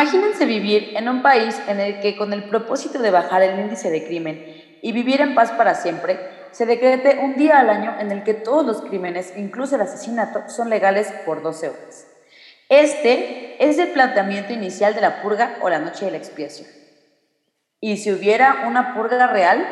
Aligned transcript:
Imagínense 0.00 0.46
vivir 0.46 0.96
en 0.96 1.10
un 1.10 1.20
país 1.20 1.60
en 1.68 1.78
el 1.78 2.00
que 2.00 2.16
con 2.16 2.32
el 2.32 2.44
propósito 2.44 3.00
de 3.00 3.10
bajar 3.10 3.42
el 3.42 3.60
índice 3.60 3.90
de 3.90 4.06
crimen 4.06 4.78
y 4.80 4.92
vivir 4.92 5.20
en 5.20 5.34
paz 5.34 5.52
para 5.52 5.74
siempre, 5.74 6.18
se 6.52 6.64
decrete 6.64 7.18
un 7.22 7.36
día 7.36 7.60
al 7.60 7.68
año 7.68 7.94
en 8.00 8.10
el 8.10 8.22
que 8.22 8.32
todos 8.32 8.64
los 8.64 8.80
crímenes, 8.80 9.34
incluso 9.36 9.74
el 9.74 9.82
asesinato, 9.82 10.48
son 10.48 10.70
legales 10.70 11.12
por 11.26 11.42
12 11.42 11.68
horas. 11.68 12.06
Este 12.70 13.62
es 13.62 13.78
el 13.78 13.88
planteamiento 13.88 14.54
inicial 14.54 14.94
de 14.94 15.02
la 15.02 15.20
purga 15.20 15.58
o 15.60 15.68
la 15.68 15.80
noche 15.80 16.06
de 16.06 16.12
la 16.12 16.16
expiación. 16.16 16.66
Y 17.78 17.98
si 17.98 18.10
hubiera 18.10 18.64
una 18.68 18.94
purga 18.94 19.26
real, 19.26 19.66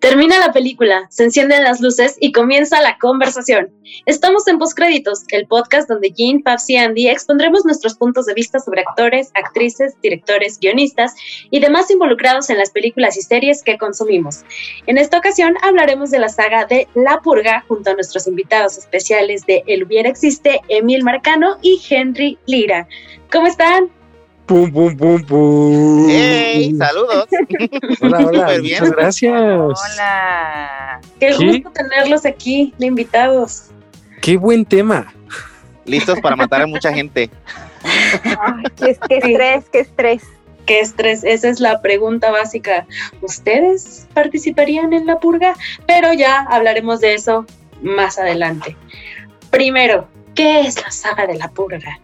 Termina 0.00 0.38
la 0.38 0.52
película, 0.52 1.08
se 1.10 1.24
encienden 1.24 1.64
las 1.64 1.80
luces 1.80 2.16
y 2.20 2.30
comienza 2.30 2.80
la 2.80 2.98
conversación. 2.98 3.72
Estamos 4.06 4.46
en 4.46 4.58
Postcréditos, 4.58 5.24
el 5.30 5.48
podcast 5.48 5.88
donde 5.88 6.12
Jean, 6.12 6.40
Paps 6.40 6.70
y 6.70 6.76
Andy 6.76 7.08
expondremos 7.08 7.64
nuestros 7.64 7.94
puntos 7.94 8.26
de 8.26 8.34
vista 8.34 8.60
sobre 8.60 8.82
actores, 8.82 9.32
actrices, 9.34 10.00
directores, 10.00 10.60
guionistas 10.60 11.16
y 11.50 11.58
demás 11.58 11.90
involucrados 11.90 12.48
en 12.48 12.58
las 12.58 12.70
películas 12.70 13.16
y 13.16 13.22
series 13.22 13.64
que 13.64 13.76
consumimos. 13.76 14.44
En 14.86 14.98
esta 14.98 15.18
ocasión 15.18 15.56
hablaremos 15.62 16.12
de 16.12 16.20
la 16.20 16.28
saga 16.28 16.64
de 16.64 16.86
La 16.94 17.18
Purga 17.20 17.64
junto 17.66 17.90
a 17.90 17.94
nuestros 17.94 18.28
invitados 18.28 18.78
especiales 18.78 19.46
de 19.46 19.64
El 19.66 19.82
Hubiera 19.82 20.08
Existe, 20.08 20.60
Emil 20.68 21.02
Marcano 21.02 21.56
y 21.60 21.82
Henry 21.90 22.38
Lira. 22.46 22.86
¿Cómo 23.32 23.48
están? 23.48 23.97
Pum, 24.48 24.72
pum, 24.72 24.96
pum, 24.96 25.22
pum. 25.22 26.08
¡Hey! 26.08 26.74
¡Saludos! 26.78 27.26
Hola, 28.00 28.18
hola. 28.26 28.46
Bien. 28.58 28.80
Muchas 28.80 28.90
gracias. 28.96 29.32
hola. 29.34 31.00
Qué 31.20 31.34
¿Qué? 31.38 31.46
gusto 31.46 31.70
tenerlos 31.70 32.24
aquí, 32.24 32.72
de 32.78 32.86
invitados. 32.86 33.64
Qué 34.22 34.38
buen 34.38 34.64
tema. 34.64 35.12
Listos 35.84 36.18
para 36.20 36.34
matar 36.34 36.62
a 36.62 36.66
mucha 36.66 36.90
gente. 36.94 37.28
Ay, 37.84 38.64
qué, 38.76 38.98
qué 39.06 39.16
estrés, 39.18 39.64
qué 39.70 39.80
estrés. 39.80 40.22
¿Qué 40.64 40.80
estrés? 40.80 41.24
Esa 41.24 41.50
es 41.50 41.60
la 41.60 41.82
pregunta 41.82 42.30
básica. 42.30 42.86
¿Ustedes 43.20 44.08
participarían 44.14 44.94
en 44.94 45.04
la 45.04 45.20
purga? 45.20 45.56
Pero 45.86 46.14
ya 46.14 46.40
hablaremos 46.48 47.00
de 47.00 47.12
eso 47.12 47.44
más 47.82 48.18
adelante. 48.18 48.76
Primero, 49.50 50.08
¿qué 50.34 50.60
es 50.60 50.82
la 50.82 50.90
saga 50.90 51.26
de 51.26 51.34
la 51.34 51.48
purga? 51.48 52.00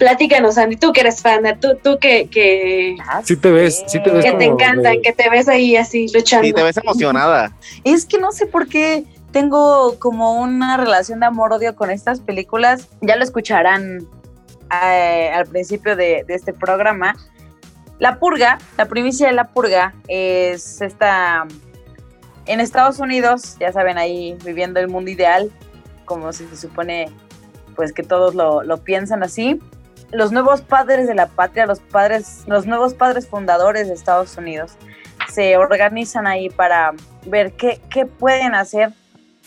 Platícanos, 0.00 0.56
Andy, 0.56 0.76
tú 0.76 0.94
que 0.94 1.02
eres 1.02 1.20
fan, 1.20 1.42
tú, 1.60 1.76
tú 1.84 1.98
que, 2.00 2.26
que, 2.30 2.96
Ah, 3.06 3.20
Sí 3.22 3.36
te 3.36 3.50
ves, 3.52 3.84
sí 3.86 4.02
te 4.02 4.10
ves 4.10 4.24
que 4.24 4.32
te 4.32 4.44
encantan, 4.46 4.94
de- 4.94 5.02
que 5.02 5.12
te 5.12 5.28
ves 5.28 5.46
ahí 5.46 5.76
así 5.76 6.06
luchando. 6.14 6.46
Sí, 6.46 6.54
te 6.54 6.62
ves 6.62 6.78
emocionada. 6.78 7.54
Es 7.84 8.06
que 8.06 8.18
no 8.18 8.32
sé 8.32 8.46
por 8.46 8.66
qué 8.66 9.04
tengo 9.30 9.98
como 9.98 10.40
una 10.40 10.78
relación 10.78 11.20
de 11.20 11.26
amor-odio 11.26 11.76
con 11.76 11.90
estas 11.90 12.18
películas. 12.20 12.88
Ya 13.02 13.16
lo 13.16 13.24
escucharán 13.24 14.08
eh, 14.82 15.30
al 15.34 15.44
principio 15.46 15.94
de, 15.96 16.24
de 16.26 16.34
este 16.34 16.54
programa. 16.54 17.14
La 17.98 18.18
purga, 18.18 18.58
la 18.78 18.86
primicia 18.86 19.26
de 19.26 19.34
la 19.34 19.48
purga 19.48 19.92
es 20.08 20.80
esta... 20.80 21.46
En 22.46 22.58
Estados 22.60 23.00
Unidos, 23.00 23.58
ya 23.60 23.70
saben, 23.70 23.98
ahí 23.98 24.34
viviendo 24.46 24.80
el 24.80 24.88
mundo 24.88 25.10
ideal, 25.10 25.52
como 26.06 26.32
si 26.32 26.46
se 26.46 26.56
supone 26.56 27.10
pues 27.76 27.92
que 27.92 28.02
todos 28.02 28.34
lo, 28.34 28.62
lo 28.62 28.78
piensan 28.78 29.22
así. 29.22 29.60
Los 30.12 30.32
nuevos 30.32 30.62
padres 30.62 31.06
de 31.06 31.14
la 31.14 31.26
patria, 31.26 31.66
los 31.66 31.80
padres, 31.80 32.44
los 32.46 32.66
nuevos 32.66 32.94
padres 32.94 33.28
fundadores 33.28 33.88
de 33.88 33.94
Estados 33.94 34.36
Unidos, 34.36 34.76
se 35.28 35.56
organizan 35.56 36.26
ahí 36.26 36.50
para 36.50 36.92
ver 37.26 37.52
qué, 37.52 37.80
qué 37.90 38.06
pueden 38.06 38.54
hacer 38.54 38.90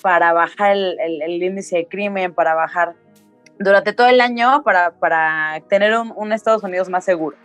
para 0.01 0.31
bajar 0.33 0.71
el, 0.71 0.97
el- 0.99 1.43
índice 1.43 1.77
de 1.77 1.87
crimen, 1.87 2.33
para 2.33 2.53
bajar 2.53 2.93
durante 3.59 3.93
todo 3.93 4.07
el 4.07 4.21
año, 4.21 4.63
para, 4.63 4.91
para 4.91 5.61
tener 5.69 5.97
un, 5.97 6.13
un 6.15 6.31
Estados 6.31 6.63
Unidos 6.63 6.89
más 6.89 7.03
seguro. 7.03 7.35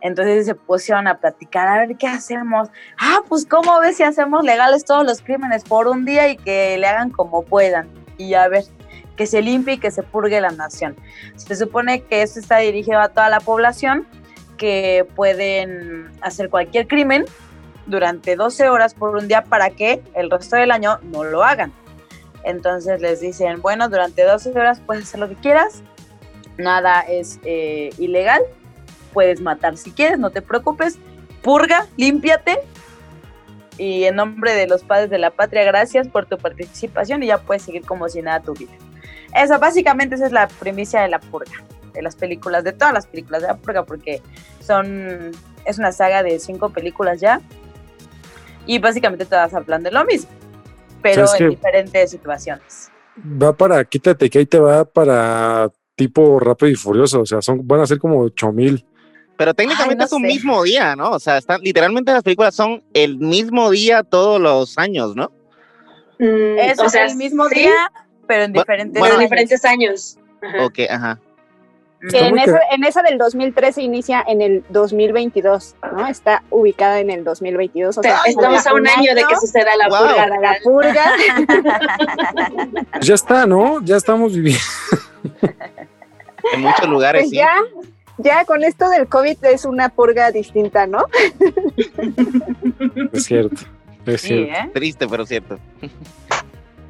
Entonces 0.00 0.46
se 0.46 0.54
pusieron 0.54 1.06
a 1.06 1.18
platicar, 1.18 1.68
a 1.68 1.78
ver 1.86 1.96
qué 1.96 2.08
hacemos. 2.08 2.68
Ah, 2.98 3.20
pues 3.28 3.46
cómo 3.46 3.78
ves 3.80 3.96
si 3.98 4.02
hacemos 4.02 4.42
legales 4.42 4.84
todos 4.84 5.04
los 5.06 5.20
crímenes 5.22 5.62
por 5.64 5.86
un 5.86 6.04
día 6.04 6.28
y 6.28 6.36
que 6.36 6.76
le 6.76 6.86
hagan 6.88 7.10
como 7.10 7.42
puedan. 7.44 7.88
Y 8.18 8.34
a 8.34 8.48
ver, 8.48 8.64
que 9.16 9.26
se 9.26 9.42
limpie 9.42 9.74
y 9.74 9.78
que 9.78 9.90
se 9.90 10.02
purgue 10.02 10.40
la 10.40 10.50
nación. 10.50 10.96
Se 11.36 11.56
supone 11.56 12.02
que 12.02 12.22
esto 12.22 12.40
está 12.40 12.58
dirigido 12.58 13.00
a 13.00 13.08
toda 13.08 13.28
la 13.28 13.40
población 13.40 14.06
que 14.56 15.06
pueden 15.16 16.10
hacer 16.20 16.48
cualquier 16.48 16.86
crimen 16.86 17.24
durante 17.86 18.36
12 18.36 18.68
horas 18.68 18.94
por 18.94 19.16
un 19.16 19.28
día 19.28 19.44
para 19.44 19.70
que 19.70 20.02
el 20.14 20.30
resto 20.30 20.56
del 20.56 20.70
año 20.70 20.98
no 21.02 21.24
lo 21.24 21.42
hagan. 21.42 21.72
Entonces 22.44 23.00
les 23.00 23.20
dicen, 23.20 23.60
bueno, 23.60 23.88
durante 23.88 24.24
12 24.24 24.50
horas 24.50 24.80
puedes 24.80 25.04
hacer 25.04 25.20
lo 25.20 25.28
que 25.28 25.36
quieras, 25.36 25.82
nada 26.58 27.00
es 27.00 27.38
eh, 27.44 27.90
ilegal, 27.98 28.42
puedes 29.12 29.40
matar 29.40 29.76
si 29.76 29.90
quieres, 29.90 30.18
no 30.18 30.30
te 30.30 30.42
preocupes, 30.42 30.98
purga, 31.42 31.86
límpiate 31.96 32.58
y 33.78 34.04
en 34.04 34.16
nombre 34.16 34.54
de 34.54 34.66
los 34.66 34.82
padres 34.82 35.10
de 35.10 35.18
la 35.18 35.30
patria, 35.30 35.64
gracias 35.64 36.08
por 36.08 36.26
tu 36.26 36.36
participación 36.36 37.22
y 37.22 37.26
ya 37.26 37.38
puedes 37.38 37.62
seguir 37.62 37.84
como 37.84 38.08
si 38.08 38.22
nada 38.22 38.40
tu 38.40 38.54
vida. 38.54 38.72
Eso, 39.34 39.58
básicamente 39.58 40.14
esa 40.14 40.26
es 40.26 40.32
la 40.32 40.48
primicia 40.48 41.02
de 41.02 41.08
la 41.08 41.20
purga, 41.20 41.62
de 41.92 42.02
las 42.02 42.16
películas, 42.16 42.64
de 42.64 42.72
todas 42.72 42.92
las 42.92 43.06
películas 43.06 43.42
de 43.42 43.48
la 43.48 43.56
purga, 43.56 43.84
porque 43.84 44.22
son, 44.60 45.30
es 45.64 45.78
una 45.78 45.92
saga 45.92 46.22
de 46.22 46.38
cinco 46.38 46.70
películas 46.70 47.20
ya 47.20 47.40
y 48.66 48.78
básicamente 48.78 49.24
todas 49.24 49.54
hablan 49.54 49.82
de 49.82 49.90
lo 49.90 50.04
mismo, 50.04 50.30
pero 51.02 51.26
¿Sabes 51.26 51.40
en 51.40 51.50
diferentes 51.50 52.10
situaciones. 52.10 52.90
Va 53.18 53.52
para, 53.54 53.84
quítate 53.84 54.30
que 54.30 54.38
ahí 54.38 54.46
te 54.46 54.58
va 54.58 54.84
para 54.84 55.70
tipo 55.96 56.38
rápido 56.38 56.70
y 56.70 56.74
furioso. 56.74 57.20
O 57.20 57.26
sea, 57.26 57.42
son, 57.42 57.66
van 57.66 57.80
a 57.80 57.86
ser 57.86 57.98
como 57.98 58.20
8000. 58.20 58.84
Pero 59.36 59.54
técnicamente 59.54 59.96
no 59.96 60.04
es 60.04 60.12
un 60.12 60.22
sé. 60.22 60.28
mismo 60.28 60.62
día, 60.62 60.94
¿no? 60.94 61.10
O 61.10 61.18
sea, 61.18 61.38
están, 61.38 61.60
literalmente 61.62 62.12
las 62.12 62.22
películas 62.22 62.54
son 62.54 62.82
el 62.94 63.18
mismo 63.18 63.70
día 63.70 64.02
todos 64.02 64.40
los 64.40 64.78
años, 64.78 65.16
¿no? 65.16 65.32
Mm, 66.18 66.58
Es 66.58 66.78
o 66.78 66.88
sea, 66.88 67.06
el 67.06 67.16
mismo 67.16 67.48
sí, 67.48 67.60
día, 67.60 67.90
pero 68.26 68.44
en 68.44 68.52
diferentes, 68.52 68.98
bueno, 68.98 69.14
años. 69.16 69.24
diferentes 69.24 69.64
años. 69.64 70.18
Ajá. 70.42 70.64
Ok, 70.66 70.78
ajá. 70.90 71.18
Que 72.10 72.18
en, 72.18 72.36
esa, 72.36 72.58
en 72.72 72.82
esa 72.82 73.00
del 73.02 73.16
2013 73.16 73.80
inicia 73.80 74.24
en 74.26 74.42
el 74.42 74.64
2022, 74.70 75.76
¿no? 75.92 76.08
Está 76.08 76.42
ubicada 76.50 76.98
en 76.98 77.10
el 77.10 77.22
2022. 77.22 77.96
O 77.96 78.02
sea, 78.02 78.18
estamos 78.26 78.66
a 78.66 78.74
un 78.74 78.88
año 78.88 79.14
de 79.14 79.22
que 79.22 79.36
suceda 79.36 79.70
la 79.76 79.88
Wow. 79.88 79.98
purga. 79.98 80.16
para 80.16 80.40
la 80.40 80.56
purga. 80.64 81.12
Pues 82.92 83.06
ya 83.06 83.14
está, 83.14 83.46
¿no? 83.46 83.80
Ya 83.84 83.96
estamos 83.96 84.34
viviendo. 84.34 84.60
En 86.54 86.60
muchos 86.60 86.88
lugares, 86.88 87.22
Pues 87.22 87.30
sí. 87.30 87.36
ya, 87.36 87.52
ya 88.18 88.44
con 88.46 88.64
esto 88.64 88.88
del 88.88 89.06
COVID 89.06 89.36
es 89.44 89.64
una 89.64 89.88
purga 89.88 90.32
distinta, 90.32 90.88
¿no? 90.88 91.06
Es 93.12 93.24
cierto. 93.26 93.62
Es 94.06 94.20
Sí, 94.22 94.28
cierto. 94.28 94.52
¿eh? 94.54 94.70
Triste, 94.74 95.06
pero 95.06 95.24
cierto. 95.24 95.58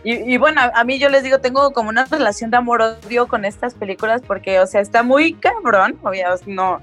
Y, 0.04 0.34
y 0.34 0.36
bueno, 0.36 0.60
a 0.74 0.84
mí 0.84 0.98
yo 0.98 1.08
les 1.08 1.22
digo, 1.22 1.38
tengo 1.38 1.72
como 1.72 1.88
una 1.88 2.04
relación 2.06 2.50
de 2.50 2.56
amor-odio 2.56 3.28
con 3.28 3.44
estas 3.44 3.74
películas 3.74 4.22
porque, 4.26 4.58
o 4.60 4.66
sea, 4.66 4.80
está 4.80 5.02
muy 5.02 5.34
cabrón, 5.34 5.96
obvio, 6.02 6.26
no, 6.46 6.80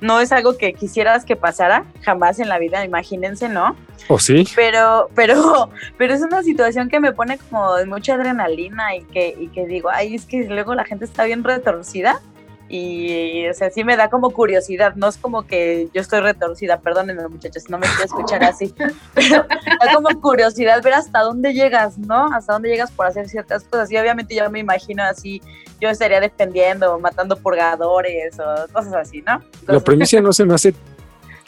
no 0.00 0.20
es 0.20 0.32
algo 0.32 0.56
que 0.56 0.72
quisieras 0.72 1.24
que 1.24 1.36
pasara 1.36 1.84
jamás 2.02 2.38
en 2.38 2.48
la 2.48 2.58
vida, 2.58 2.84
imagínense, 2.84 3.48
¿no? 3.48 3.76
¿O 4.08 4.18
sí? 4.18 4.46
Pero, 4.54 5.10
pero, 5.14 5.70
pero 5.96 6.14
es 6.14 6.22
una 6.22 6.42
situación 6.42 6.88
que 6.88 7.00
me 7.00 7.12
pone 7.12 7.38
como 7.38 7.74
de 7.74 7.86
mucha 7.86 8.14
adrenalina 8.14 8.94
y 8.96 9.02
que, 9.02 9.36
y 9.38 9.48
que 9.48 9.66
digo, 9.66 9.88
ay, 9.90 10.14
es 10.14 10.26
que 10.26 10.44
luego 10.44 10.74
la 10.74 10.84
gente 10.84 11.04
está 11.04 11.24
bien 11.24 11.44
retorcida 11.44 12.20
y, 12.68 13.48
o 13.48 13.54
sea, 13.54 13.70
sí 13.70 13.84
me 13.84 13.96
da 13.96 14.10
como 14.10 14.30
curiosidad, 14.30 14.94
no 14.96 15.08
es 15.08 15.16
como 15.16 15.46
que 15.46 15.88
yo 15.94 16.00
estoy 16.00 16.20
retorcida, 16.20 16.80
perdónenme 16.80 17.28
muchachos, 17.28 17.68
no 17.68 17.78
me 17.78 17.86
quiero 17.86 18.04
escuchar 18.04 18.44
así, 18.44 18.74
pero 19.14 19.44
da 19.44 19.94
como 19.94 20.08
curiosidad 20.20 20.82
ver 20.82 20.94
hasta 20.94 21.20
dónde 21.20 21.52
llegas, 21.52 21.98
¿no? 21.98 22.26
Hasta 22.32 22.54
dónde 22.54 22.68
llegas 22.68 22.90
por 22.90 23.06
hacer 23.06 23.28
ciertas 23.28 23.64
cosas 23.64 23.90
y 23.90 23.96
obviamente 23.96 24.34
yo 24.34 24.50
me 24.50 24.58
imagino 24.58 25.02
así, 25.04 25.40
yo 25.80 25.88
estaría 25.88 26.20
defendiendo, 26.20 26.98
matando 26.98 27.36
purgadores 27.36 28.38
o 28.40 28.72
cosas 28.72 28.94
así, 28.94 29.22
¿no? 29.22 29.40
La 29.66 29.80
premisa 29.80 30.20
no 30.20 30.32
se 30.32 30.44
me 30.44 30.54
hace 30.54 30.74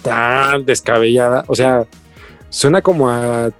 tan 0.03 0.65
descabellada. 0.65 1.45
O 1.49 1.55
sea, 1.55 1.87
suena 2.51 2.83
como 2.83 3.09
a. 3.09 3.51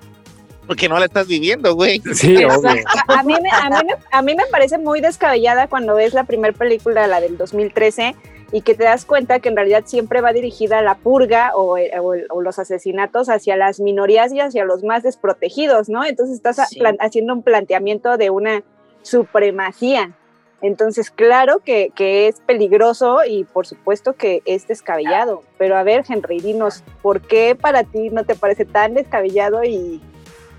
Porque 0.69 0.89
no 0.89 0.97
la 1.01 1.07
estás 1.07 1.27
viviendo, 1.27 1.75
güey. 1.75 2.01
Sí, 2.15 2.37
obvio. 2.45 2.71
A 3.09 3.23
mí, 3.25 3.35
me, 3.43 3.51
a, 3.51 3.69
mí 3.71 3.89
me, 3.89 3.95
a 4.13 4.23
mí 4.23 4.35
me 4.37 4.47
parece 4.47 4.79
muy 4.79 5.01
descabellada 5.01 5.67
cuando 5.67 5.97
ves 5.97 6.15
la 6.15 6.23
primera 6.25 6.57
película, 6.57 7.09
la 7.09 7.21
del 7.21 7.37
2013, 7.37 8.15
y 8.53 8.63
que 8.63 8.75
te 8.75 8.85
das 8.85 9.05
cuenta 9.05 9.41
que 9.41 9.49
en 9.49 9.57
realidad 9.57 9.83
siempre 9.87 10.21
va 10.21 10.33
dirigida 10.33 10.79
a 10.79 10.83
la 10.83 10.95
purga 10.95 11.53
o, 11.57 11.77
eh, 11.77 11.91
o 12.01 12.15
el- 12.15 12.27
o 12.31 12.41
los 12.41 12.59
asesinatos 12.59 13.29
hacia 13.29 13.57
las 13.57 13.79
minorías 13.81 14.33
y 14.33 14.41
hacia 14.41 14.65
los 14.65 14.85
más 14.85 15.03
desprotegidos, 15.03 15.89
¿no? 15.89 16.05
Entonces 16.05 16.37
estás 16.37 16.59
a- 16.61 16.67
Sí. 16.67 16.79
plan- 16.79 16.97
haciendo 17.01 17.35
un 17.35 17.43
planteamiento 17.43 18.17
de 18.17 18.31
una 18.31 18.63
supremacía. 19.03 20.13
Entonces, 20.61 21.11
claro 21.11 21.61
que, 21.65 21.91
que 21.95 22.27
es 22.27 22.41
peligroso 22.41 23.19
y 23.29 23.45
por 23.45 23.67
supuesto 23.67 24.15
que 24.15 24.43
es 24.45 24.67
descabellado. 24.67 25.43
Pero 25.57 25.77
a 25.77 25.83
ver, 25.85 26.05
Henry, 26.09 26.41
dinos, 26.41 26.83
¿por 27.01 27.21
qué 27.21 27.55
para 27.55 27.85
ti 27.85 28.11
no 28.11 28.25
te 28.25 28.35
parece 28.35 28.65
tan 28.65 28.95
descabellado 28.95 29.63
y, 29.63 30.01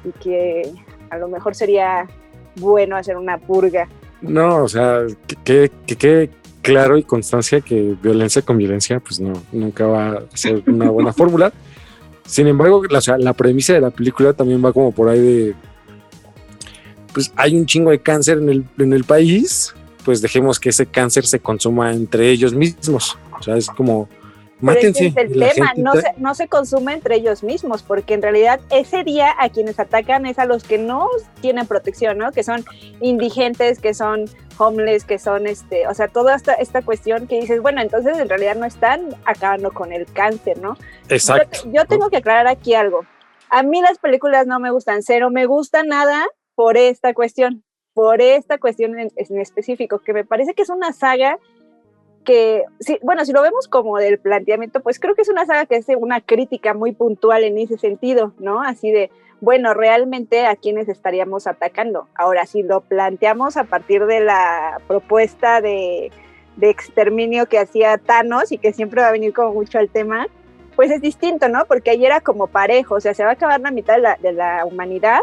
y 0.05 0.11
que 0.19 0.71
a 1.09 1.17
lo 1.17 1.27
mejor 1.27 1.55
sería 1.55 2.07
bueno 2.55 2.95
hacer 2.95 3.17
una 3.17 3.37
purga? 3.37 3.87
No, 4.21 4.63
o 4.63 4.67
sea, 4.67 5.01
que, 5.27 5.35
que, 5.43 5.71
que, 5.85 5.95
que- 5.95 6.29
claro 6.61 6.97
y 6.97 7.03
constancia 7.03 7.61
que 7.61 7.95
violencia 8.01 8.41
con 8.41 8.57
violencia, 8.57 8.99
pues 8.99 9.19
no, 9.19 9.33
nunca 9.51 9.85
va 9.87 10.09
a 10.09 10.23
ser 10.33 10.61
una 10.67 10.89
buena 10.89 11.13
fórmula. 11.19 11.51
Sin 12.25 12.45
embargo, 12.47 12.83
la, 12.89 12.99
o 12.99 13.01
sea, 13.01 13.17
la 13.17 13.33
premisa 13.33 13.73
de 13.73 13.81
la 13.81 13.89
película 13.89 14.33
también 14.33 14.63
va 14.63 14.71
como 14.73 14.91
por 14.91 15.09
ahí 15.09 15.19
de, 15.19 15.55
pues 17.13 17.31
hay 17.35 17.55
un 17.57 17.65
chingo 17.65 17.89
de 17.91 17.99
cáncer 17.99 18.37
en 18.37 18.49
el, 18.49 18.65
en 18.77 18.93
el 18.93 19.03
país, 19.03 19.73
pues 20.05 20.21
dejemos 20.21 20.59
que 20.59 20.69
ese 20.69 20.85
cáncer 20.85 21.25
se 21.25 21.39
consuma 21.39 21.91
entre 21.91 22.29
ellos 22.29 22.53
mismos. 22.53 23.17
O 23.39 23.41
sea, 23.41 23.55
es 23.57 23.67
como, 23.67 24.07
Pero 24.61 24.71
ese 24.73 24.87
mátense. 24.87 25.07
es 25.07 25.15
el 25.15 25.31
tema, 25.31 25.67
gente 25.67 25.81
no 25.81 25.93
se, 25.93 26.13
no 26.17 26.35
se 26.35 26.47
consume 26.47 26.93
entre 26.93 27.15
ellos 27.15 27.43
mismos, 27.43 27.83
porque 27.83 28.13
en 28.13 28.21
realidad 28.21 28.59
ese 28.71 29.03
día 29.03 29.33
a 29.39 29.49
quienes 29.49 29.79
atacan 29.79 30.25
es 30.25 30.37
a 30.39 30.45
los 30.45 30.63
que 30.63 30.77
no 30.77 31.07
tienen 31.41 31.65
protección, 31.65 32.17
¿no? 32.17 32.31
Que 32.31 32.43
son 32.43 32.65
indigentes, 32.99 33.79
que 33.79 33.93
son 33.93 34.25
homeless, 34.57 35.05
que 35.05 35.17
son, 35.17 35.47
este, 35.47 35.87
o 35.87 35.93
sea, 35.93 36.09
toda 36.09 36.35
esta, 36.35 36.53
esta 36.53 36.81
cuestión 36.81 37.27
que 37.27 37.39
dices, 37.39 37.61
bueno, 37.61 37.81
entonces 37.81 38.17
en 38.17 38.27
realidad 38.27 38.55
no 38.55 38.65
están 38.65 39.15
acabando 39.25 39.71
con 39.71 39.93
el 39.93 40.05
cáncer, 40.11 40.59
¿no? 40.59 40.77
Exacto. 41.07 41.59
Yo, 41.65 41.71
yo 41.71 41.85
tengo 41.85 42.09
que 42.09 42.17
aclarar 42.17 42.47
aquí 42.47 42.73
algo. 42.73 43.05
A 43.49 43.63
mí 43.63 43.81
las 43.81 43.97
películas 43.97 44.45
no 44.45 44.59
me 44.59 44.71
gustan, 44.71 45.01
cero 45.01 45.29
me 45.31 45.45
gusta 45.45 45.83
nada 45.83 46.25
por 46.55 46.77
esta 46.77 47.13
cuestión, 47.13 47.63
por 47.93 48.21
esta 48.21 48.57
cuestión 48.57 48.99
en, 48.99 49.09
en 49.15 49.39
específico, 49.39 49.99
que 49.99 50.13
me 50.13 50.25
parece 50.25 50.53
que 50.53 50.61
es 50.61 50.69
una 50.69 50.91
saga 50.91 51.39
que, 52.23 52.63
sí, 52.79 52.99
bueno, 53.01 53.25
si 53.25 53.31
lo 53.31 53.41
vemos 53.41 53.67
como 53.67 53.97
del 53.97 54.19
planteamiento, 54.19 54.81
pues 54.81 54.99
creo 54.99 55.15
que 55.15 55.21
es 55.21 55.29
una 55.29 55.45
saga 55.45 55.65
que 55.65 55.77
hace 55.77 55.95
una 55.95 56.21
crítica 56.21 56.73
muy 56.73 56.91
puntual 56.91 57.43
en 57.43 57.57
ese 57.57 57.77
sentido, 57.77 58.33
¿no? 58.39 58.61
Así 58.61 58.91
de, 58.91 59.09
bueno, 59.41 59.73
realmente 59.73 60.45
a 60.45 60.55
quiénes 60.55 60.89
estaríamos 60.89 61.47
atacando. 61.47 62.07
Ahora, 62.15 62.45
si 62.45 62.63
lo 62.63 62.81
planteamos 62.81 63.57
a 63.57 63.63
partir 63.63 64.05
de 64.05 64.19
la 64.19 64.81
propuesta 64.87 65.61
de, 65.61 66.11
exterminio 66.61 67.45
que 67.45 67.57
hacía 67.57 67.97
Thanos 67.97 68.51
y 68.51 68.57
que 68.57 68.73
siempre 68.73 69.01
va 69.01 69.07
a 69.07 69.13
venir 69.13 69.33
como 69.33 69.53
mucho 69.53 69.79
al 69.79 69.89
tema, 69.89 70.27
pues 70.75 70.91
es 70.91 71.01
distinto, 71.01 71.47
¿no? 71.47 71.63
Porque 71.65 71.91
ahí 71.91 72.05
era 72.05 72.19
como 72.19 72.47
parejo, 72.47 72.95
o 72.95 72.99
sea, 72.99 73.13
se 73.13 73.23
va 73.23 73.29
a 73.29 73.33
acabar 73.33 73.61
la 73.61 73.71
mitad 73.71 73.97
de 74.19 74.33
la 74.33 74.65
humanidad, 74.65 75.21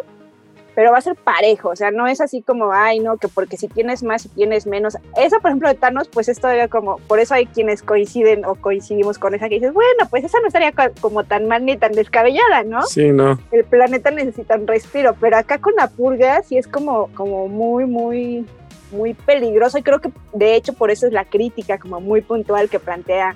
pero 0.76 0.92
va 0.92 0.98
a 0.98 1.00
ser 1.00 1.16
parejo, 1.16 1.70
o 1.70 1.74
sea, 1.76 1.90
no 1.90 2.06
es 2.06 2.20
así 2.20 2.42
como, 2.42 2.70
ay, 2.72 3.00
no, 3.00 3.16
que 3.16 3.26
porque 3.26 3.56
si 3.56 3.66
tienes 3.66 4.02
más, 4.04 4.22
si 4.22 4.28
tienes 4.28 4.66
menos. 4.66 4.96
Esa, 5.16 5.40
por 5.40 5.50
ejemplo, 5.50 5.68
de 5.68 5.74
Thanos, 5.74 6.08
pues 6.08 6.28
es 6.28 6.38
todavía 6.38 6.68
como, 6.68 6.98
por 7.08 7.18
eso 7.18 7.34
hay 7.34 7.46
quienes 7.46 7.82
coinciden 7.82 8.44
o 8.44 8.54
coincidimos 8.54 9.18
con 9.18 9.34
esa 9.34 9.48
que 9.48 9.56
dices, 9.56 9.72
bueno, 9.72 10.06
pues 10.10 10.22
esa 10.22 10.38
no 10.40 10.46
estaría 10.46 10.70
co- 10.72 10.92
como 11.00 11.24
tan 11.24 11.48
mal 11.48 11.64
ni 11.64 11.76
tan 11.76 11.92
descabellada, 11.92 12.62
¿no? 12.62 12.82
Sí, 12.82 13.10
no. 13.10 13.38
el 13.50 13.64
planeta 13.64 14.10
necesita 14.12 14.54
un 14.54 14.66
respiro, 14.68 15.16
pero 15.20 15.38
acá 15.38 15.58
con 15.58 15.74
la 15.76 15.88
purga 15.88 16.42
sí 16.42 16.58
es 16.58 16.68
como, 16.68 17.08
como 17.14 17.48
muy, 17.48 17.86
muy, 17.86 18.46
muy 18.92 19.14
peligroso 19.14 19.78
y 19.78 19.82
creo 19.82 20.00
que 20.00 20.10
de 20.34 20.54
hecho 20.56 20.74
por 20.74 20.90
eso 20.90 21.06
es 21.06 21.12
la 21.12 21.24
crítica 21.24 21.78
como 21.78 22.00
muy 22.00 22.20
puntual 22.20 22.68
que 22.68 22.78
plantea 22.78 23.34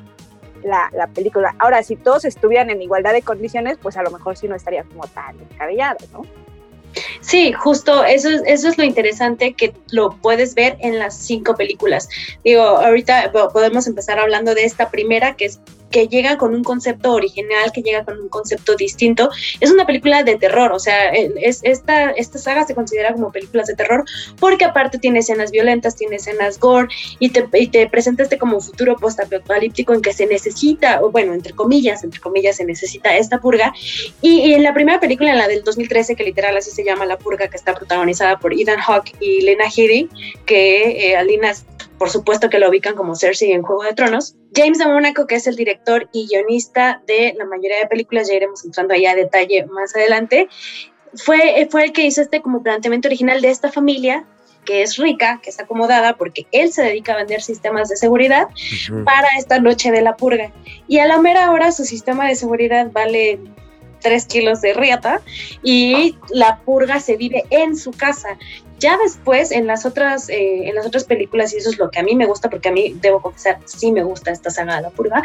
la, 0.63 0.91
la 0.93 1.07
película. 1.07 1.55
Ahora, 1.59 1.83
si 1.83 1.97
todos 1.97 2.27
estuvieran 2.27 2.69
en 2.69 2.83
igualdad 2.83 3.15
de 3.15 3.23
condiciones, 3.23 3.79
pues 3.81 3.97
a 3.97 4.03
lo 4.03 4.11
mejor 4.11 4.37
sí 4.37 4.47
no 4.47 4.55
estaría 4.55 4.85
como 4.85 5.05
tan 5.07 5.39
descabellado, 5.39 5.97
¿no? 6.13 6.23
Sí, 7.21 7.53
justo 7.53 8.05
eso 8.05 8.29
es, 8.29 8.43
eso 8.47 8.69
es 8.69 8.79
lo 8.79 8.85
interesante 8.85 9.53
que 9.55 9.73
lo 9.91 10.11
puedes 10.17 10.55
ver 10.55 10.77
en 10.81 10.99
las 10.99 11.17
cinco 11.17 11.55
películas. 11.55 12.09
Digo, 12.45 12.63
ahorita 12.63 13.31
po- 13.33 13.51
podemos 13.51 13.87
empezar 13.87 14.19
hablando 14.19 14.55
de 14.55 14.65
esta 14.65 14.91
primera, 14.91 15.37
que 15.37 15.47
es 15.47 15.61
que 15.91 16.09
llega 16.09 16.39
con 16.39 16.55
un 16.55 16.65
concepto 16.65 17.13
original, 17.13 17.73
que 17.73 17.83
llega 17.83 18.05
con 18.05 18.21
un 18.21 18.29
concepto 18.29 18.77
distinto. 18.77 19.31
Es 19.61 19.71
una 19.71 19.87
película 19.87 20.23
de 20.23 20.37
terror, 20.37 20.73
o 20.73 20.79
sea, 20.79 21.11
es, 21.11 21.61
esta, 21.63 22.11
esta 22.11 22.39
saga 22.39 22.65
se 22.65 22.75
considera 22.75 23.13
como 23.13 23.33
películas 23.33 23.67
de 23.67 23.75
terror 23.75 24.05
porque 24.39 24.65
aparte 24.65 24.99
tiene 24.99 25.21
escenas 25.21 25.51
violentas, 25.51 25.97
tiene 25.97 26.17
escenas 26.17 26.59
gore 26.59 26.89
y 27.19 27.31
te, 27.31 27.47
y 27.53 27.69
te 27.69 27.89
presenta 27.89 28.23
este 28.23 28.39
como 28.39 28.61
futuro 28.61 28.97
postapocalíptico 28.97 29.95
en 29.95 30.03
que 30.03 30.13
se 30.13 30.27
necesita, 30.27 31.03
o 31.03 31.11
bueno, 31.11 31.35
entre 31.35 31.53
comillas, 31.53 32.05
entre 32.05 32.21
comillas, 32.21 32.57
se 32.57 32.65
necesita 32.65 33.17
esta 33.17 33.39
purga. 33.39 33.73
Y, 34.21 34.41
y 34.41 34.55
en 34.55 34.63
la 34.63 34.75
primera 34.75 35.01
película, 35.01 35.33
en 35.33 35.39
la 35.39 35.49
del 35.49 35.63
2013, 35.65 36.17
que 36.17 36.25
literal 36.25 36.57
así 36.57 36.71
se 36.71 36.85
llama 36.85 37.07
La 37.07 37.19
Purga, 37.19 37.49
que 37.49 37.57
está 37.57 37.75
protagonizada 37.75 38.39
por 38.39 38.53
Ethan 38.53 38.81
Hawke 38.81 39.15
y 39.21 39.43
Lena 39.43 39.65
Headey, 39.65 40.09
que 40.47 41.11
eh, 41.11 41.17
Alina, 41.17 41.55
por 42.01 42.09
supuesto 42.09 42.49
que 42.49 42.59
lo 42.59 42.71
ubican 42.71 42.95
como 42.95 43.15
Cersei 43.15 43.53
en 43.53 43.61
Juego 43.61 43.83
de 43.83 43.93
Tronos. 43.93 44.35
James 44.57 44.79
de 44.79 44.87
Monaco, 44.87 45.27
que 45.27 45.35
es 45.35 45.47
el 45.47 45.55
director 45.55 46.09
y 46.15 46.29
guionista 46.29 47.03
de 47.07 47.35
la 47.37 47.45
mayoría 47.45 47.77
de 47.77 47.89
películas, 47.89 48.27
ya 48.27 48.37
iremos 48.37 48.65
entrando 48.65 48.95
ahí 48.95 49.05
a 49.05 49.15
detalle 49.15 49.67
más 49.67 49.95
adelante, 49.95 50.49
fue, 51.15 51.69
fue 51.71 51.85
el 51.85 51.93
que 51.93 52.07
hizo 52.07 52.23
este 52.23 52.41
como 52.41 52.63
planteamiento 52.63 53.09
original 53.09 53.43
de 53.43 53.51
esta 53.51 53.71
familia 53.71 54.25
que 54.65 54.81
es 54.81 54.97
rica, 54.97 55.41
que 55.43 55.51
es 55.51 55.61
acomodada, 55.61 56.17
porque 56.17 56.47
él 56.53 56.73
se 56.73 56.85
dedica 56.85 57.13
a 57.13 57.17
vender 57.17 57.43
sistemas 57.43 57.91
de 57.91 57.97
seguridad 57.97 58.49
para 59.05 59.29
esta 59.37 59.59
noche 59.59 59.91
de 59.91 60.01
la 60.01 60.17
purga. 60.17 60.53
Y 60.89 61.01
a 61.01 61.07
la 61.07 61.19
mera 61.19 61.51
hora 61.51 61.71
su 61.71 61.85
sistema 61.85 62.27
de 62.29 62.35
seguridad 62.35 62.91
vale 62.91 63.41
3 64.01 64.27
kilos 64.27 64.61
de 64.61 64.75
riata 64.75 65.21
y 65.63 66.17
la 66.31 66.59
purga 66.59 67.01
se 67.01 67.17
vive 67.17 67.45
en 67.51 67.77
su 67.77 67.93
casa. 67.93 68.37
Ya 68.81 68.97
después, 68.97 69.51
en 69.51 69.67
las 69.67 69.85
otras, 69.85 70.31
eh, 70.31 70.67
en 70.67 70.75
las 70.75 70.87
otras 70.87 71.05
películas, 71.05 71.53
y 71.53 71.59
eso 71.59 71.69
es 71.69 71.79
lo 71.79 71.91
que 71.91 72.01
a 72.01 72.03
mí 72.03 72.17
me 72.17 72.25
gusta, 72.25 72.49
porque 72.49 72.71
a 72.71 72.73
mí, 72.73 72.97
debo 72.99 73.21
confesar, 73.21 73.59
sí 73.67 73.93
me 73.93 74.03
gusta 74.03 74.31
esta 74.31 74.49
saga 74.49 74.77
de 74.77 74.83
la 74.83 74.91
purga, 74.91 75.23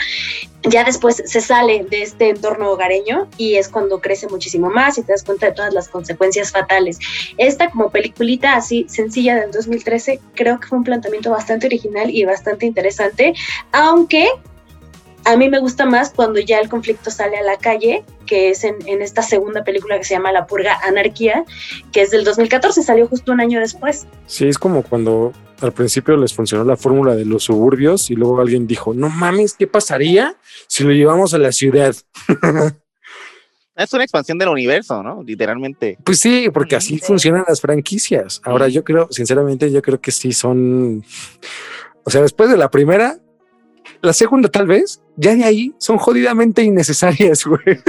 ya 0.64 0.84
después 0.84 1.24
se 1.26 1.40
sale 1.40 1.86
de 1.90 2.02
este 2.02 2.30
entorno 2.30 2.70
hogareño 2.70 3.30
y 3.38 3.56
es 3.56 3.70
cuando 3.70 4.02
crece 4.02 4.28
muchísimo 4.28 4.70
más 4.70 4.98
y 4.98 5.04
te 5.04 5.14
das 5.14 5.24
cuenta 5.24 5.46
de 5.46 5.54
todas 5.54 5.74
las 5.74 5.88
consecuencias 5.88 6.52
fatales. 6.52 7.00
Esta 7.38 7.70
como 7.70 7.90
peliculita 7.92 8.58
así 8.58 8.86
sencilla 8.90 9.36
del 9.40 9.52
2013, 9.52 10.20
creo 10.34 10.60
que 10.60 10.68
fue 10.68 10.80
un 10.80 10.84
planteamiento 10.84 11.32
bastante 11.32 11.68
original 11.68 12.10
y 12.10 12.26
bastante 12.26 12.66
interesante, 12.66 13.34
aunque 13.72 14.28
a 15.26 15.38
mí 15.38 15.50
me 15.50 15.60
gusta 15.60 15.86
más 15.86 16.12
cuando 16.12 16.40
ya 16.40 16.60
el 16.60 16.70
conflicto 16.70 17.12
sale 17.12 17.38
a 17.38 17.44
la 17.44 17.58
calle, 17.58 18.04
que 18.26 18.50
es 18.50 18.64
en, 18.64 18.76
en 18.88 19.02
esta 19.02 19.22
segunda 19.22 19.64
película 19.64 19.98
que 19.98 20.04
se 20.04 20.14
llama 20.14 20.32
La 20.32 20.46
Purga 20.46 20.80
Anarquía, 20.84 21.44
que 21.92 22.02
es 22.02 22.12
del 22.12 22.24
2014, 22.24 22.84
salió 22.84 23.08
justo 23.08 23.32
un 23.32 23.42
año 23.42 23.60
después. 23.60 24.08
Sí, 24.28 24.48
es 24.48 24.58
como 24.58 24.84
cuando 24.84 25.34
al 25.62 25.72
principio 25.74 26.16
les 26.18 26.34
funcionó 26.34 26.64
la 26.64 26.78
fórmula 26.78 27.16
de 27.16 27.26
los 27.26 27.44
suburbios 27.44 28.12
y 28.12 28.16
luego 28.16 28.40
alguien 28.40 28.68
dijo, 28.68 28.94
no 28.94 29.10
mames, 29.10 29.54
¿qué 29.54 29.68
pasaría 29.68 30.36
si 30.68 30.84
lo 30.84 30.92
llevamos 30.92 31.34
a 31.34 31.38
la 31.38 31.52
ciudad? 31.52 31.96
Es 33.76 33.92
una 33.92 34.04
expansión 34.04 34.38
del 34.38 34.48
universo, 34.48 35.04
¿no? 35.04 35.22
Literalmente. 35.22 35.98
Pues 36.02 36.22
sí, 36.22 36.48
porque 36.54 36.78
así 36.78 36.98
funcionan 36.98 37.44
las 37.46 37.60
franquicias. 37.60 38.40
Ahora 38.46 38.70
yo 38.70 38.86
creo, 38.86 39.10
sinceramente, 39.12 39.70
yo 39.70 39.82
creo 39.82 40.00
que 40.00 40.12
sí 40.12 40.32
son, 40.32 41.04
o 42.06 42.10
sea, 42.10 42.22
después 42.22 42.50
de 42.50 42.56
la 42.56 42.72
primera, 42.72 43.18
la 44.02 44.14
segunda 44.14 44.50
tal 44.50 44.68
vez, 44.68 45.02
ya 45.16 45.36
de 45.36 45.44
ahí 45.44 45.74
son 45.78 45.98
jodidamente 45.98 46.64
innecesarias, 46.64 47.46
güey. 47.46 47.80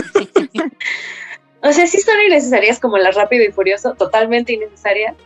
O 1.63 1.73
sea, 1.73 1.87
sí 1.87 2.01
son 2.01 2.15
innecesarias 2.23 2.79
como 2.79 2.97
la 2.99 3.11
Rápido 3.11 3.45
y 3.45 3.51
Furioso, 3.51 3.95
totalmente 3.95 4.53
innecesarias, 4.53 5.17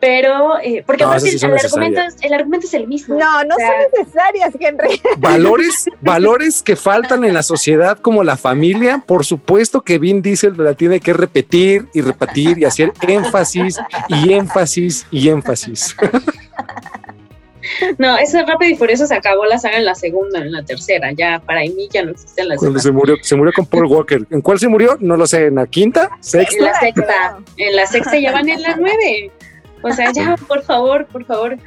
pero 0.00 0.58
eh, 0.60 0.84
porque 0.86 1.02
No, 1.02 1.10
aparte 1.10 1.28
esas 1.28 1.40
sí 1.40 1.46
el, 1.46 1.52
argumento 1.52 2.00
es, 2.00 2.16
el 2.20 2.32
argumento 2.32 2.66
es 2.66 2.74
el 2.74 2.86
mismo. 2.86 3.18
No, 3.18 3.44
no 3.44 3.54
O 3.54 3.58
sea, 3.58 3.68
son 3.68 4.00
necesarias, 4.00 4.54
Henry. 4.60 5.00
Valores, 5.18 5.86
valores 6.00 6.62
que 6.62 6.76
faltan 6.76 7.24
en 7.24 7.34
la 7.34 7.42
sociedad 7.42 7.98
como 7.98 8.22
la 8.22 8.36
familia, 8.36 9.02
por 9.04 9.24
supuesto 9.24 9.82
que 9.82 9.98
Vin 9.98 10.22
Diesel 10.22 10.54
la 10.56 10.74
tiene 10.74 11.00
que 11.00 11.12
repetir 11.12 11.86
y 11.94 12.00
repetir 12.00 12.58
y 12.58 12.64
hacer 12.64 12.92
énfasis 13.00 13.78
y 14.08 14.32
énfasis 14.32 15.06
y 15.10 15.28
énfasis. 15.30 15.96
No, 17.98 18.16
ese 18.18 18.42
Rápido 18.44 18.72
y 18.72 18.76
Furioso 18.76 19.06
se 19.06 19.14
acabó 19.14 19.44
la 19.46 19.58
saga 19.58 19.78
en 19.78 19.84
la 19.84 19.94
segunda, 19.94 20.40
en 20.40 20.52
la 20.52 20.62
tercera, 20.64 21.12
ya 21.12 21.40
para 21.44 21.60
mí 21.62 21.88
ya 21.92 22.02
no 22.04 22.10
existen 22.12 22.48
las 22.48 22.58
Cuando 22.58 22.78
se 22.78 22.92
murió, 22.92 23.16
se 23.22 23.36
murió 23.36 23.52
con 23.54 23.66
Paul 23.66 23.86
Walker. 23.90 24.20
¿En 24.30 24.40
cuál 24.40 24.58
se 24.58 24.68
murió? 24.68 24.96
No 25.00 25.16
lo 25.16 25.26
sé, 25.26 25.46
en 25.46 25.56
la 25.56 25.66
quinta, 25.66 26.10
En 26.16 26.22
sexta. 26.22 26.64
la 26.64 26.80
sexta, 26.80 27.38
en 27.56 27.76
la 27.76 27.86
sexta 27.86 28.18
ya 28.18 28.32
van 28.32 28.48
en 28.48 28.62
la 28.62 28.76
nueve. 28.76 29.30
O 29.82 29.92
sea, 29.92 30.12
ya, 30.12 30.36
por 30.36 30.62
favor, 30.62 31.06
por 31.06 31.24
favor. 31.24 31.58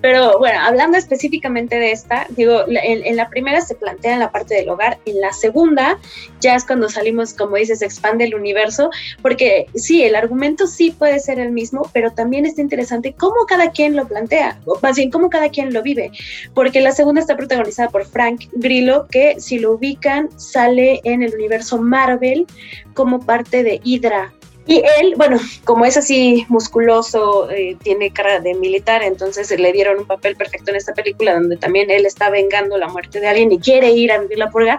Pero 0.00 0.38
bueno, 0.38 0.60
hablando 0.60 0.98
específicamente 0.98 1.76
de 1.76 1.92
esta, 1.92 2.26
digo, 2.30 2.64
en, 2.68 3.06
en 3.06 3.16
la 3.16 3.28
primera 3.28 3.60
se 3.60 3.74
plantea 3.74 4.18
la 4.18 4.30
parte 4.30 4.54
del 4.54 4.68
hogar, 4.68 4.98
en 5.04 5.20
la 5.20 5.32
segunda 5.32 5.98
ya 6.40 6.54
es 6.54 6.64
cuando 6.64 6.88
salimos, 6.88 7.34
como 7.34 7.56
dices, 7.56 7.82
expande 7.82 8.24
el 8.24 8.34
universo, 8.34 8.90
porque 9.22 9.66
sí, 9.74 10.02
el 10.02 10.14
argumento 10.14 10.66
sí 10.66 10.90
puede 10.90 11.20
ser 11.20 11.38
el 11.38 11.52
mismo, 11.52 11.82
pero 11.92 12.12
también 12.12 12.46
está 12.46 12.62
interesante 12.62 13.14
cómo 13.16 13.46
cada 13.46 13.70
quien 13.70 13.96
lo 13.96 14.06
plantea, 14.06 14.58
o 14.66 14.78
más 14.82 14.96
bien 14.96 15.10
cómo 15.10 15.30
cada 15.30 15.50
quien 15.50 15.72
lo 15.72 15.82
vive, 15.82 16.10
porque 16.54 16.80
la 16.80 16.92
segunda 16.92 17.20
está 17.20 17.36
protagonizada 17.36 17.88
por 17.90 18.04
Frank 18.04 18.44
Grillo, 18.52 19.06
que 19.10 19.40
si 19.40 19.58
lo 19.58 19.72
ubican, 19.72 20.28
sale 20.38 21.00
en 21.04 21.22
el 21.22 21.34
universo 21.34 21.78
Marvel 21.78 22.46
como 22.94 23.20
parte 23.20 23.62
de 23.62 23.80
Hydra. 23.84 24.32
Y 24.70 24.84
él, 25.00 25.14
bueno, 25.16 25.36
como 25.64 25.84
es 25.84 25.96
así 25.96 26.46
musculoso, 26.48 27.50
eh, 27.50 27.76
tiene 27.82 28.12
cara 28.12 28.38
de 28.38 28.54
militar, 28.54 29.02
entonces 29.02 29.50
le 29.50 29.72
dieron 29.72 29.98
un 29.98 30.06
papel 30.06 30.36
perfecto 30.36 30.70
en 30.70 30.76
esta 30.76 30.94
película 30.94 31.34
donde 31.34 31.56
también 31.56 31.90
él 31.90 32.06
está 32.06 32.30
vengando 32.30 32.78
la 32.78 32.86
muerte 32.86 33.18
de 33.18 33.26
alguien 33.26 33.50
y 33.50 33.58
quiere 33.58 33.90
ir 33.90 34.12
a 34.12 34.18
vivir 34.18 34.38
la 34.38 34.48
purga, 34.48 34.78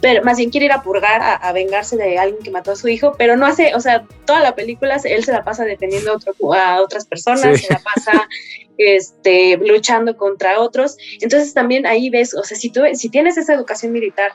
pero 0.00 0.24
más 0.24 0.38
bien 0.38 0.50
quiere 0.50 0.66
ir 0.66 0.72
a 0.72 0.82
purgar, 0.82 1.38
a, 1.40 1.52
vengarse 1.52 1.96
de 1.96 2.18
alguien 2.18 2.42
que 2.42 2.50
mató 2.50 2.72
a 2.72 2.74
su 2.76 2.88
hijo, 2.88 3.14
pero 3.16 3.36
no 3.36 3.46
hace, 3.46 3.76
o 3.76 3.80
sea, 3.80 4.04
toda 4.24 4.40
la 4.40 4.56
película 4.56 5.00
él 5.04 5.22
se 5.22 5.30
la 5.30 5.44
pasa 5.44 5.64
deteniendo 5.64 6.18
a, 6.56 6.82
otras 6.82 7.06
personas, 7.06 7.60
se 7.60 7.72
la 7.72 7.78
pasa 7.78 8.28
este, 8.76 9.56
luchando 9.58 10.16
contra 10.16 10.58
otros. 10.58 10.96
Entonces 11.20 11.54
también 11.54 11.86
ahí 11.86 12.10
ves, 12.10 12.34
o 12.34 12.42
sea, 12.42 12.56
si, 12.56 12.70
tú, 12.70 12.80
si 12.94 13.08
tienes 13.08 13.38
esa 13.38 13.54
educación 13.54 13.92
militar 13.92 14.32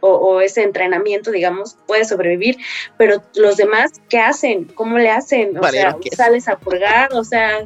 o, 0.00 0.40
ese 0.40 0.62
entrenamiento, 0.62 1.30
digamos, 1.30 1.76
puede 1.86 2.04
sobrevivir, 2.04 2.56
pero 2.96 3.22
los 3.34 3.56
demás, 3.56 3.92
¿qué 4.08 4.18
hacen? 4.18 4.64
¿Cómo 4.64 4.98
le 4.98 5.10
hacen? 5.10 5.56
O 5.58 5.68
sea, 5.68 5.96
sales 6.16 6.48
a 6.48 6.58
purgar, 6.58 7.12
o 7.12 7.24
sea, 7.24 7.60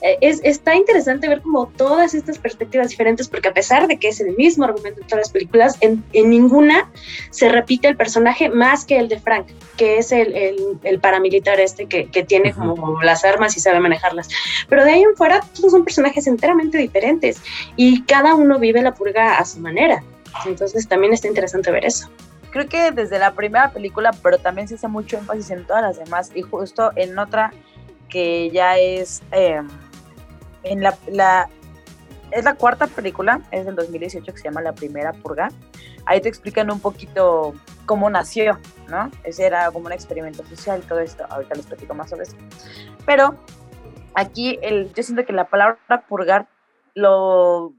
eh, 0.00 0.18
es, 0.20 0.40
está 0.44 0.74
interesante 0.74 1.28
ver 1.28 1.42
como 1.42 1.66
todas 1.66 2.14
estas 2.14 2.38
perspectivas 2.38 2.88
diferentes, 2.88 3.28
porque 3.28 3.48
a 3.48 3.54
pesar 3.54 3.86
de 3.86 3.98
que 3.98 4.08
es 4.08 4.20
el 4.20 4.36
mismo 4.36 4.64
argumento 4.64 5.00
en 5.00 5.06
todas 5.06 5.26
las 5.26 5.32
películas, 5.32 5.76
en, 5.80 6.04
ninguna 6.12 6.90
se 7.30 7.48
repite 7.48 7.88
el 7.88 7.96
personaje 7.96 8.48
más 8.48 8.84
que 8.84 8.98
el 8.98 9.08
de 9.08 9.20
Frank, 9.20 9.46
que 9.76 9.98
es 9.98 10.12
el, 10.12 10.34
el, 10.82 11.00
paramilitar 11.00 11.60
este 11.60 11.86
que, 11.86 12.06
que 12.06 12.22
tiene 12.22 12.52
como 12.52 13.02
las 13.02 13.24
armas 13.24 13.56
y 13.56 13.60
sabe 13.60 13.80
manejarlas. 13.80 14.28
Pero 14.68 14.84
de 14.84 14.92
ahí 14.92 15.02
en 15.02 15.16
fuera, 15.16 15.40
todos 15.54 15.72
son 15.72 15.84
personajes 15.84 16.26
enteramente 16.26 16.78
diferentes 16.78 17.40
y 17.76 18.02
cada 18.02 18.34
uno 18.34 18.58
vive 18.58 18.80
la 18.82 18.94
purga 18.94 19.38
a 19.38 19.44
su 19.44 19.60
manera. 19.60 20.02
Entonces 20.46 20.88
también 20.88 21.12
está 21.12 21.28
interesante 21.28 21.70
ver 21.70 21.84
eso. 21.84 22.08
Creo 22.50 22.68
que 22.68 22.92
desde 22.92 23.18
la 23.18 23.34
primera 23.34 23.72
película, 23.72 24.12
pero 24.22 24.38
también 24.38 24.68
se 24.68 24.76
hace 24.76 24.88
mucho 24.88 25.18
énfasis 25.18 25.50
en 25.50 25.66
todas 25.66 25.82
las 25.82 25.98
demás 25.98 26.30
y 26.34 26.42
justo 26.42 26.92
en 26.94 27.18
otra 27.18 27.52
que 28.08 28.50
ya 28.50 28.78
es 28.78 29.22
em, 29.32 29.68
en 30.62 30.82
la, 30.82 30.96
la, 31.08 31.48
es 32.30 32.44
la 32.44 32.54
cuarta 32.54 32.86
película, 32.86 33.40
es 33.50 33.66
del 33.66 33.74
2018 33.74 34.32
que 34.32 34.38
se 34.38 34.44
llama 34.44 34.62
La 34.62 34.72
Primera 34.72 35.12
Purga. 35.12 35.48
Ahí 36.06 36.20
te 36.20 36.28
explican 36.28 36.70
un 36.70 36.80
poquito 36.80 37.54
cómo 37.86 38.10
nació, 38.10 38.58
¿no? 38.88 39.10
Ese 39.24 39.46
era 39.46 39.70
como 39.70 39.86
un 39.86 39.92
experimento 39.92 40.44
social 40.46 40.82
todo 40.82 41.00
esto. 41.00 41.24
Ahorita 41.30 41.54
les 41.54 41.66
platico 41.66 41.94
más 41.94 42.10
sobre 42.10 42.24
eso. 42.24 42.36
Pero 43.06 43.36
aquí 44.14 44.58
el, 44.62 44.92
yo 44.94 45.02
siento 45.02 45.24
que 45.24 45.32
la 45.32 45.48
palabra 45.48 46.04
purgar 46.08 46.46
lo 46.94 47.72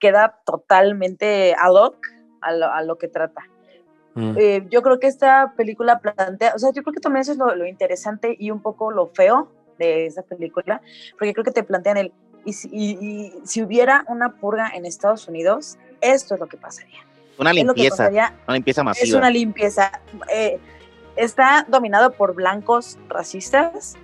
queda 0.00 0.40
totalmente 0.44 1.54
ad 1.58 1.72
hoc 1.72 1.96
a 2.40 2.82
lo, 2.82 2.96
que 2.96 3.06
trata. 3.06 3.42
Mm. 4.14 4.34
Eh, 4.36 4.66
yo 4.70 4.82
creo 4.82 4.98
que 4.98 5.06
esta 5.06 5.52
película 5.56 6.00
plantea, 6.00 6.54
o 6.54 6.58
sea, 6.58 6.72
yo 6.72 6.82
creo 6.82 6.94
que 6.94 7.00
también 7.00 7.20
eso 7.20 7.32
es 7.32 7.38
lo, 7.38 7.66
interesante 7.66 8.34
y 8.38 8.50
un 8.50 8.60
poco 8.60 8.90
lo 8.90 9.08
feo 9.08 9.52
de 9.78 10.06
esa 10.06 10.22
película, 10.22 10.80
porque 11.18 11.32
creo 11.32 11.44
que 11.44 11.52
te 11.52 11.62
plantean 11.62 11.98
el, 11.98 12.12
y 12.44 12.52
si, 13.44 13.62
hubiera 13.62 14.04
una 14.08 14.36
purga 14.36 14.70
en 14.74 14.86
Estados 14.86 15.28
Unidos, 15.28 15.78
esto 16.00 16.34
es 16.34 16.40
lo 16.40 16.48
que 16.48 16.56
pasaría. 16.56 17.00
Una 17.38 17.52
limpieza, 17.52 18.08
una 18.08 18.54
limpieza 18.54 18.82
masiva. 18.82 19.04
Es 19.04 19.14
una 19.14 19.30
limpieza. 19.30 20.00
Eh, 20.32 20.58
está 21.16 21.66
dominado 21.68 22.12
por 22.12 22.34
blancos 22.34 22.98
racistas, 23.08 23.96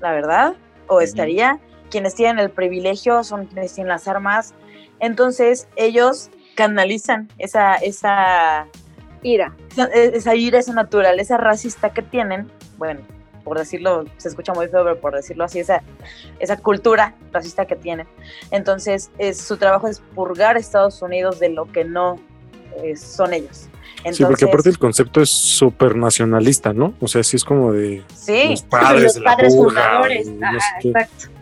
la 0.00 0.12
verdad, 0.12 0.54
o 0.86 1.00
estaría. 1.00 1.58
Quienes 1.90 2.14
tienen 2.14 2.38
el 2.38 2.50
privilegio 2.50 3.22
son 3.24 3.46
quienes 3.46 3.72
tienen 3.74 3.88
las 3.88 4.08
armas, 4.08 4.54
entonces 5.00 5.68
ellos 5.76 6.30
canalizan 6.54 7.28
esa, 7.38 7.74
esa 7.76 8.66
ira. 9.22 9.54
Esa, 9.92 10.34
ira, 10.34 10.58
esa 10.58 10.72
naturaleza 10.72 11.36
racista 11.36 11.90
que 11.92 12.02
tienen, 12.02 12.50
bueno, 12.78 13.00
por 13.44 13.58
decirlo, 13.58 14.04
se 14.16 14.28
escucha 14.28 14.52
muy 14.54 14.66
feo, 14.68 14.82
pero 14.82 14.98
por 14.98 15.14
decirlo 15.14 15.44
así, 15.44 15.60
esa, 15.60 15.82
esa 16.40 16.56
cultura 16.56 17.14
racista 17.32 17.66
que 17.66 17.76
tienen. 17.76 18.06
Entonces, 18.50 19.10
es, 19.18 19.38
su 19.38 19.56
trabajo 19.56 19.86
es 19.86 20.00
purgar 20.14 20.56
a 20.56 20.58
Estados 20.58 21.00
Unidos 21.02 21.38
de 21.38 21.50
lo 21.50 21.70
que 21.70 21.84
no 21.84 22.18
eh, 22.82 22.96
son 22.96 23.34
ellos. 23.34 23.68
sí, 24.10 24.24
porque 24.24 24.46
aparte 24.46 24.70
el 24.70 24.78
concepto 24.78 25.20
es 25.20 25.30
súper 25.30 25.94
nacionalista, 25.94 26.72
¿no? 26.72 26.94
O 27.00 27.06
sea, 27.06 27.22
sí 27.22 27.36
es 27.36 27.44
como 27.44 27.72
de 27.72 28.02
sí, 28.14 28.48
los 28.50 28.62
padres, 28.62 29.16
los 29.16 29.24
padres 29.24 29.54
fundadores. 29.54 30.28
exacto. 30.82 31.35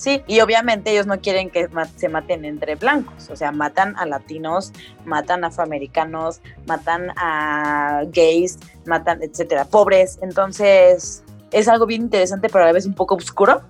Sí, 0.00 0.22
y 0.26 0.40
obviamente 0.40 0.92
ellos 0.92 1.06
no 1.06 1.20
quieren 1.20 1.50
que 1.50 1.68
se 1.96 2.08
maten 2.08 2.46
entre 2.46 2.74
blancos, 2.74 3.28
o 3.28 3.36
sea, 3.36 3.52
matan 3.52 3.94
a 3.98 4.06
latinos, 4.06 4.72
matan 5.04 5.44
a 5.44 5.48
afroamericanos, 5.48 6.40
matan 6.66 7.10
a 7.16 8.04
gays, 8.06 8.58
matan, 8.86 9.22
etcétera, 9.22 9.66
pobres. 9.66 10.18
Entonces, 10.22 11.22
es 11.50 11.68
algo 11.68 11.84
bien 11.84 12.00
interesante, 12.00 12.48
pero 12.48 12.64
a 12.64 12.68
la 12.68 12.72
vez 12.72 12.86
un 12.86 12.94
poco 12.94 13.16
oscuro. 13.16 13.60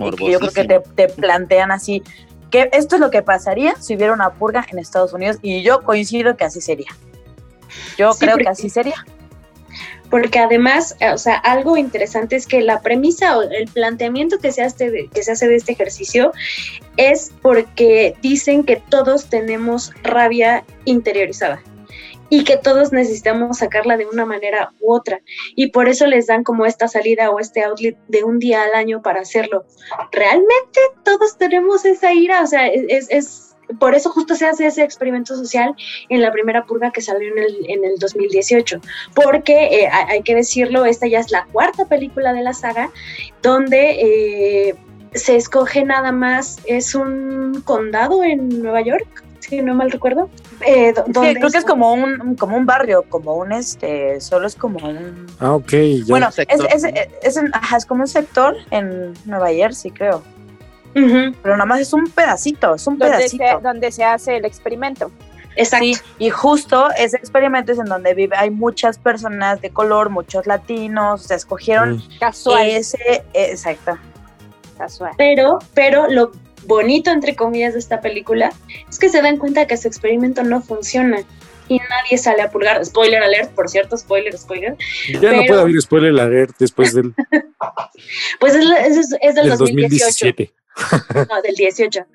Y 0.00 0.32
yo 0.32 0.40
creo 0.40 0.50
que 0.50 0.80
te, 0.96 1.06
plantean 1.06 1.70
así, 1.70 2.02
que 2.50 2.68
esto 2.72 2.96
es 2.96 3.00
lo 3.00 3.12
que 3.12 3.22
pasaría 3.22 3.76
si 3.76 3.94
hubiera 3.94 4.12
una 4.12 4.30
purga 4.30 4.66
en 4.72 4.80
Estados 4.80 5.12
Unidos, 5.12 5.38
y 5.40 5.62
yo 5.62 5.84
coincido 5.84 6.36
que 6.36 6.42
así 6.42 6.60
sería. 6.60 6.90
Yo 7.96 8.10
creo 8.14 8.38
que 8.38 8.48
así 8.48 8.70
sería 8.70 9.04
porque 10.10 10.40
además, 10.40 10.96
eh, 11.00 11.10
o 11.10 11.18
sea, 11.18 11.36
algo 11.36 11.76
interesante 11.76 12.36
es 12.36 12.46
que 12.46 12.60
la 12.60 12.80
premisa 12.80 13.38
o 13.38 13.42
el 13.42 13.66
planteamiento 13.68 14.38
que 14.38 14.52
se 14.52 14.62
hace 14.62 15.08
que 15.12 15.22
se 15.22 15.32
hace 15.32 15.48
de 15.48 15.56
este 15.56 15.72
ejercicio 15.72 16.32
es 16.96 17.32
porque 17.40 18.16
dicen 18.20 18.64
que 18.64 18.76
todos 18.76 19.26
tenemos 19.26 19.92
rabia 20.02 20.64
interiorizada 20.84 21.62
y 22.28 22.44
que 22.44 22.56
todos 22.56 22.92
necesitamos 22.92 23.58
sacarla 23.58 23.96
de 23.96 24.06
una 24.06 24.24
manera 24.24 24.72
u 24.80 24.94
otra. 24.94 25.20
Y 25.56 25.68
por 25.68 25.88
eso 25.88 26.06
les 26.06 26.28
dan 26.28 26.44
como 26.44 26.64
esta 26.64 26.86
salida 26.86 27.30
o 27.30 27.40
este 27.40 27.64
outlet 27.64 27.96
de 28.06 28.22
un 28.22 28.38
día 28.38 28.62
al 28.62 28.74
año 28.74 29.02
para 29.02 29.20
hacerlo. 29.20 29.64
¿Realmente 30.12 30.80
todos 31.04 31.36
tenemos 31.36 31.84
esa 31.84 32.12
ira? 32.12 32.42
O 32.42 32.46
sea, 32.46 32.68
es, 32.68 33.08
es 33.10 33.49
por 33.78 33.94
eso 33.94 34.10
justo 34.10 34.34
se 34.34 34.46
hace 34.46 34.66
ese 34.66 34.82
experimento 34.82 35.36
social 35.36 35.74
en 36.08 36.22
la 36.22 36.32
primera 36.32 36.64
purga 36.64 36.90
que 36.90 37.00
salió 37.00 37.30
en 37.32 37.38
el, 37.38 37.56
en 37.68 37.84
el 37.84 37.98
2018, 37.98 38.80
porque 39.14 39.82
eh, 39.82 39.88
hay 39.88 40.22
que 40.22 40.34
decirlo, 40.34 40.84
esta 40.84 41.06
ya 41.06 41.20
es 41.20 41.30
la 41.30 41.44
cuarta 41.52 41.84
película 41.84 42.32
de 42.32 42.42
la 42.42 42.52
saga, 42.52 42.90
donde 43.42 43.90
eh, 44.70 44.74
se 45.14 45.36
escoge 45.36 45.84
nada 45.84 46.12
más, 46.12 46.58
es 46.66 46.94
un 46.94 47.62
condado 47.64 48.22
en 48.22 48.62
Nueva 48.62 48.80
York, 48.82 49.24
si 49.40 49.62
no 49.62 49.74
mal 49.74 49.90
recuerdo. 49.90 50.28
Eh, 50.66 50.92
creo 50.94 51.50
que 51.50 51.58
es 51.58 51.64
como 51.64 51.92
un, 51.92 52.36
como 52.36 52.56
un 52.56 52.66
barrio, 52.66 53.04
como 53.08 53.34
un 53.36 53.52
este, 53.52 54.20
solo 54.20 54.46
es 54.46 54.54
como 54.54 54.86
un... 54.86 55.26
Ah, 55.38 55.54
ok. 55.54 55.72
Bueno, 56.08 56.28
es, 56.28 56.38
es, 56.38 56.84
es, 57.22 57.36
es, 57.72 57.86
como 57.86 58.02
un 58.02 58.08
sector 58.08 58.56
en 58.70 59.14
Nueva 59.24 59.48
Jersey, 59.48 59.90
creo. 59.90 60.22
Pero 60.92 61.56
nada 61.56 61.66
más 61.66 61.80
es 61.80 61.92
un 61.92 62.10
pedacito, 62.10 62.74
es 62.74 62.86
un 62.86 62.98
pedacito. 62.98 63.60
donde 63.62 63.92
se 63.92 64.04
hace 64.04 64.36
el 64.36 64.44
experimento. 64.44 65.10
Exacto. 65.56 66.04
y 66.18 66.30
justo 66.30 66.88
ese 66.96 67.16
experimento 67.16 67.72
es 67.72 67.78
en 67.78 67.86
donde 67.86 68.14
vive, 68.14 68.36
hay 68.36 68.50
muchas 68.50 68.98
personas 68.98 69.60
de 69.60 69.70
color, 69.70 70.08
muchos 70.08 70.46
latinos, 70.46 71.24
se 71.24 71.34
escogieron 71.34 71.96
mm. 71.96 72.18
Casual. 72.20 72.68
ese, 72.68 73.24
exacto. 73.34 73.98
Casual. 74.78 75.12
Pero, 75.18 75.58
pero 75.74 76.08
lo 76.08 76.30
bonito, 76.66 77.10
entre 77.10 77.34
comillas, 77.34 77.74
de 77.74 77.80
esta 77.80 78.00
película 78.00 78.52
es 78.88 78.98
que 78.98 79.08
se 79.08 79.20
dan 79.22 79.38
cuenta 79.38 79.66
que 79.66 79.76
su 79.76 79.88
experimento 79.88 80.42
no 80.44 80.62
funciona 80.62 81.18
y 81.68 81.78
nadie 81.78 82.18
sale 82.18 82.42
a 82.42 82.50
pulgar. 82.50 82.84
Spoiler 82.84 83.22
alert, 83.22 83.52
por 83.52 83.68
cierto, 83.68 83.96
spoiler, 83.96 84.36
spoiler. 84.36 84.76
Ya 85.20 85.32
no 85.32 85.44
puede 85.46 85.60
haber 85.60 85.80
spoiler 85.80 86.18
alert 86.20 86.56
después 86.58 86.94
del. 86.94 87.14
pues 88.40 88.54
es, 88.54 89.16
es, 89.20 89.34
del, 89.34 89.48
2017. 89.50 90.52
No, 91.28 91.42
del 91.42 91.54
18. 91.54 92.06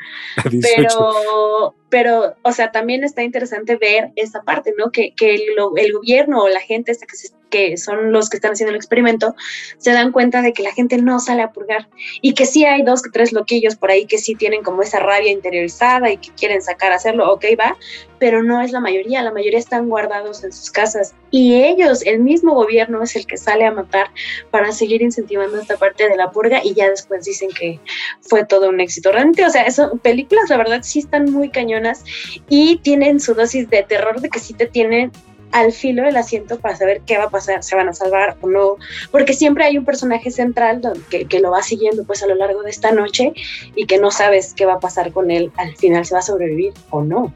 Pero, 0.62 1.75
pero, 1.89 2.35
o 2.41 2.51
sea, 2.51 2.71
también 2.71 3.03
está 3.03 3.23
interesante 3.23 3.75
ver 3.75 4.11
esa 4.15 4.41
parte, 4.41 4.73
¿no? 4.77 4.91
Que, 4.91 5.13
que 5.15 5.35
el, 5.35 5.43
el, 5.77 5.93
gobierno 5.93 6.41
o 6.41 6.49
la 6.49 6.59
gente 6.59 6.91
que, 6.93 7.17
que 7.49 7.77
son 7.77 8.11
los 8.11 8.29
que 8.29 8.37
están 8.37 8.51
haciendo 8.51 8.71
el 8.71 8.75
experimento 8.75 9.35
se 9.77 9.91
dan 9.91 10.11
cuenta 10.11 10.41
de 10.41 10.51
que 10.51 10.63
la 10.63 10.73
gente 10.73 10.97
no 10.97 11.19
sale 11.19 11.41
a 11.41 11.51
purgar 11.51 11.87
y 12.21 12.33
que 12.33 12.45
sí 12.45 12.65
hay 12.65 12.81
dos 12.81 13.01
que 13.01 13.11
tres 13.11 13.31
loquillos 13.31 13.75
por 13.75 13.91
ahí 13.91 14.05
que 14.05 14.17
sí 14.17 14.35
tienen 14.35 14.63
como 14.63 14.81
esa 14.81 14.99
rabia 14.99 15.31
interiorizada 15.31 16.11
y 16.11 16.17
que 16.17 16.31
quieren 16.31 16.61
sacar 16.61 16.91
a 16.91 16.95
hacerlo, 16.95 17.31
ok, 17.31 17.45
va, 17.59 17.77
pero 18.19 18.43
no 18.43 18.61
es 18.61 18.71
la 18.71 18.79
mayoría, 18.79 19.21
la 19.21 19.31
mayoría 19.31 19.59
están 19.59 19.87
guardados 19.87 20.43
en 20.43 20.51
sus 20.51 20.71
casas 20.71 21.13
y 21.31 21.53
ellos, 21.55 22.01
el 22.05 22.19
mismo 22.19 22.53
gobierno 22.53 23.03
es 23.03 23.15
el 23.15 23.25
que 23.25 23.37
sale 23.37 23.65
a 23.65 23.71
matar 23.71 24.07
para 24.51 24.71
seguir 24.71 25.01
incentivando 25.01 25.59
esta 25.59 25.77
parte 25.77 26.07
de 26.07 26.15
la 26.15 26.31
purga 26.31 26.61
y 26.63 26.73
ya 26.73 26.89
después 26.89 27.25
dicen 27.25 27.49
que 27.49 27.79
fue 28.21 28.45
todo 28.45 28.69
un 28.69 28.79
éxito. 28.79 29.11
Realmente, 29.11 29.45
o 29.45 29.49
sea, 29.49 29.69
son 29.69 29.99
películas, 29.99 30.49
la 30.49 30.57
verdad, 30.57 30.79
sí 30.81 30.99
están 30.99 31.25
muy 31.31 31.49
cañonas 31.75 32.03
y 32.50 32.77
tienen 32.77 33.20
su 33.20 33.34
dosis 33.34 33.70
de 33.70 33.84
terror 33.84 34.22
de 34.22 34.29
que 34.29 34.39
sí 34.39 34.53
te 34.53 34.65
tienen 34.65 35.12
al 35.51 35.72
filo 35.72 36.03
del 36.03 36.17
asiento 36.17 36.60
para 36.60 36.75
saber 36.75 37.01
qué 37.05 37.17
va 37.17 37.25
a 37.25 37.29
pasar, 37.29 37.63
se 37.63 37.75
van 37.75 37.88
a 37.88 37.94
salvar 37.94 38.36
o 38.41 38.50
no, 38.50 38.75
porque 39.12 39.34
siempre 39.34 39.63
hay 39.63 39.77
un 39.77 39.86
personaje 39.86 40.29
central 40.29 40.82
que, 41.10 41.25
que, 41.25 41.39
lo 41.39 41.51
va 41.51 41.62
siguiendo 41.62 42.03
pues 42.03 42.24
a 42.24 42.27
lo 42.27 42.36
largo 42.36 42.62
de 42.63 42.72
esta 42.72 42.91
noche 42.91 43.32
y 43.75 43.86
que 43.86 43.98
no 43.98 44.12
sabes 44.12 44.53
qué 44.53 44.65
va 44.65 44.74
a 44.74 44.79
pasar 44.79 45.13
con 45.13 45.32
él 45.32 45.51
al 45.55 45.75
final, 45.77 46.05
si 46.05 46.13
va 46.13 46.20
a 46.20 46.24
sobrevivir 46.24 46.74
o 46.89 47.03
no. 47.03 47.34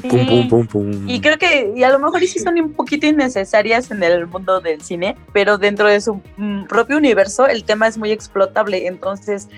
Pum, 0.00 0.26
pum, 0.26 0.48
pum, 0.48 0.66
pum. 0.66 1.08
Y 1.08 1.20
creo 1.20 1.38
que, 1.38 1.72
y 1.76 1.82
a 1.82 1.90
lo 1.90 1.98
mejor 1.98 2.20
sí 2.20 2.38
son 2.38 2.58
un 2.58 2.72
poquito 2.72 3.06
innecesarias 3.06 3.90
en 3.90 4.02
el 4.02 4.26
mundo 4.26 4.60
del 4.60 4.80
cine, 4.80 5.16
pero 5.32 5.58
dentro 5.58 5.86
de 5.88 6.00
su 6.00 6.20
mm, 6.36 6.64
propio 6.64 6.96
universo 6.96 7.46
el 7.46 7.64
tema 7.64 7.88
es 7.88 7.98
muy 7.98 8.10
explotable. 8.10 8.86
Entonces, 8.86 9.48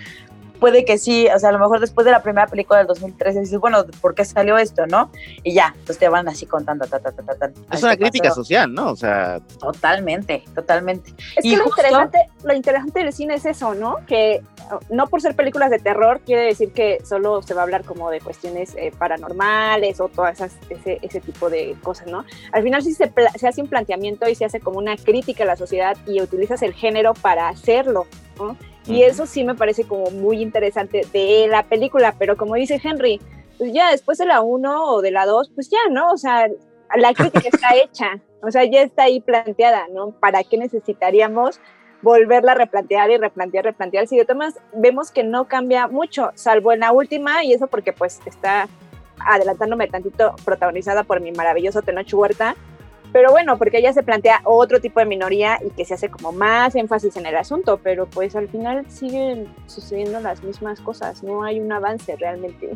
puede 0.64 0.86
que 0.86 0.96
sí, 0.96 1.28
o 1.28 1.38
sea, 1.38 1.50
a 1.50 1.52
lo 1.52 1.58
mejor 1.58 1.78
después 1.78 2.06
de 2.06 2.10
la 2.10 2.22
primera 2.22 2.46
película 2.46 2.78
del 2.78 2.86
2013 2.86 3.40
dices, 3.40 3.58
bueno, 3.60 3.84
¿por 4.00 4.14
qué 4.14 4.24
salió 4.24 4.56
esto, 4.56 4.86
no? 4.86 5.10
Y 5.42 5.52
ya, 5.52 5.74
pues 5.84 5.98
te 5.98 6.08
van 6.08 6.26
así 6.26 6.46
contando, 6.46 6.86
ta, 6.86 6.98
ta, 7.00 7.12
ta, 7.12 7.22
ta, 7.22 7.34
ta. 7.34 7.50
Es 7.70 7.82
una 7.82 7.94
crítica 7.98 8.30
pasó. 8.30 8.40
social, 8.42 8.72
¿no? 8.72 8.88
O 8.92 8.96
sea, 8.96 9.40
Totalmente, 9.60 10.42
totalmente. 10.54 11.10
Es 11.36 11.44
Y 11.44 11.50
que 11.50 11.56
lo 11.58 11.64
justo- 11.64 11.82
interesante, 11.82 12.18
lo 12.44 12.54
interesante 12.54 13.00
del 13.00 13.12
cine 13.12 13.34
es 13.34 13.44
eso, 13.44 13.74
¿no? 13.74 13.96
Que 14.06 14.42
no 14.88 15.06
por 15.08 15.20
ser 15.20 15.36
películas 15.36 15.70
de 15.70 15.78
terror 15.78 16.20
quiere 16.24 16.42
decir 16.46 16.72
que 16.72 16.98
solo 17.04 17.42
se 17.42 17.52
va 17.52 17.60
a 17.60 17.64
hablar 17.64 17.84
como 17.84 18.08
de 18.10 18.20
cuestiones 18.22 18.74
eh, 18.76 18.90
paranormales 18.98 20.00
o 20.00 20.08
todas 20.08 20.34
esas, 20.40 20.56
ese, 20.70 20.98
ese 21.02 21.20
tipo 21.20 21.50
de 21.50 21.76
cosas, 21.82 22.06
¿no? 22.06 22.24
Al 22.52 22.62
final 22.62 22.82
sí 22.82 22.94
se, 22.94 23.12
se 23.38 23.46
hace 23.48 23.60
un 23.60 23.68
planteamiento 23.68 24.26
y 24.30 24.34
se 24.34 24.46
hace 24.46 24.60
como 24.60 24.78
una 24.78 24.96
crítica 24.96 25.44
a 25.44 25.46
la 25.46 25.56
sociedad 25.56 25.94
y 26.06 26.22
utilizas 26.22 26.62
el 26.62 26.72
género 26.72 27.12
para 27.12 27.50
hacerlo, 27.50 28.06
¿no? 28.38 28.56
Y 28.86 29.02
eso 29.02 29.26
sí 29.26 29.44
me 29.44 29.54
parece 29.54 29.84
como 29.84 30.10
muy 30.10 30.42
interesante 30.42 31.06
de 31.12 31.46
la 31.48 31.62
película, 31.62 32.14
pero 32.18 32.36
como 32.36 32.54
dice 32.54 32.80
Henry, 32.82 33.20
pues 33.56 33.72
ya 33.72 33.90
después 33.90 34.18
de 34.18 34.26
la 34.26 34.42
1 34.42 34.84
o 34.86 35.00
de 35.00 35.10
la 35.10 35.26
2, 35.26 35.52
pues 35.54 35.70
ya, 35.70 35.78
¿no? 35.90 36.10
O 36.12 36.18
sea, 36.18 36.48
la 36.96 37.14
crítica 37.14 37.48
está 37.50 37.74
hecha, 37.82 38.20
o 38.42 38.50
sea, 38.50 38.64
ya 38.64 38.82
está 38.82 39.04
ahí 39.04 39.20
planteada, 39.20 39.86
¿no? 39.90 40.10
¿Para 40.20 40.44
qué 40.44 40.58
necesitaríamos 40.58 41.60
volverla 42.02 42.52
a 42.52 42.56
replantear 42.56 43.10
y 43.10 43.16
replantear, 43.16 43.64
replantear? 43.64 44.06
Si 44.06 44.16
de 44.18 44.26
todas 44.26 44.60
vemos 44.74 45.10
que 45.10 45.24
no 45.24 45.48
cambia 45.48 45.88
mucho, 45.88 46.32
salvo 46.34 46.72
en 46.72 46.80
la 46.80 46.92
última, 46.92 47.42
y 47.42 47.54
eso 47.54 47.66
porque 47.68 47.92
pues 47.94 48.20
está 48.26 48.68
adelantándome 49.18 49.88
tantito, 49.88 50.34
protagonizada 50.44 51.04
por 51.04 51.20
mi 51.20 51.32
maravilloso 51.32 51.80
Tenoch 51.80 52.12
Huerta, 52.12 52.56
pero 53.14 53.30
bueno, 53.30 53.56
porque 53.58 53.78
ella 53.78 53.92
se 53.92 54.02
plantea 54.02 54.40
otro 54.42 54.80
tipo 54.80 54.98
de 54.98 55.06
minoría 55.06 55.60
y 55.64 55.70
que 55.70 55.84
se 55.84 55.94
hace 55.94 56.08
como 56.08 56.32
más 56.32 56.74
énfasis 56.74 57.16
en 57.16 57.26
el 57.26 57.36
asunto, 57.36 57.78
pero 57.80 58.06
pues 58.06 58.34
al 58.34 58.48
final 58.48 58.90
siguen 58.90 59.46
sucediendo 59.68 60.18
las 60.18 60.42
mismas 60.42 60.80
cosas, 60.80 61.22
no 61.22 61.44
hay 61.44 61.60
un 61.60 61.70
avance 61.70 62.16
realmente. 62.16 62.70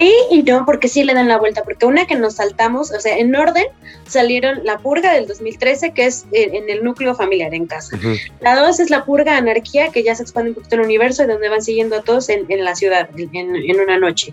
Sí 0.00 0.14
y 0.30 0.42
no, 0.42 0.64
porque 0.64 0.88
sí 0.88 1.04
le 1.04 1.12
dan 1.12 1.28
la 1.28 1.36
vuelta, 1.36 1.62
porque 1.62 1.84
una 1.84 2.06
que 2.06 2.14
nos 2.14 2.36
saltamos, 2.36 2.90
o 2.90 2.98
sea, 3.00 3.18
en 3.18 3.34
orden 3.36 3.66
salieron 4.06 4.64
la 4.64 4.78
purga 4.78 5.12
del 5.12 5.26
2013, 5.26 5.92
que 5.92 6.06
es 6.06 6.24
en 6.32 6.70
el 6.70 6.82
núcleo 6.82 7.14
familiar 7.14 7.52
en 7.52 7.66
casa. 7.66 7.98
La 8.40 8.56
dos 8.56 8.80
es 8.80 8.88
la 8.88 9.04
purga 9.04 9.36
anarquía, 9.36 9.90
que 9.90 10.02
ya 10.02 10.14
se 10.14 10.22
expande 10.22 10.50
un 10.50 10.54
poquito 10.54 10.76
el 10.76 10.82
universo 10.82 11.22
y 11.22 11.26
donde 11.26 11.50
van 11.50 11.60
siguiendo 11.60 11.96
a 11.96 12.00
todos 12.00 12.30
en, 12.30 12.46
en 12.48 12.64
la 12.64 12.74
ciudad, 12.74 13.10
en, 13.14 13.54
en 13.54 13.80
una 13.80 13.98
noche. 13.98 14.32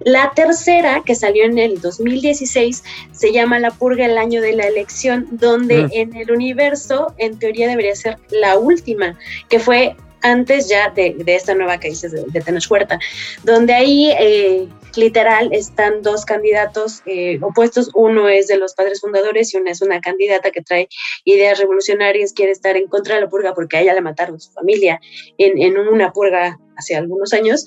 La 0.00 0.32
tercera, 0.34 1.02
que 1.04 1.14
salió 1.14 1.44
en 1.44 1.58
el 1.58 1.78
2016, 1.82 2.82
se 3.12 3.32
llama 3.32 3.58
la 3.58 3.70
purga 3.70 4.06
el 4.06 4.16
año 4.16 4.40
de 4.40 4.54
la 4.54 4.66
elección, 4.66 5.28
donde 5.30 5.88
en 5.92 6.16
el 6.16 6.30
universo, 6.32 7.14
en 7.18 7.38
teoría, 7.38 7.68
debería 7.68 7.94
ser 7.94 8.16
la 8.30 8.56
última, 8.56 9.18
que 9.50 9.58
fue 9.58 9.94
antes 10.22 10.68
ya 10.68 10.90
de, 10.90 11.16
esta 11.26 11.54
nueva 11.54 11.78
que 11.78 11.90
de, 11.90 12.08
de 12.08 12.98
donde 13.44 13.74
ahí 13.74 14.10
eh, 14.18 14.68
literal 14.96 15.52
están 15.52 16.02
dos 16.02 16.24
candidatos 16.24 17.02
eh, 17.06 17.38
opuestos, 17.42 17.90
uno 17.94 18.28
es 18.28 18.46
de 18.46 18.56
los 18.56 18.74
padres 18.74 19.00
fundadores 19.00 19.52
y 19.52 19.58
una 19.58 19.70
es 19.70 19.82
una 19.82 20.00
candidata 20.00 20.50
que 20.50 20.62
trae 20.62 20.88
ideas 21.24 21.58
revolucionarias, 21.58 22.32
quiere 22.32 22.52
estar 22.52 22.76
en 22.76 22.88
contra 22.88 23.16
de 23.16 23.22
la 23.22 23.28
purga 23.28 23.54
porque 23.54 23.76
a 23.76 23.80
ella 23.80 23.94
la 23.94 24.00
mataron 24.00 24.40
su 24.40 24.52
familia 24.52 25.00
en, 25.38 25.60
en 25.60 25.78
una 25.78 26.12
purga 26.12 26.58
hace 26.76 26.96
algunos 26.96 27.32
años. 27.32 27.64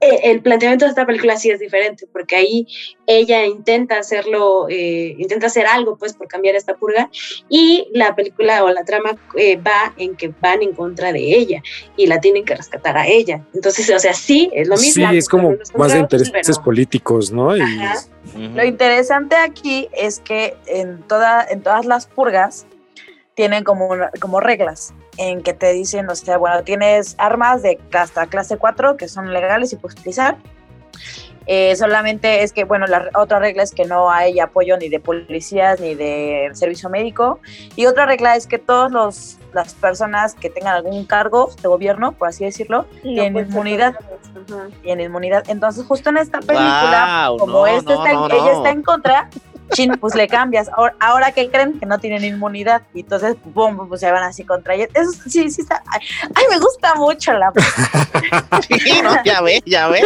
Eh, 0.00 0.30
el 0.30 0.40
planteamiento 0.40 0.86
de 0.86 0.90
esta 0.90 1.04
película 1.04 1.36
sí 1.36 1.50
es 1.50 1.60
diferente, 1.60 2.06
porque 2.10 2.34
ahí 2.36 2.66
ella 3.06 3.44
intenta 3.44 3.98
hacerlo, 3.98 4.66
eh, 4.70 5.14
intenta 5.18 5.48
hacer 5.48 5.66
algo 5.66 5.98
pues 5.98 6.14
por 6.14 6.26
cambiar 6.26 6.54
esta 6.54 6.74
purga 6.74 7.10
y 7.50 7.86
la 7.92 8.14
película 8.14 8.64
o 8.64 8.70
la 8.70 8.84
trama 8.84 9.18
eh, 9.36 9.56
va 9.56 9.92
en 9.98 10.16
que 10.16 10.32
van 10.40 10.62
en 10.62 10.72
contra 10.72 11.12
de 11.12 11.20
ella 11.20 11.62
y 11.98 12.06
la 12.06 12.18
tienen 12.18 12.46
que 12.46 12.56
rescatar 12.56 12.96
a 12.96 13.06
ella. 13.06 13.44
Entonces, 13.52 13.90
o 13.90 13.98
sea, 13.98 14.14
sí, 14.14 14.50
es 14.54 14.68
lo 14.68 14.76
mismo. 14.76 15.10
Sí, 15.10 15.16
es 15.18 15.28
como 15.28 15.54
más 15.76 15.92
de 15.92 15.98
intereses 15.98 16.32
pero- 16.32 16.64
políticos, 16.64 17.30
¿no? 17.30 17.54
Y 17.54 17.60
Ajá. 17.60 17.98
ujú. 18.34 18.56
Lo 18.56 18.64
interesante 18.64 19.36
aquí 19.36 19.88
es 19.92 20.20
que 20.20 20.56
en, 20.66 21.02
toda, 21.02 21.46
en 21.48 21.62
todas 21.62 21.84
las 21.84 22.06
purgas 22.06 22.66
tienen 23.34 23.64
como, 23.64 23.90
como 24.18 24.40
reglas 24.40 24.94
en 25.20 25.42
que 25.42 25.52
te 25.52 25.72
dicen, 25.74 26.08
o 26.08 26.14
sea, 26.14 26.38
bueno, 26.38 26.62
tienes 26.64 27.14
armas 27.18 27.62
de 27.62 27.78
hasta 27.92 28.26
clase 28.26 28.56
4 28.56 28.96
que 28.96 29.06
son 29.06 29.32
legales 29.34 29.70
y 29.72 29.76
puedes 29.76 29.98
utilizar. 29.98 30.38
Eh, 31.46 31.74
solamente 31.76 32.42
es 32.42 32.52
que, 32.52 32.64
bueno, 32.64 32.86
la 32.86 33.10
otra 33.14 33.38
regla 33.38 33.62
es 33.62 33.72
que 33.72 33.84
no 33.84 34.10
hay 34.10 34.40
apoyo 34.40 34.76
ni 34.78 34.88
de 34.88 34.98
policías 35.00 35.78
ni 35.80 35.94
de 35.94 36.48
servicio 36.54 36.88
médico. 36.88 37.40
Y 37.76 37.84
otra 37.86 38.06
regla 38.06 38.36
es 38.36 38.46
que 38.46 38.58
todas 38.58 38.90
los, 38.92 39.38
las 39.52 39.74
personas 39.74 40.34
que 40.34 40.48
tengan 40.48 40.74
algún 40.76 41.04
cargo 41.04 41.50
de 41.60 41.68
gobierno, 41.68 42.12
por 42.12 42.28
así 42.28 42.44
decirlo, 42.44 42.86
tienen 43.02 43.32
puede 43.34 43.44
ser 43.46 43.52
inmunidad. 43.52 43.94
Tienen 44.82 45.06
inmunidad. 45.06 45.44
Entonces, 45.48 45.84
justo 45.86 46.08
en 46.10 46.16
esta 46.18 46.38
película, 46.38 47.24
Guau, 47.28 47.38
como 47.38 47.52
no, 47.52 47.66
este 47.66 47.92
no, 47.94 48.04
está 48.04 48.10
en- 48.10 48.16
no, 48.20 48.26
ella 48.26 48.52
no. 48.52 48.52
está 48.52 48.70
en 48.70 48.82
contra, 48.82 49.30
chin, 49.70 49.92
pues 50.00 50.14
le 50.14 50.28
cambias. 50.28 50.68
Ahora, 50.76 50.94
ahora 51.00 51.32
que 51.32 51.48
creen 51.50 51.78
que 51.80 51.86
no 51.86 51.98
tienen 51.98 52.24
inmunidad, 52.24 52.82
y 52.94 53.00
entonces, 53.00 53.36
pum, 53.54 53.88
pues 53.88 54.00
se 54.00 54.10
van 54.10 54.22
así 54.22 54.44
contra 54.44 54.74
ella. 54.74 54.88
Eso 54.94 55.10
sí, 55.28 55.50
sí 55.50 55.62
está. 55.62 55.82
Ay, 55.86 56.00
ay, 56.34 56.44
me 56.50 56.58
gusta 56.58 56.94
mucho 56.96 57.32
la. 57.32 57.52
Sí, 58.68 58.92
no, 59.02 59.16
ya 59.24 59.40
ve, 59.40 59.62
ya 59.66 59.88
ve. 59.88 60.02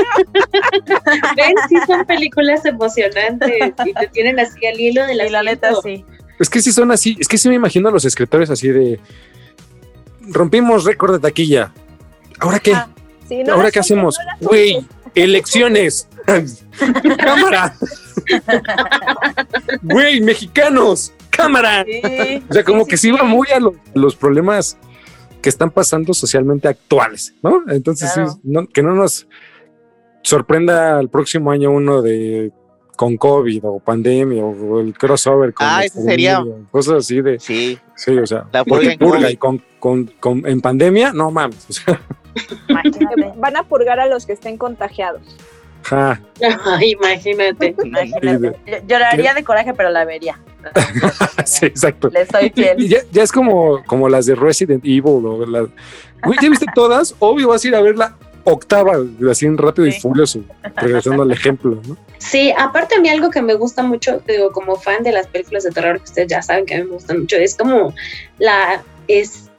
¿Ven? 1.37 1.55
Sí 1.69 1.77
son 1.87 2.05
películas 2.05 2.65
emocionantes 2.65 3.73
y 3.85 3.93
te 3.93 4.07
tienen 4.09 4.39
así 4.41 4.65
al 4.67 4.79
hilo 4.81 5.07
de 5.07 5.15
la 5.15 5.27
Y 5.27 5.31
la 5.31 5.43
neta, 5.43 5.71
sí. 5.83 6.05
es 6.39 6.49
que 6.49 6.61
sí 6.63 6.73
son 6.73 6.91
así, 6.93 7.17
es 7.21 7.29
que 7.29 7.37
sí 7.39 7.49
me 7.49 7.55
imagino 7.57 7.89
a 7.89 7.93
los 7.93 8.05
escritores 8.05 8.51
así 8.51 8.69
de 8.69 9.01
rompimos 10.21 10.85
récord 10.85 11.13
de 11.15 11.19
taquilla. 11.21 11.73
¿Ahora 12.41 12.59
qué? 12.61 12.75
Ah, 12.75 12.89
Sí, 13.29 13.43
no 13.43 13.55
¿Ahora 13.55 13.71
qué 13.71 13.79
hacemos? 13.81 14.19
no 14.41 14.49
Güey, 14.49 14.75
juntes. 14.75 14.91
elecciones. 15.15 16.09
Cámara. 17.19 17.75
Güey, 19.83 20.21
mexicanos. 20.21 21.13
Cámara. 21.31 21.85
Sí, 21.85 22.43
O 22.49 22.53
sea, 22.53 22.65
como 22.65 22.85
sí, 22.85 22.91
que 22.91 22.97
sí, 22.97 23.09
sí 23.09 23.13
va 23.13 23.25
muy 23.25 23.49
a 23.49 23.59
lo- 23.61 23.75
los 23.95 24.15
problemas 24.17 24.77
que 25.43 25.49
están 25.49 25.71
pasando 25.71 26.15
socialmente 26.15 26.69
actuales, 26.69 27.35
¿no? 27.43 27.63
Entonces, 27.69 28.09
sí, 28.11 28.15
Claro. 28.21 28.39
no- 28.45 28.67
que 28.67 28.83
no 28.83 28.95
nos 28.95 29.27
sorprenda 30.23 30.99
el 31.01 31.09
próximo 31.09 31.51
año 31.51 31.71
uno 31.71 32.01
de 32.03 32.51
con 32.97 33.17
COVID 33.17 33.61
o 33.65 33.81
pandemia 33.81 34.45
o 34.45 34.79
el 34.81 34.97
crossover 34.97 35.53
con 35.53 35.67
Ah, 35.69 35.85
ese 35.85 36.01
sería- 36.03 36.43
cosas 36.71 36.95
así 36.99 37.21
de 37.21 37.41
Sí, 37.41 37.77
sí, 37.97 38.17
o 38.17 38.27
sea, 38.27 38.47
La 38.53 38.65
purga, 38.65 38.93
en 38.93 38.99
purga 39.01 39.31
y 39.31 39.37
con, 39.37 39.61
con, 39.81 40.07
con- 40.21 40.47
en 40.47 40.61
pandemia, 40.61 41.13
no 41.13 41.31
mames, 41.33 41.67
o 41.69 41.73
sea, 41.73 42.01
Van 43.37 43.57
a 43.57 43.65
purgar 43.65 43.99
a 44.01 44.07
los 44.07 44.27
que 44.27 44.33
estén 44.33 44.57
contagiados. 44.57 45.37
Ja, 45.85 46.21
imagínate. 46.83 47.75
imagínate. 47.85 48.59
Lloraría 48.87 49.35
de 49.35 49.45
coraje, 49.45 49.75
pero 49.75 49.91
la 49.91 50.05
vería. 50.05 50.39
sí, 51.45 51.67
exacto. 51.67 52.09
Le 52.09 52.27
soy 52.27 52.51
fiel. 52.51 52.89
ya, 52.89 52.99
ya 53.13 53.23
es 53.23 53.31
como, 53.31 53.85
como 53.85 54.09
las 54.09 54.27
de 54.27 54.35
Resident 54.35 54.85
Evil 54.85 55.25
o 55.25 55.47
las. 55.47 55.69
Güey, 56.25 56.39
¿ya 56.41 56.49
viste 56.49 56.67
todas? 56.75 57.15
Obvio 57.19 57.49
vas 57.49 57.65
a 57.65 57.69
ir 57.69 57.75
a 57.75 57.83
ver 57.83 57.97
la 57.97 58.17
octava, 58.45 58.95
así 59.31 59.47
en 59.47 59.57
rápido 59.57 59.87
y 59.87 59.93
furioso, 59.93 60.41
regresando 60.77 61.23
al 61.23 61.33
ejemplo, 61.33 61.81
¿no? 61.87 61.97
Sí, 62.19 62.53
aparte 62.57 62.95
a 62.97 63.01
mí 63.01 63.09
algo 63.09 63.31
que 63.31 63.41
me 63.41 63.55
gusta 63.55 63.83
mucho, 63.83 64.23
digo, 64.27 64.53
como 64.53 64.77
fan 64.77 65.03
de 65.03 65.13
las 65.13 65.27
películas 65.27 65.65
de 65.65 65.71
terror, 65.71 65.99
que 65.99 66.05
ustedes 66.05 66.29
ya 66.29 66.43
saben 66.43 66.67
que 66.67 66.75
a 66.75 66.79
mí 66.79 66.85
me 66.85 66.93
gustan 66.93 67.21
mucho, 67.21 67.37
es 67.37 67.55
como 67.55 67.95
la 68.39 68.83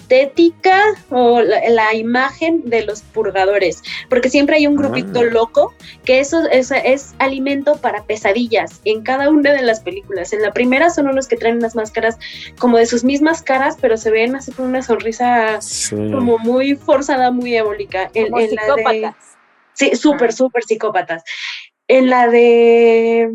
estética 0.10 0.80
o 1.10 1.42
la, 1.42 1.62
la 1.70 1.94
imagen 1.96 2.62
de 2.70 2.86
los 2.86 3.02
purgadores, 3.02 3.82
porque 4.10 4.30
siempre 4.30 4.58
hay 4.58 4.68
un 4.68 4.76
grupito 4.76 5.20
Ah. 5.22 5.24
loco 5.24 5.74
que 6.04 6.20
eso 6.20 6.48
es, 6.52 6.72
es 6.72 7.16
alimento 7.20 7.76
para 7.78 8.04
pesadillas 8.04 8.82
en 8.86 9.02
cada 9.02 9.30
una 9.30 9.54
de 9.54 9.62
las 9.64 9.80
películas. 9.80 10.32
En 10.34 10.42
la 10.44 10.52
primera 10.52 10.90
son 10.90 11.08
unos 11.08 11.28
que 11.28 11.38
traen 11.38 11.58
unas 11.58 11.76
máscaras 11.76 12.18
como 12.60 12.78
de 12.78 12.86
sus 12.86 13.04
mismas 13.04 13.42
caras, 13.42 13.78
pero 13.82 13.98
se 13.98 14.12
ven 14.12 14.36
así 14.36 14.52
con 14.52 14.66
una 14.68 14.82
sonrisa 14.84 15.60
Sí. 15.62 15.96
como 15.96 16.38
muy 16.38 16.76
forzada, 16.76 17.32
muy 17.32 17.56
eólica. 17.56 18.10
En, 18.14 18.30
Como 18.30 18.40
en 18.42 18.56
la 18.56 18.62
de- 18.62 18.68
psicópatas. 18.74 19.16
Sí, 19.74 19.96
súper, 19.96 20.30
Ah. 20.30 20.34
súper 20.34 20.64
psicópatas. 20.64 21.24
En 21.88 22.10
la 22.10 22.28
de 22.28 23.30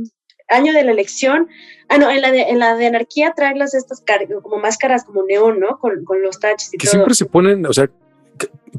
año 0.49 0.73
de 0.73 0.83
la 0.85 0.91
elección, 0.93 1.49
ah, 1.91 1.99
no, 1.99 2.11
en 2.11 2.23
la 2.23 2.31
de, 2.31 2.43
en 2.43 2.59
la 2.59 2.75
de 2.77 2.87
anarquía 2.87 3.33
traen 3.37 3.59
las 3.59 3.75
estas 3.75 4.03
como 4.43 4.57
máscaras 4.59 5.05
como 5.05 5.23
neón, 5.25 5.61
¿no? 5.61 5.79
Con, 5.79 6.05
con 6.05 6.23
los 6.23 6.41
taches 6.41 6.73
y 6.73 6.79
Que 6.79 6.87
todo. 6.87 6.93
siempre 6.93 7.15
se 7.15 7.27
ponen, 7.27 7.67
o 7.67 7.73
sea, 7.75 7.91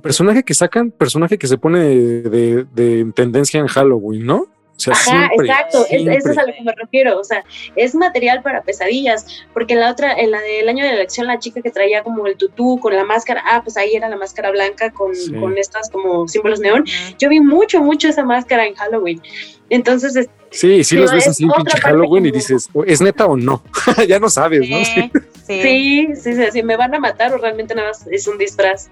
personaje 0.02 0.44
que 0.44 0.54
sacan, 0.56 0.90
personaje 0.92 1.38
que 1.38 1.48
se 1.48 1.58
pone 1.58 1.80
de, 1.80 2.22
de- 2.24 2.66
de 2.74 3.12
tendencia 3.14 3.60
en 3.60 3.68
Halloween, 3.68 4.26
¿no? 4.26 4.48
O 4.90 4.94
sea, 4.94 4.94
Ajá, 4.94 5.04
siempre, 5.30 5.48
exacto, 5.48 5.86
es- 5.90 6.08
eso 6.08 6.32
es 6.32 6.38
a 6.38 6.44
lo 6.46 6.54
que 6.54 6.62
me 6.64 6.74
refiero, 6.76 7.20
o 7.20 7.24
sea, 7.24 7.44
es 7.76 7.94
material 7.96 8.42
para 8.42 8.62
pesadillas, 8.64 9.26
porque 9.54 9.74
en 9.74 9.82
la 9.82 9.92
otra, 9.92 10.14
en 10.14 10.32
la 10.32 10.42
del 10.42 10.68
año 10.70 10.84
de 10.84 10.90
la 10.92 10.96
elección, 10.98 11.28
la 11.28 11.40
chica 11.40 11.62
que 11.62 11.70
traía 11.72 12.04
como 12.04 12.26
el 12.28 12.36
tutú 12.38 12.80
con 12.80 12.96
la 12.96 13.04
máscara, 13.04 13.44
ah, 13.46 13.62
pues 13.64 13.78
ahí 13.78 13.96
era 13.96 14.10
la 14.10 14.18
máscara 14.18 14.52
blanca 14.52 14.92
con, 14.92 15.16
Sí. 15.16 15.32
con 15.34 15.58
estas 15.58 15.90
como 15.90 16.28
símbolos 16.28 16.60
neón, 16.60 16.84
yo 17.20 17.30
vi 17.30 17.40
mucho, 17.40 17.82
mucho 17.82 18.08
esa 18.10 18.24
máscara 18.26 18.66
en 18.66 18.76
Halloween, 18.76 19.22
entonces, 19.70 20.16
es- 20.16 20.30
Sí, 20.54 20.84
sí 20.84 20.98
los 20.98 21.12
ves 21.14 21.24
es 21.24 21.30
así 21.30 21.44
en 21.46 21.52
pinche 21.52 21.80
Halloween 21.80 22.26
y 22.26 22.32
dices, 22.32 22.68
"Oh, 22.74 22.84
¿es 22.84 23.00
neta 23.00 23.26
o 23.26 23.38
no? 23.38 23.64
ya 24.08 24.20
no 24.20 24.30
sabes, 24.30 24.68
¿no? 24.70 24.84
Sí, 24.84 25.10
sí. 25.48 25.62
sí, 25.62 26.08
sí, 26.16 26.34
sí, 26.36 26.44
sí, 26.52 26.64
me 26.64 26.76
van 26.76 26.94
a 26.94 27.00
matar 27.00 27.34
o 27.34 27.38
realmente 27.38 27.74
nada 27.74 27.88
más 27.90 28.06
es 28.12 28.28
un 28.28 28.38
disfraz. 28.38 28.90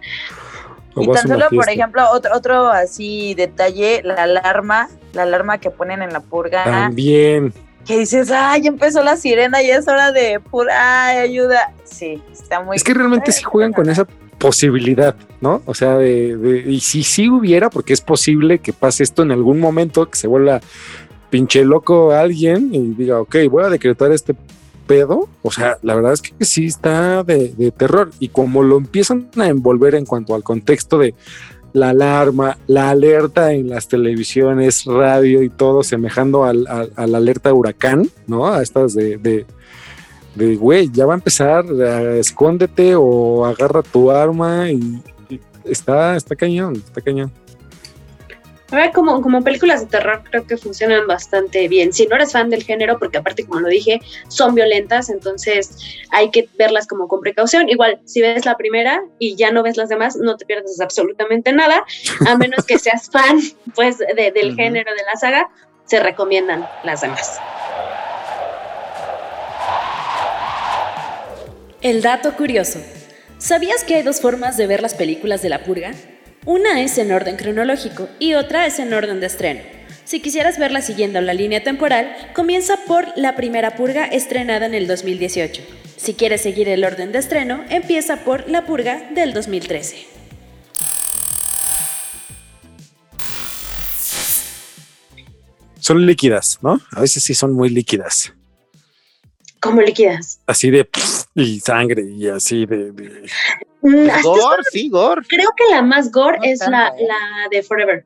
Y 0.95 1.07
tan 1.11 1.27
solo, 1.27 1.47
por 1.49 1.69
ejemplo, 1.69 2.03
otro, 2.11 2.35
otro 2.35 2.67
así 2.67 3.33
detalle, 3.35 4.01
la 4.03 4.23
alarma, 4.23 4.89
la 5.13 5.23
alarma 5.23 5.57
que 5.59 5.69
ponen 5.69 6.01
en 6.01 6.11
la 6.11 6.19
purga, 6.19 6.63
También. 6.63 7.53
que 7.85 7.99
dices, 7.99 8.31
ay, 8.31 8.63
ya 8.63 8.69
empezó 8.69 9.01
la 9.03 9.15
sirena 9.15 9.61
y 9.61 9.69
es 9.71 9.87
hora 9.87 10.11
de 10.11 10.39
purga, 10.39 11.05
ay, 11.07 11.17
ayuda. 11.19 11.73
Sí, 11.85 12.21
está 12.31 12.61
muy... 12.61 12.75
Es 12.75 12.83
que 12.83 12.93
realmente 12.93 13.31
sí 13.31 13.43
juegan 13.43 13.71
con 13.71 13.89
esa 13.89 14.05
posibilidad, 14.37 15.15
¿no? 15.41 15.61
O 15.65 15.73
sea, 15.73 15.97
de, 15.97 16.35
de- 16.37 16.71
y 16.71 16.79
si 16.79 17.03
sí 17.03 17.29
hubiera, 17.29 17.69
porque 17.69 17.93
es 17.93 18.01
posible 18.01 18.59
que 18.59 18.73
pase 18.73 19.03
esto 19.03 19.21
en 19.23 19.31
algún 19.31 19.59
momento, 19.59 20.09
que 20.09 20.17
se 20.17 20.27
vuelva 20.27 20.61
pinche 21.29 21.63
loco 21.63 22.11
alguien 22.11 22.69
y 22.73 22.79
diga, 22.95 23.19
ok, 23.21 23.35
voy 23.49 23.63
a 23.65 23.69
decretar 23.69 24.11
este 24.11 24.35
pedo. 24.89 25.29
O 25.43 25.51
sea, 25.51 25.77
la 25.83 25.93
verdad 25.93 26.13
es 26.13 26.21
que 26.23 26.33
sí 26.43 26.65
está 26.65 27.23
de, 27.23 27.71
terror. 27.77 28.09
Y 28.19 28.29
como 28.29 28.63
lo 28.63 28.77
empiezan 28.77 29.29
a 29.37 29.45
envolver 29.47 29.93
en 29.93 30.05
cuanto 30.05 30.33
al 30.33 30.41
contexto 30.43 30.97
de 30.97 31.13
la 31.73 31.89
alarma, 31.91 32.57
la 32.65 32.89
alerta 32.89 33.53
en 33.53 33.69
las 33.69 33.87
televisiones, 33.87 34.85
radio 34.85 35.43
y 35.43 35.49
todo, 35.49 35.83
semejando 35.83 36.43
al, 36.43 36.65
al- 36.67 36.91
a 36.95 37.05
la 37.05 37.19
alerta 37.19 37.53
huracán, 37.53 38.09
¿no? 38.25 38.47
A 38.47 38.63
estas 38.63 38.95
de, 38.95 39.17
de, 39.17 39.45
de, 40.33 40.55
güey, 40.55 40.89
ya 40.91 41.05
va 41.05 41.13
a 41.13 41.17
empezar, 41.17 41.65
eh, 41.69 42.17
escóndete 42.19 42.95
o 42.95 43.45
agarra 43.45 43.83
tu 43.83 44.09
arma 44.09 44.71
y, 44.71 44.99
y 45.29 45.39
está, 45.63 46.15
está 46.15 46.35
cañón, 46.35 46.73
está 46.77 47.01
cañón. 47.01 47.31
A 48.71 48.75
ver, 48.75 48.91
como, 48.91 49.19
como 49.21 49.41
películas 49.43 49.81
de 49.81 49.87
terror 49.87 50.21
creo 50.29 50.45
que 50.45 50.55
funcionan 50.55 51.07
bastante 51.07 51.67
bien. 51.67 51.91
Si 51.91 52.05
no 52.05 52.15
eres 52.15 52.31
fan 52.33 52.51
del 52.51 52.63
género, 52.63 52.99
porque 52.99 53.17
aparte, 53.17 53.45
como 53.45 53.61
lo 53.61 53.67
dije, 53.67 53.99
son 54.27 54.53
violentas, 54.53 55.09
entonces 55.09 55.71
hay 56.11 56.29
que 56.29 56.47
verlas 56.57 56.85
como 56.85 57.07
con 57.07 57.19
precaución. 57.21 57.67
Igual, 57.67 57.99
si 58.05 58.21
ves 58.21 58.45
la 58.45 58.57
primera 58.57 59.01
y 59.17 59.35
ya 59.35 59.51
no 59.51 59.63
ves 59.63 59.75
las 59.75 59.89
demás, 59.89 60.15
no 60.17 60.37
te 60.37 60.45
pierdes 60.45 60.79
absolutamente 60.79 61.51
nada, 61.51 61.83
a 62.27 62.37
menos 62.37 62.63
que 62.65 62.77
seas 62.77 63.09
fan 63.11 63.39
pues, 63.73 63.97
de- 63.97 64.31
del 64.31 64.55
género 64.55 64.91
de 64.93 65.03
la 65.03 65.15
saga, 65.15 65.49
se 65.85 65.99
recomiendan 65.99 66.69
las 66.83 67.01
demás. 67.01 67.39
El 71.81 72.01
dato 72.01 72.35
curioso. 72.35 72.79
¿Sabías 73.37 73.83
que 73.83 73.95
hay 73.95 74.03
dos 74.03 74.19
formas 74.21 74.57
de 74.57 74.67
ver 74.67 74.81
las 74.81 74.93
películas 74.93 75.41
de 75.41 75.49
la 75.49 75.63
purga? 75.63 75.93
Una 76.45 76.81
es 76.81 76.97
en 76.97 77.11
orden 77.11 77.35
cronológico 77.35 78.07
y 78.17 78.33
otra 78.35 78.65
es 78.65 78.79
en 78.79 78.93
orden 78.93 79.19
de 79.19 79.27
estreno. 79.27 79.59
Si 80.05 80.21
quisieras 80.21 80.57
verla 80.57 80.81
siguiendo 80.81 81.19
la 81.19 81.33
línea 81.33 81.63
temporal, 81.63 82.15
comienza 82.33 82.77
por 82.87 83.05
la 83.17 83.35
primera 83.35 83.75
purga 83.75 84.05
estrenada 84.05 84.65
en 84.65 84.73
el 84.73 84.87
2018. 84.87 85.61
Si 85.97 86.13
quieres 86.13 86.41
seguir 86.41 86.69
el 86.69 86.85
orden 86.85 87.11
de 87.11 87.19
estreno, 87.19 87.63
empieza 87.69 88.23
por 88.23 88.49
la 88.49 88.65
purga 88.65 89.09
del 89.13 89.33
2013. 89.33 90.07
Son 95.79 96.05
líquidas, 96.05 96.59
¿no? 96.61 96.79
A 96.91 97.01
veces 97.01 97.21
sí 97.21 97.33
son 97.33 97.53
muy 97.53 97.69
líquidas. 97.69 98.33
Como 99.59 99.81
líquidas. 99.81 100.39
Así 100.47 100.71
de 100.71 100.85
pff, 100.85 101.25
y 101.43 101.59
sangre 101.59 102.03
y 102.09 102.27
así 102.27 102.65
de, 102.65 102.91
de- 102.91 103.29
Mm, 103.81 104.09
Gore, 104.23 104.61
sí, 104.73 104.89
Gore. 104.89 105.21
creo 105.29 105.47
que 105.55 105.73
la 105.73 105.81
más 105.81 106.11
gore 106.11 106.37
No 106.39 106.43
es 106.43 106.59
la, 106.67 106.89
¿eh? 106.89 107.05
la 107.07 107.47
de 107.49 107.63
Forever. 107.63 108.03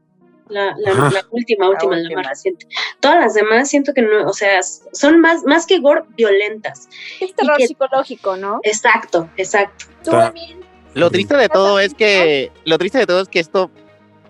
La, 0.50 0.76
la- 0.78 0.94
la 1.10 1.26
última, 1.32 1.68
última, 1.68 1.96
la, 1.98 2.16
más 2.18 2.28
reciente. 2.28 2.68
Todas 3.00 3.18
las 3.20 3.34
demás 3.34 3.70
siento 3.70 3.92
que 3.92 4.04
no, 4.04 4.28
o 4.28 4.34
sea, 4.34 4.62
son 4.62 5.20
más, 5.20 5.44
más 5.46 5.66
que 5.66 5.80
gore, 5.80 6.04
violentas. 6.16 6.88
Es 7.20 7.34
terror 7.36 7.58
que- 7.58 7.68
psicológico, 7.68 8.36
¿no? 8.38 8.60
Exacto, 8.62 9.28
exacto. 9.36 9.86
Tú, 10.04 10.12
Ta- 10.12 10.28
Emil, 10.28 10.58
Lo 10.94 11.10
triste 11.10 11.36
de 11.36 11.50
todo 11.50 11.80
es 11.80 11.96
que 11.96 12.52
lo 12.66 12.78
triste 12.78 13.00
de 13.00 13.08
todo 13.08 13.22
es 13.22 13.28
que 13.30 13.40
esto 13.40 13.72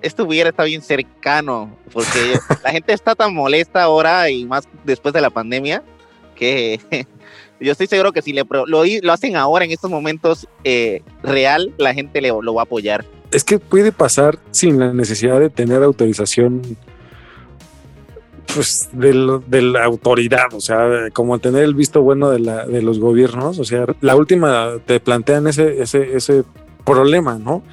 esto 0.01 0.23
hubiera 0.25 0.49
estado 0.49 0.67
bien 0.67 0.81
cercano 0.81 1.77
porque 1.91 2.35
la 2.63 2.71
gente 2.71 2.93
está 2.93 3.15
tan 3.15 3.33
molesta 3.33 3.83
ahora 3.83 4.29
y 4.29 4.45
más 4.45 4.65
después 4.85 5.13
de 5.13 5.19
la 5.21 5.29
pandemia 5.29 5.83
que 6.35 6.79
yo 7.59 7.71
estoy 7.71 7.87
seguro 7.87 8.11
que 8.11 8.21
si 8.21 8.33
le 8.33 8.43
lo, 8.65 9.11
hacen 9.11 9.35
ahora 9.35 9.65
en 9.65 9.71
estos 9.71 9.89
momentos 9.89 10.47
eh, 10.63 11.01
real 11.21 11.73
la 11.77 11.93
gente 11.93 12.21
le, 12.21 12.29
lo 12.29 12.53
va 12.53 12.61
a 12.61 12.65
apoyar. 12.65 13.05
Es 13.31 13.43
que 13.43 13.59
puede 13.59 13.91
pasar 13.91 14.37
sin 14.51 14.79
la 14.79 14.93
necesidad 14.93 15.39
de 15.39 15.49
tener 15.49 15.81
autorización 15.81 16.61
pues 18.53 18.89
de, 18.91 19.13
la 19.61 19.83
autoridad, 19.83 20.53
o 20.53 20.61
sea, 20.61 21.09
como 21.11 21.39
tener 21.39 21.63
el 21.63 21.73
visto 21.73 22.01
bueno 22.01 22.29
de, 22.29 22.81
los 22.81 22.99
gobiernos, 22.99 23.57
o 23.57 23.63
sea, 23.63 23.85
la 24.01 24.15
última 24.15 24.73
te 24.85 24.99
plantean 24.99 25.47
ese, 25.47 25.81
ese, 25.81 26.15
ese 26.15 26.43
problema, 26.85 27.39
¿no? 27.39 27.63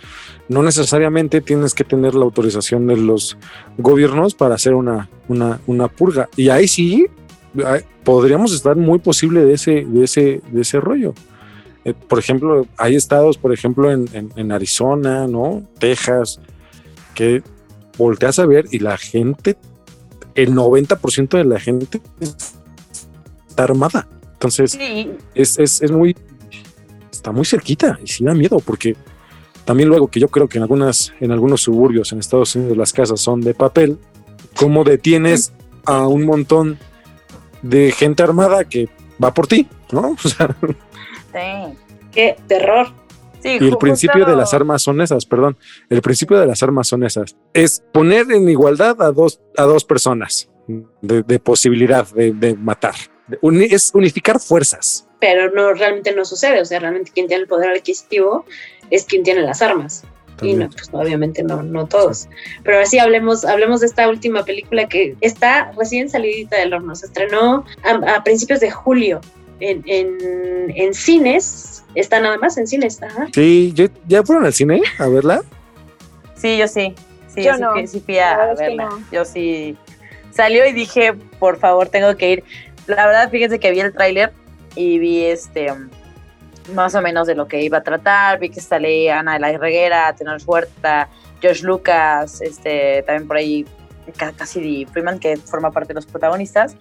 No 0.49 0.63
necesariamente 0.63 1.41
tienes 1.41 1.75
que 1.75 1.85
tener 1.85 2.15
la 2.15 2.25
autorización 2.25 2.87
de 2.87 2.97
los 2.97 3.37
gobiernos 3.79 4.35
para 4.35 4.55
hacer 4.55 4.75
una, 4.75 5.09
una, 5.29 5.61
una 5.67 5.89
purga. 5.89 6.29
Y 6.37 6.49
ahí 6.49 6.67
sí 6.67 7.07
podríamos 8.05 8.53
estar 8.53 8.77
muy 8.77 8.99
posible 8.99 9.45
de 9.45 9.55
ese, 9.55 9.85
de 9.87 10.05
ese, 10.05 10.41
de 10.51 10.61
ese 10.61 10.81
rollo. 10.81 11.15
Eh, 11.85 11.95
por 11.95 12.19
ejemplo, 12.19 12.67
hay 12.77 12.95
estados, 12.95 13.39
por 13.39 13.53
ejemplo, 13.53 13.91
en, 13.91 14.07
en- 14.13 14.31
en 14.37 14.53
Arizona, 14.53 15.27
¿no? 15.27 15.63
Texas, 15.79 16.41
que 17.15 17.43
volteas 17.97 18.39
a 18.39 18.47
ver 18.47 18.67
y 18.71 18.79
la 18.81 18.97
gente, 18.99 19.57
el 20.35 20.55
90% 20.55 21.39
de 21.39 21.45
la 21.45 21.59
gente 21.59 22.01
está 23.49 23.65
armada. 23.65 24.07
Entonces, 24.35 24.73
Sí, 24.73 25.11
es, 25.35 25.59
es, 25.59 25.83
es 25.83 25.91
muy, 25.91 26.17
está 27.11 27.33
muy 27.33 27.45
cerquita 27.45 27.99
y 28.03 28.07
sí 28.07 28.25
da 28.25 28.33
miedo 28.35 28.59
porque 28.61 28.97
también 29.65 29.89
luego 29.89 30.09
que 30.09 30.19
yo 30.21 30.29
creo 30.29 30.49
que 30.49 30.57
en 30.59 30.63
algunas, 30.63 31.13
en 31.21 31.31
algunos 31.31 31.61
suburbios 31.63 32.13
en 32.13 32.19
Estados 32.21 32.55
Unidos 32.57 32.77
las 32.77 32.93
casas 32.93 33.21
son 33.21 33.41
de 33.43 33.53
papel, 33.55 33.99
¿cómo 34.57 34.83
detienes 34.85 35.53
a 35.85 36.07
un 36.07 36.25
montón 36.25 36.79
de 37.63 37.93
gente 37.93 38.23
armada 38.23 38.65
que 38.65 38.89
va 39.23 39.33
por 39.35 39.47
ti? 39.47 39.69
¿No? 39.93 40.17
O 40.25 40.29
sea, 40.29 40.55
sí. 40.63 41.79
Qué 42.13 42.37
terror. 42.47 42.89
Sí, 43.43 43.57
y 43.59 43.69
el 43.69 43.79
principio 43.79 44.27
de 44.27 44.37
las 44.37 44.53
armas 44.53 44.83
son 44.83 45.01
esas, 45.01 45.25
perdón, 45.25 45.57
el 45.89 46.03
principio 46.03 46.39
de 46.39 46.47
las 46.47 46.63
armas 46.63 46.89
son 46.89 47.05
esas. 47.05 47.37
Es 47.55 47.83
poner 47.93 48.31
en 48.33 48.49
igualdad 48.51 49.01
a 49.01 49.13
dos, 49.13 49.41
a 49.57 49.63
dos 49.63 49.85
personas 49.85 50.51
de, 51.01 51.23
de 51.23 51.39
posibilidad 51.39 52.07
de, 52.13 52.33
de 52.33 52.55
matar. 52.55 52.95
De 53.29 53.39
uni- 53.41 53.69
es 53.71 53.93
unificar 53.95 54.41
fuerzas. 54.41 55.07
Pero 55.21 55.51
no, 55.53 55.73
realmente 55.73 56.15
no 56.15 56.25
sucede. 56.27 56.61
O 56.61 56.65
sea, 56.67 56.81
realmente 56.81 57.13
quien 57.15 57.29
tiene 57.29 57.43
el 57.45 57.49
poder 57.49 57.71
adquisitivo 57.71 58.45
es 58.91 59.05
quien 59.07 59.23
tiene 59.23 59.41
las 59.41 59.63
armas. 59.63 60.05
Y 60.47 60.55
no, 60.55 60.69
pues 60.71 60.89
obviamente 60.93 61.43
no, 61.43 61.63
no 61.63 61.87
todos. 61.87 62.29
Pero 62.63 62.77
ahora 62.77 62.87
sí 62.87 62.99
hablemos, 62.99 63.45
hablemos 63.45 63.81
de 63.81 63.87
esta 63.87 64.09
última 64.09 64.45
película 64.45 64.89
que 64.89 65.15
está 65.21 65.73
recién 65.79 66.09
salidita 66.11 66.57
del 66.57 66.73
horno. 66.75 66.95
Se 66.95 67.07
estrenó 67.07 67.65
a, 67.85 68.15
a 68.17 68.25
principios 68.25 68.61
de 68.61 68.71
julio 68.71 69.21
en, 69.61 69.83
en, 69.87 70.17
en 70.75 70.95
cines. 70.95 71.85
Está 71.95 72.21
nada 72.21 72.39
más 72.39 72.57
en 72.59 72.67
cines. 72.67 73.03
Ajá. 73.03 73.27
Sí, 73.35 73.73
yo- 73.75 73.87
¿ya 74.07 74.23
fueron 74.23 74.45
al 74.47 74.53
cine 74.53 74.81
a 74.99 75.07
verla? 75.09 75.43
Sí, 76.37 76.57
yo 76.59 76.67
sí. 76.69 76.95
Sí, 77.35 77.43
Yo 77.45 77.55
sí 77.55 77.61
no. 77.61 77.73
fui- 77.73 77.87
sí 77.87 78.01
fui 78.01 78.19
a 78.19 78.55
que 78.57 78.63
verla. 78.63 78.89
no. 78.91 79.03
Yo 79.13 79.25
sí. 79.25 79.77
Salió 80.33 80.67
y 80.67 80.73
dije, 80.73 81.13
por 81.39 81.59
favor, 81.59 81.89
tengo 81.89 82.17
que 82.17 82.31
ir. 82.33 82.45
La 82.87 83.07
verdad, 83.07 83.31
fíjense 83.31 83.59
que 83.61 83.71
vi 83.71 83.81
el 83.81 83.93
tráiler 83.93 84.33
y 84.75 84.99
vi 84.99 85.25
este 85.25 85.69
más 86.75 86.95
o 86.95 87.03
menos 87.03 87.27
de 87.27 87.35
lo 87.35 87.47
que 87.47 87.63
iba 87.63 87.79
a 87.79 87.83
tratar. 87.83 88.39
Vi 88.39 88.51
que 88.51 88.61
sale 88.61 89.11
Ana 89.11 89.35
de 89.35 89.41
la 89.41 89.59
Reguera, 89.59 90.15
Tenor 90.15 90.41
Huerta, 90.47 91.09
Josh 91.43 91.63
Lucas, 91.63 92.41
este, 92.41 93.03
también 93.03 93.27
por 93.29 93.37
ahí 93.37 93.67
Ca- 94.17 94.33
Cassidy 94.33 94.87
Freeman, 94.87 95.19
que 95.19 95.37
forma 95.37 95.71
parte 95.71 95.89
de 95.89 95.95
los 95.95 96.07
protagonistas. 96.07 96.77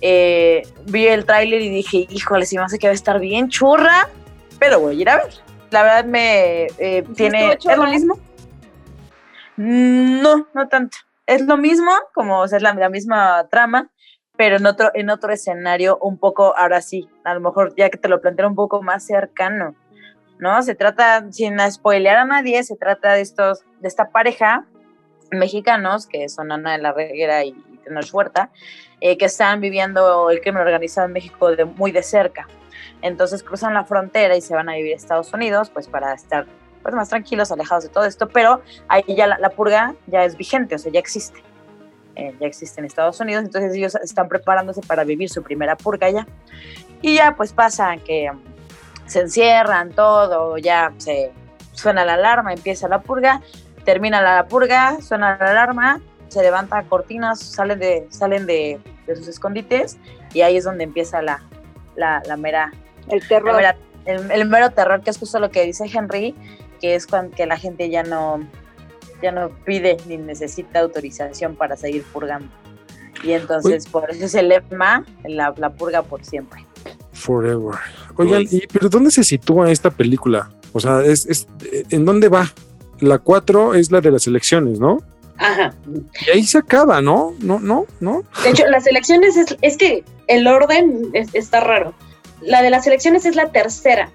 Eh, 0.00 0.62
vi 0.86 1.06
el 1.06 1.24
tráiler 1.24 1.60
y 1.60 1.68
dije, 1.68 2.06
híjole, 2.10 2.46
si 2.46 2.56
me 2.58 2.64
hace 2.64 2.78
que 2.78 2.88
va 2.88 2.92
a 2.92 2.94
estar 2.94 3.20
bien 3.20 3.48
churra, 3.48 4.08
pero 4.58 4.80
voy 4.80 4.98
a 4.98 5.00
ir 5.00 5.08
a 5.08 5.16
ver. 5.16 5.32
La 5.70 5.82
verdad 5.82 6.04
me 6.04 6.66
eh, 6.78 7.04
tiene... 7.16 7.52
¿Es 7.52 7.64
lo 7.64 7.86
mismo? 7.86 8.18
No, 9.56 10.46
no 10.54 10.68
tanto. 10.68 10.96
Es 11.26 11.42
lo 11.42 11.56
mismo, 11.56 11.90
como 12.14 12.40
o 12.40 12.48
sea, 12.48 12.56
es 12.56 12.62
la, 12.62 12.74
la 12.74 12.88
misma 12.88 13.46
trama, 13.50 13.90
pero 14.36 14.56
en 14.56 14.66
otro, 14.66 14.90
en 14.94 15.10
otro 15.10 15.32
escenario 15.32 15.98
un 15.98 16.18
poco, 16.18 16.56
ahora 16.56 16.80
sí, 16.80 17.08
a 17.24 17.34
lo 17.34 17.40
mejor 17.40 17.74
ya 17.76 17.90
que 17.90 17.98
te 17.98 18.08
lo 18.08 18.20
planteé 18.20 18.46
un 18.46 18.54
poco 18.54 18.82
más 18.82 19.04
cercano, 19.04 19.74
¿no? 20.38 20.62
Se 20.62 20.74
trata, 20.74 21.30
sin 21.30 21.58
spoilear 21.70 22.16
a 22.16 22.24
nadie, 22.24 22.62
se 22.64 22.76
trata 22.76 23.12
de 23.12 23.20
estos, 23.20 23.64
de 23.80 23.88
esta 23.88 24.10
pareja 24.10 24.66
mexicanos 25.30 26.06
que 26.06 26.28
son 26.28 26.52
Ana 26.52 26.72
de 26.72 26.78
la 26.78 26.92
Reguera 26.92 27.44
y 27.44 27.52
Tenoch 27.84 28.12
Huerta, 28.12 28.50
eh, 29.00 29.16
que 29.16 29.26
están 29.26 29.60
viviendo 29.60 30.30
el 30.30 30.40
crimen 30.40 30.62
organizado 30.62 31.06
en 31.06 31.12
México 31.12 31.54
de, 31.54 31.64
muy 31.64 31.90
de 31.90 32.02
cerca. 32.02 32.48
Entonces 33.00 33.42
cruzan 33.42 33.74
la 33.74 33.84
frontera 33.84 34.36
y 34.36 34.40
se 34.40 34.54
van 34.54 34.68
a 34.68 34.74
vivir 34.74 34.92
a 34.94 34.96
Estados 34.96 35.32
Unidos, 35.32 35.70
pues 35.70 35.88
para 35.88 36.12
estar 36.14 36.46
pues, 36.82 36.94
más 36.94 37.08
tranquilos, 37.08 37.50
alejados 37.50 37.84
de 37.84 37.90
todo 37.90 38.04
esto, 38.04 38.28
pero 38.28 38.62
ahí 38.88 39.02
ya 39.08 39.26
la, 39.26 39.38
la 39.38 39.50
purga 39.50 39.94
ya 40.06 40.24
es 40.24 40.36
vigente, 40.36 40.74
o 40.74 40.78
sea, 40.78 40.92
ya 40.92 41.00
existe. 41.00 41.42
Eh, 42.14 42.34
ya 42.38 42.46
existe 42.46 42.80
en 42.80 42.84
Estados 42.84 43.18
Unidos, 43.20 43.44
entonces 43.44 43.74
ellos 43.74 43.94
están 43.94 44.28
preparándose 44.28 44.82
para 44.82 45.02
vivir 45.04 45.30
su 45.30 45.42
primera 45.42 45.76
purga 45.76 46.10
ya. 46.10 46.26
Y 47.00 47.16
ya 47.16 47.34
pues 47.36 47.52
pasa 47.52 47.96
que 47.96 48.30
se 49.06 49.20
encierran 49.20 49.90
todo, 49.92 50.58
ya 50.58 50.92
se 50.98 51.32
suena 51.72 52.04
la 52.04 52.14
alarma, 52.14 52.52
empieza 52.52 52.86
la 52.88 53.00
purga, 53.00 53.40
termina 53.84 54.20
la 54.20 54.46
purga, 54.46 55.00
suena 55.00 55.38
la 55.40 55.50
alarma, 55.52 56.00
se 56.28 56.42
levanta 56.42 56.82
cortinas, 56.84 57.40
salen 57.40 57.78
de, 57.78 58.06
salen 58.10 58.46
de, 58.46 58.78
de 59.06 59.16
sus 59.16 59.28
escondites 59.28 59.98
y 60.34 60.42
ahí 60.42 60.56
es 60.56 60.64
donde 60.64 60.84
empieza 60.84 61.22
la, 61.22 61.42
la, 61.96 62.22
la 62.26 62.36
mera... 62.36 62.72
El 63.08 63.26
terror. 63.26 63.52
la 63.52 63.56
mera- 63.56 63.76
el, 64.04 64.30
el 64.30 64.48
mero 64.48 64.70
terror, 64.70 65.00
que 65.02 65.10
es 65.10 65.18
justo 65.18 65.38
lo 65.40 65.50
que 65.50 65.64
dice 65.64 65.84
Henry, 65.92 66.34
que 66.80 66.94
es 66.94 67.06
cuando 67.06 67.34
que 67.34 67.46
la 67.46 67.56
gente 67.56 67.88
ya 67.90 68.02
no, 68.02 68.40
ya 69.22 69.32
no 69.32 69.50
pide 69.64 69.96
ni 70.06 70.16
necesita 70.16 70.80
autorización 70.80 71.54
para 71.56 71.76
seguir 71.76 72.02
purgando. 72.04 72.48
Y 73.22 73.32
entonces 73.32 73.86
por 73.86 74.10
eso 74.10 74.24
es 74.24 74.34
el 74.34 74.48
lema, 74.48 75.04
la, 75.24 75.54
la 75.56 75.70
purga 75.70 76.02
por 76.02 76.24
siempre. 76.24 76.64
Forever. 77.12 77.74
Oigan, 78.16 78.42
¿y, 78.50 78.66
pero 78.66 78.88
dónde 78.88 79.10
se 79.10 79.22
sitúa 79.22 79.70
esta 79.70 79.90
película? 79.90 80.50
O 80.72 80.80
sea, 80.80 81.02
es, 81.02 81.26
es- 81.26 81.46
¿en 81.90 82.04
dónde 82.04 82.28
va? 82.28 82.50
La 83.00 83.18
4 83.18 83.74
es 83.74 83.90
la 83.90 84.00
de 84.00 84.10
las 84.10 84.26
elecciones, 84.26 84.80
¿no? 84.80 84.98
Ajá. 85.36 85.74
Y 86.26 86.30
ahí 86.30 86.44
se 86.44 86.58
acaba, 86.58 87.00
¿no? 87.02 87.34
No, 87.40 87.58
no, 87.60 87.86
no. 88.00 88.22
De 88.44 88.50
hecho, 88.50 88.66
las 88.66 88.86
elecciones 88.86 89.36
es, 89.36 89.56
es 89.60 89.76
que 89.76 90.04
el 90.28 90.46
orden 90.46 91.10
es- 91.12 91.34
está 91.34 91.60
raro. 91.60 91.94
La 92.40 92.62
de 92.62 92.70
las 92.70 92.86
elecciones 92.86 93.24
es 93.24 93.36
la 93.36 93.50
tercera, 93.52 94.10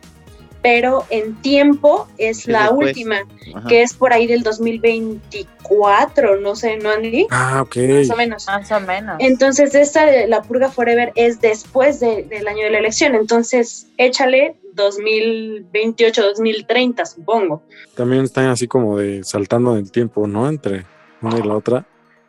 pero 0.70 1.06
en 1.10 1.36
tiempo 1.42 2.10
es 2.18 2.40
Sí, 2.40 2.52
la 2.52 2.64
después. 2.64 2.90
última, 2.90 3.16
Ajá. 3.56 3.68
que 3.70 3.84
es 3.84 3.94
por 3.94 4.12
ahí 4.12 4.28
del 4.28 4.44
2024, 4.44 6.36
no 6.42 6.56
sé, 6.58 6.76
¿no, 6.78 6.90
Andy? 6.92 7.26
Ah, 7.32 7.62
ok. 7.62 7.78
Más 7.78 8.10
o 8.10 8.16
menos. 8.18 8.46
Más 8.48 8.70
o 8.74 8.80
menos. 8.82 9.16
Entonces, 9.20 9.74
esta 9.76 10.06
de 10.06 10.28
la 10.28 10.42
Purga 10.42 10.70
Forever 10.70 11.14
es 11.16 11.40
después 11.40 12.02
de- 12.02 12.24
del 12.24 12.50
año 12.50 12.66
de 12.66 12.72
la 12.72 12.80
elección. 12.80 13.16
Entonces, 13.16 13.88
échale 13.98 14.58
2028, 14.74 16.22
2030, 16.22 17.06
supongo. 17.06 17.64
También 17.96 18.24
están 18.26 18.48
así 18.48 18.68
como 18.68 18.98
de 18.98 19.24
saltando 19.24 19.72
en 19.74 19.80
el 19.86 19.92
tiempo, 19.92 20.28
¿no? 20.28 20.50
Entre 20.50 20.86
una 21.22 21.40
y 21.40 21.44
la 21.44 21.56
otra. 21.56 21.86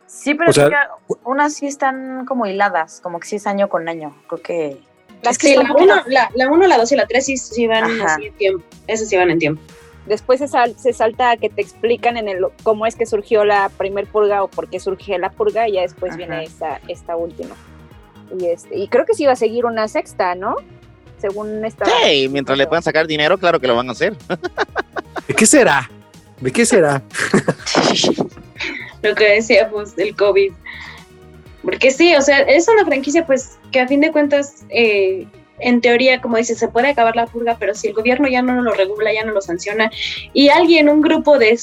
Sí, 0.07 0.33
pero 0.33 0.49
O 0.49 0.53
sea- 0.53 0.67
sí 0.67 0.71
que 0.71 1.13
unas 1.25 1.53
sí 1.55 1.67
están 1.67 2.25
como 2.25 2.45
hiladas, 2.45 3.01
como 3.01 3.19
que 3.19 3.27
sí 3.27 3.35
es 3.35 3.45
año 3.47 3.67
con 3.67 3.87
año. 3.89 4.15
Creo 4.27 4.41
que 4.41 4.77
Las 5.21 5.35
Sí, 5.37 5.49
que 5.51 5.55
la 5.57 5.67
son- 5.67 5.81
1, 5.81 5.95
la, 6.07 6.29
la 6.33 6.49
uno, 6.51 6.67
la 6.67 6.77
2 6.77 6.91
y 6.91 6.95
la 6.95 7.05
3 7.07 7.25
sí, 7.25 7.37
sí 7.37 7.67
van 7.67 7.83
Ajá. 7.83 8.15
así 8.15 8.27
en 8.27 8.33
tiempo. 8.33 8.63
Esas 8.87 9.09
sí 9.09 9.17
van 9.17 9.29
en 9.31 9.39
tiempo. 9.39 9.61
Después 10.05 10.39
se, 10.39 10.47
sal- 10.47 10.75
se 10.77 10.93
salta 10.93 11.31
a 11.31 11.37
que 11.37 11.49
te 11.49 11.61
explican 11.61 12.17
en 12.17 12.27
el 12.29 12.45
cómo 12.63 12.85
es 12.85 12.95
que 12.95 13.05
surgió 13.05 13.45
la 13.45 13.69
primer 13.69 14.07
purga 14.07 14.43
o 14.43 14.47
por 14.47 14.69
qué 14.69 14.79
surgió 14.79 15.17
la 15.19 15.29
purga 15.29 15.67
y 15.67 15.73
ya 15.73 15.81
después 15.81 16.11
Ajá. 16.11 16.17
viene 16.17 16.43
esta, 16.43 16.79
esta 16.87 17.15
última. 17.15 17.55
Y, 18.39 18.45
este, 18.45 18.77
y 18.77 18.87
creo 18.87 19.05
que 19.05 19.13
sí 19.13 19.23
iba 19.23 19.33
a 19.33 19.35
seguir 19.35 19.65
una 19.65 19.87
sexta, 19.87 20.35
¿no? 20.35 20.55
Según 21.19 21.63
esta. 21.65 21.85
Sí, 21.85 22.27
mientras 22.29 22.57
le 22.57 22.65
puedan 22.65 22.81
sacar 22.81 23.05
dinero, 23.05 23.37
claro 23.37 23.59
que 23.59 23.67
lo 23.67 23.75
van 23.75 23.89
a 23.89 23.91
hacer. 23.91 24.15
¿De 25.27 25.33
qué 25.35 25.45
será? 25.45 25.89
¿De 26.39 26.51
qué 26.51 26.65
será? 26.65 27.03
Lo 29.01 29.15
que 29.15 29.29
decíamos 29.35 29.95
del 29.95 30.15
COVID. 30.15 30.53
Porque 31.61 31.91
sí, 31.91 32.15
o 32.15 32.21
sea, 32.21 32.39
es 32.39 32.67
una 32.67 32.85
franquicia 32.85 33.25
pues 33.25 33.57
que 33.71 33.79
a 33.79 33.87
fin 33.87 34.01
de 34.01 34.11
cuentas, 34.11 34.65
eh, 34.69 35.27
en 35.59 35.81
teoría, 35.81 36.21
como 36.21 36.37
dices, 36.37 36.57
se 36.57 36.69
puede 36.69 36.87
acabar 36.89 37.15
la 37.15 37.27
purga, 37.27 37.57
pero 37.59 37.75
si 37.75 37.87
el 37.87 37.93
gobierno 37.93 38.27
ya 38.27 38.41
no 38.41 38.61
lo 38.61 38.71
regula, 38.73 39.11
ya 39.13 39.25
no 39.25 39.33
lo 39.33 39.41
sanciona, 39.41 39.91
y 40.33 40.49
alguien, 40.49 40.87
un 40.89 41.01
grupo 41.01 41.37
de, 41.37 41.59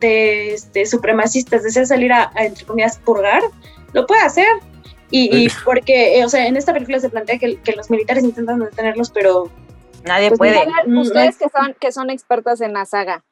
de 0.00 0.54
este, 0.54 0.86
supremacistas 0.86 1.62
desea 1.64 1.84
salir 1.84 2.12
a, 2.12 2.30
a, 2.34 2.44
entre 2.44 2.64
comillas, 2.64 2.98
purgar, 2.98 3.42
lo 3.92 4.06
puede 4.06 4.22
hacer. 4.22 4.46
Y, 5.12 5.36
y 5.36 5.48
porque, 5.64 6.20
eh, 6.20 6.24
o 6.24 6.28
sea, 6.28 6.46
en 6.46 6.56
esta 6.56 6.72
película 6.72 7.00
se 7.00 7.10
plantea 7.10 7.38
que, 7.38 7.56
que 7.60 7.72
los 7.72 7.90
militares 7.90 8.22
intentan 8.22 8.60
detenerlos, 8.60 9.10
pero 9.10 9.50
nadie 10.04 10.28
Pues 10.28 10.38
puede. 10.38 10.66
mira, 10.66 10.82
Mm, 10.86 10.98
ustedes 10.98 11.36
que 11.36 11.48
son, 11.48 11.74
que 11.80 11.90
son 11.90 12.10
expertas 12.10 12.60
en 12.60 12.72
la 12.74 12.84
saga. 12.86 13.24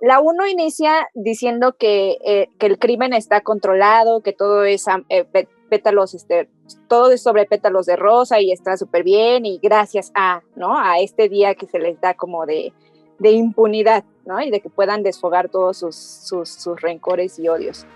La 0.00 0.20
1 0.20 0.46
inicia 0.46 1.08
diciendo 1.14 1.74
que, 1.76 2.18
eh, 2.24 2.48
que 2.60 2.66
el 2.66 2.78
crimen 2.78 3.12
está 3.12 3.40
controlado, 3.40 4.22
que 4.22 4.32
todo 4.32 4.64
es 4.64 4.84
eh, 5.08 5.26
pétalos, 5.68 6.14
este, 6.14 6.48
todo 6.88 7.12
es 7.12 7.22
sobre 7.22 7.46
pétalos 7.46 7.86
de 7.86 7.96
rosa 7.96 8.40
y 8.40 8.52
está 8.52 8.76
súper 8.76 9.02
bien 9.04 9.46
y 9.46 9.58
gracias 9.62 10.10
a, 10.14 10.42
¿no? 10.54 10.78
A 10.78 10.98
este 10.98 11.28
día 11.28 11.54
que 11.54 11.66
se 11.66 11.78
les 11.78 12.00
da 12.00 12.14
como 12.14 12.46
de, 12.46 12.72
de 13.18 13.32
impunidad, 13.32 14.04
¿no? 14.24 14.40
Y 14.40 14.50
de 14.50 14.60
que 14.60 14.70
puedan 14.70 15.02
desfogar 15.02 15.48
todos 15.48 15.78
sus, 15.78 15.96
sus, 15.96 16.48
sus 16.48 16.80
rencores 16.80 17.38
y 17.38 17.48
odios. 17.48 17.86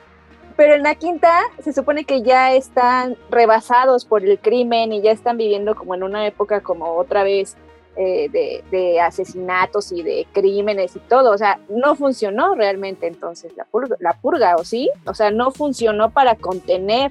Pero 0.57 0.75
en 0.75 0.83
la 0.83 0.95
quinta 0.95 1.41
se 1.63 1.73
supone 1.73 2.05
que 2.05 2.23
ya 2.23 2.53
están 2.53 3.17
rebasados 3.31 4.05
por 4.05 4.25
el 4.25 4.39
crimen 4.39 4.93
y 4.93 5.01
ya 5.01 5.11
están 5.11 5.37
viviendo 5.37 5.75
como 5.75 5.95
en 5.95 6.03
una 6.03 6.27
época 6.27 6.61
como 6.61 6.97
otra 6.97 7.23
vez 7.23 7.57
eh, 7.97 8.29
de, 8.31 8.63
de 8.71 9.01
asesinatos 9.01 9.91
y 9.91 10.03
de 10.03 10.27
crímenes 10.33 10.97
y 10.97 10.99
todo. 11.01 11.33
O 11.33 11.39
sea, 11.39 11.61
no 11.69 11.97
funcionó 11.97 12.55
realmente 12.55 13.07
entonces 13.07 13.57
la 13.57 13.65
purga, 13.65 13.97
la 14.01 14.13
purga, 14.13 14.57
¿o 14.57 14.65
sí? 14.65 14.91
O 15.07 15.15
sea, 15.15 15.31
no 15.31 15.51
funcionó 15.51 16.11
para 16.11 16.35
contener 16.35 17.11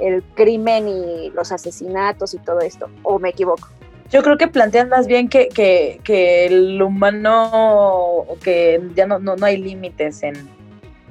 el 0.00 0.22
crimen 0.34 0.88
y 0.88 1.30
los 1.30 1.52
asesinatos 1.52 2.34
y 2.34 2.38
todo 2.38 2.60
esto. 2.60 2.88
¿O 3.02 3.18
me 3.18 3.30
equivoco? 3.30 3.68
Yo 4.10 4.22
creo 4.22 4.36
que 4.36 4.46
plantean 4.46 4.90
más 4.90 5.06
bien 5.06 5.28
que, 5.28 5.48
que, 5.48 6.00
que 6.04 6.46
el 6.46 6.82
humano, 6.82 8.26
que 8.42 8.80
ya 8.94 9.06
no, 9.06 9.18
no, 9.18 9.36
no 9.36 9.46
hay 9.46 9.56
límites 9.56 10.22
en, 10.22 10.34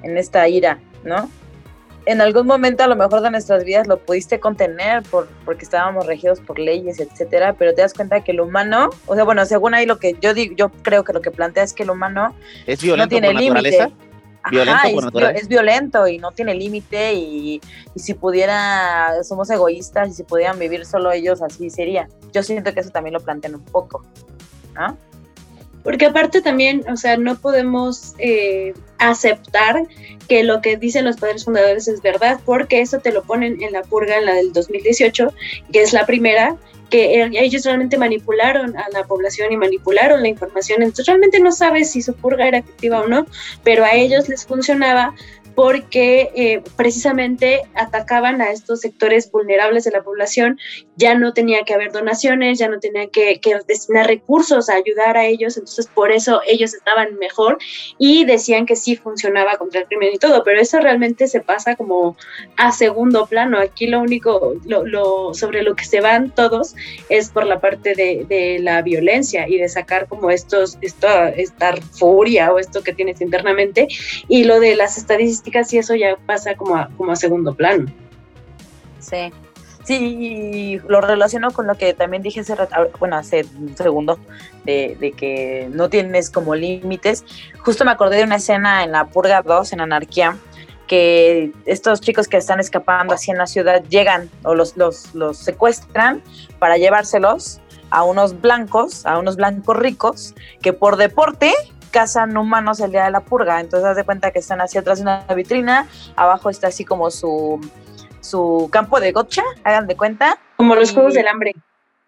en 0.04 0.18
esta 0.18 0.48
ira, 0.48 0.80
¿no? 1.04 1.30
En 2.06 2.20
algún 2.20 2.48
momento 2.48 2.84
a 2.84 2.88
lo 2.88 2.96
mejor 2.96 3.22
de 3.22 3.30
nuestras 3.30 3.64
vidas 3.64 3.88
lo 3.88 4.00
pudiste 4.00 4.40
contener 4.40 5.04
por, 5.04 5.28
porque 5.46 5.64
estábamos 5.64 6.08
regidos 6.08 6.40
por 6.40 6.58
leyes, 6.58 7.00
etcétera, 7.00 7.54
pero 7.54 7.76
te 7.76 7.82
das 7.82 7.94
cuenta 7.94 8.24
que 8.24 8.32
el 8.32 8.42
humano, 8.42 8.90
o 9.06 9.14
sea, 9.14 9.24
bueno, 9.24 9.46
según 9.46 9.76
ahí 9.76 9.86
lo 9.86 10.00
que 10.00 10.16
yo 10.20 10.34
digo, 10.34 10.56
yo 10.56 10.72
creo 10.82 11.04
que 11.04 11.14
lo 11.14 11.22
que 11.22 11.30
plantea 11.30 11.64
es 11.64 11.74
que 11.74 11.84
el 11.84 11.92
humano 11.92 12.36
¿Es 12.66 12.84
no 12.84 13.08
tiene 13.08 13.34
límite. 13.34 13.92
¿Violento 14.50 14.80
Ajá, 14.80 14.84
por 14.84 14.90
es, 14.90 14.96
vi- 14.96 15.06
naturaleza? 15.06 15.40
es 15.42 15.48
violento 15.48 16.08
y 16.08 16.18
no 16.18 16.32
tiene 16.32 16.56
límite 16.56 17.14
y, 17.14 17.62
y 17.94 18.00
si 18.00 18.14
pudiera, 18.16 19.14
somos 19.24 19.50
egoístas 19.52 20.10
y 20.10 20.14
si 20.14 20.24
pudieran 20.24 20.58
vivir 20.58 20.86
solo 20.86 21.12
ellos, 21.12 21.42
así 21.42 21.70
sería. 21.70 22.08
Yo 22.34 22.42
siento 22.42 22.74
que 22.74 22.80
eso 22.80 22.90
también 22.90 23.14
lo 23.14 23.20
plantean 23.20 23.56
un 23.56 23.66
poco, 23.66 24.04
¿no? 24.74 24.98
Porque 25.84 26.06
aparte 26.06 26.42
también, 26.42 26.84
o 26.92 26.96
sea, 26.96 27.18
no 27.18 27.36
podemos 27.38 28.14
eh, 28.20 28.74
aceptar 29.00 29.84
que 30.28 30.44
lo 30.44 30.62
que 30.62 30.78
dicen 30.78 31.06
los 31.06 31.18
padres 31.18 31.44
fundadores 31.44 31.88
es 31.88 32.02
verdad, 32.04 32.40
porque 32.46 32.82
eso 32.82 33.00
te 33.00 33.12
lo 33.12 33.24
ponen 33.24 33.62
en 33.64 33.72
la 33.74 33.82
purga, 33.82 34.18
en 34.18 34.26
la 34.28 34.34
del 34.36 34.54
2018, 34.54 35.34
que 35.74 35.82
es 35.82 35.92
la 35.92 36.06
primera, 36.06 36.56
que 36.92 37.22
eh, 37.22 37.32
ellos 37.34 37.64
realmente 37.64 37.98
manipularon 37.98 38.78
a 38.78 38.88
la 38.94 39.06
población 39.06 39.52
y 39.52 39.58
manipularon 39.58 40.22
la 40.22 40.28
información. 40.28 40.84
Entonces 40.84 41.08
realmente 41.08 41.40
no 41.40 41.52
sabes 41.52 41.92
si 41.92 42.04
su 42.04 42.14
purga 42.14 42.48
era 42.48 42.60
efectiva 42.60 43.02
o 43.02 43.08
no, 43.08 43.26
pero 43.64 43.84
a 43.84 43.94
ellos 43.94 44.30
les 44.30 44.46
funcionaba 44.46 45.16
porque 45.56 46.32
eh, 46.36 46.62
precisamente 46.76 47.62
atacaban 47.76 48.42
a 48.42 48.52
estos 48.52 48.82
sectores 48.82 49.32
vulnerables 49.32 49.84
de 49.84 49.92
la 49.92 50.04
población, 50.04 50.60
ya 51.02 51.16
no 51.16 51.34
tenía 51.34 51.64
que 51.64 51.74
haber 51.74 51.92
donaciones, 51.92 52.60
ya 52.60 52.70
no 52.70 52.80
tenía 52.80 53.08
que, 53.08 53.40
destinar 53.68 54.06
recursos 54.06 54.70
a 54.70 54.76
ayudar 54.76 55.18
a 55.18 55.26
ellos, 55.26 55.58
entonces 55.58 55.88
por 55.88 56.12
eso 56.12 56.42
ellos 56.48 56.76
estaban 56.76 57.18
mejor 57.18 57.58
y 57.98 58.24
decían 58.26 58.68
que 58.68 58.76
sí 58.76 58.96
funcionaba 58.96 59.58
contra 59.58 59.82
el 59.82 59.88
crimen 59.88 60.14
y 60.14 60.20
todo, 60.20 60.44
pero 60.44 60.62
eso 60.62 60.80
realmente 60.80 61.28
se 61.28 61.42
pasa 61.42 61.76
como 61.76 62.16
a 62.56 62.72
segundo 62.72 63.26
plano. 63.26 63.58
Aquí 63.58 63.88
lo 63.88 64.00
único, 64.00 64.54
lo, 64.66 64.86
lo 64.86 65.34
sobre 65.34 65.64
lo 65.64 65.76
que 65.76 65.86
se 65.86 66.02
van 66.02 66.30
todos 66.30 66.76
es 67.10 67.30
por 67.30 67.46
la 67.48 67.60
parte 67.60 67.96
de, 67.96 68.26
de 68.30 68.60
la 68.60 68.84
violencia 68.84 69.50
y 69.50 69.58
de 69.58 69.70
sacar 69.70 70.08
como 70.08 70.30
estos, 70.30 70.78
esta, 70.82 71.30
esta 71.30 71.76
furia 71.78 72.54
o 72.54 72.60
esto 72.60 72.84
que 72.84 72.94
tienes 72.94 73.22
internamente 73.22 73.88
y 74.28 74.44
lo 74.44 74.60
de 74.60 74.76
las 74.76 75.00
estadísticas 75.00 75.74
y 75.74 75.80
eso 75.80 75.96
ya 75.96 76.16
pasa 76.28 76.56
como 76.56 76.76
a, 76.76 76.90
como 76.96 77.12
a 77.12 77.16
segundo 77.16 77.56
plano. 77.56 77.92
Sí. 79.00 79.32
Sí, 79.92 80.80
lo 80.88 81.02
relaciono 81.02 81.52
con 81.52 81.68
lo 81.68 81.76
que 81.76 81.94
también 81.94 82.24
dije 82.24 82.40
hace 82.40 82.56
rato, 82.56 82.76
bueno, 82.98 83.18
hace 83.18 83.46
un 83.60 83.76
segundo, 83.76 84.20
de, 84.64 85.14
que 85.18 85.68
no 85.74 85.90
tienes 85.90 86.30
como 86.30 86.56
límites. 86.56 87.26
Justo 87.60 87.84
me 87.84 87.92
acordé 87.92 88.16
de 88.16 88.24
una 88.24 88.38
escena 88.38 88.86
en 88.86 88.94
la 88.94 89.08
Purga 89.08 89.42
2, 89.42 89.74
en 89.74 89.82
Anarquía, 89.82 90.38
que 90.88 91.52
estos 91.66 92.00
chicos 92.00 92.30
que 92.30 92.38
están 92.38 92.62
escapando 92.62 93.14
así 93.14 93.32
en 93.32 93.38
la 93.38 93.48
ciudad 93.48 93.84
llegan 93.90 94.30
o 94.44 94.56
los, 94.56 94.78
los, 94.78 95.14
los 95.14 95.38
secuestran 95.38 96.24
para 96.58 96.78
llevárselos 96.78 97.60
a 97.90 98.04
unos 98.04 98.40
blancos, 98.40 99.06
a 99.06 99.20
unos 99.20 99.36
blancos 99.36 99.76
ricos, 99.76 100.36
que 100.62 100.72
por 100.72 100.96
deporte 100.96 101.54
cazan 101.92 102.38
humanos 102.38 102.80
el 102.80 102.92
día 102.92 103.04
de 103.04 103.12
la 103.12 103.20
purga. 103.20 103.60
Entonces, 103.60 103.90
haz 103.90 103.98
de 103.98 104.06
cuenta 104.06 104.32
que 104.32 104.40
están 104.40 104.62
así 104.62 104.78
atrás 104.78 105.00
de 105.00 105.04
una 105.04 105.26
vitrina, 105.36 105.88
abajo 106.16 106.50
está 106.50 106.68
así 106.68 106.86
como 106.86 107.12
su 107.12 107.60
su 108.22 108.70
campo 108.72 109.00
de 109.00 109.12
gotcha, 109.12 109.44
hagan 109.64 109.88
de 109.88 109.98
cuenta. 109.98 110.38
Como 110.58 110.76
los 110.76 110.92
Y- 110.92 110.94
Juegos 110.96 111.14
del 111.14 111.28
Hambre. 111.28 111.54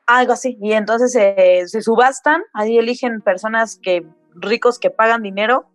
Algo 0.06 0.34
así. 0.34 0.58
Y 0.62 0.74
entonces 0.74 1.16
eh, 1.16 1.64
se 1.68 1.82
subastan, 1.82 2.42
ahí 2.54 2.78
eligen 2.78 3.22
personas 3.22 3.78
que 3.82 4.06
ricos 4.36 4.80
que 4.80 4.90
pagan 4.90 5.22
dinero, 5.24 5.66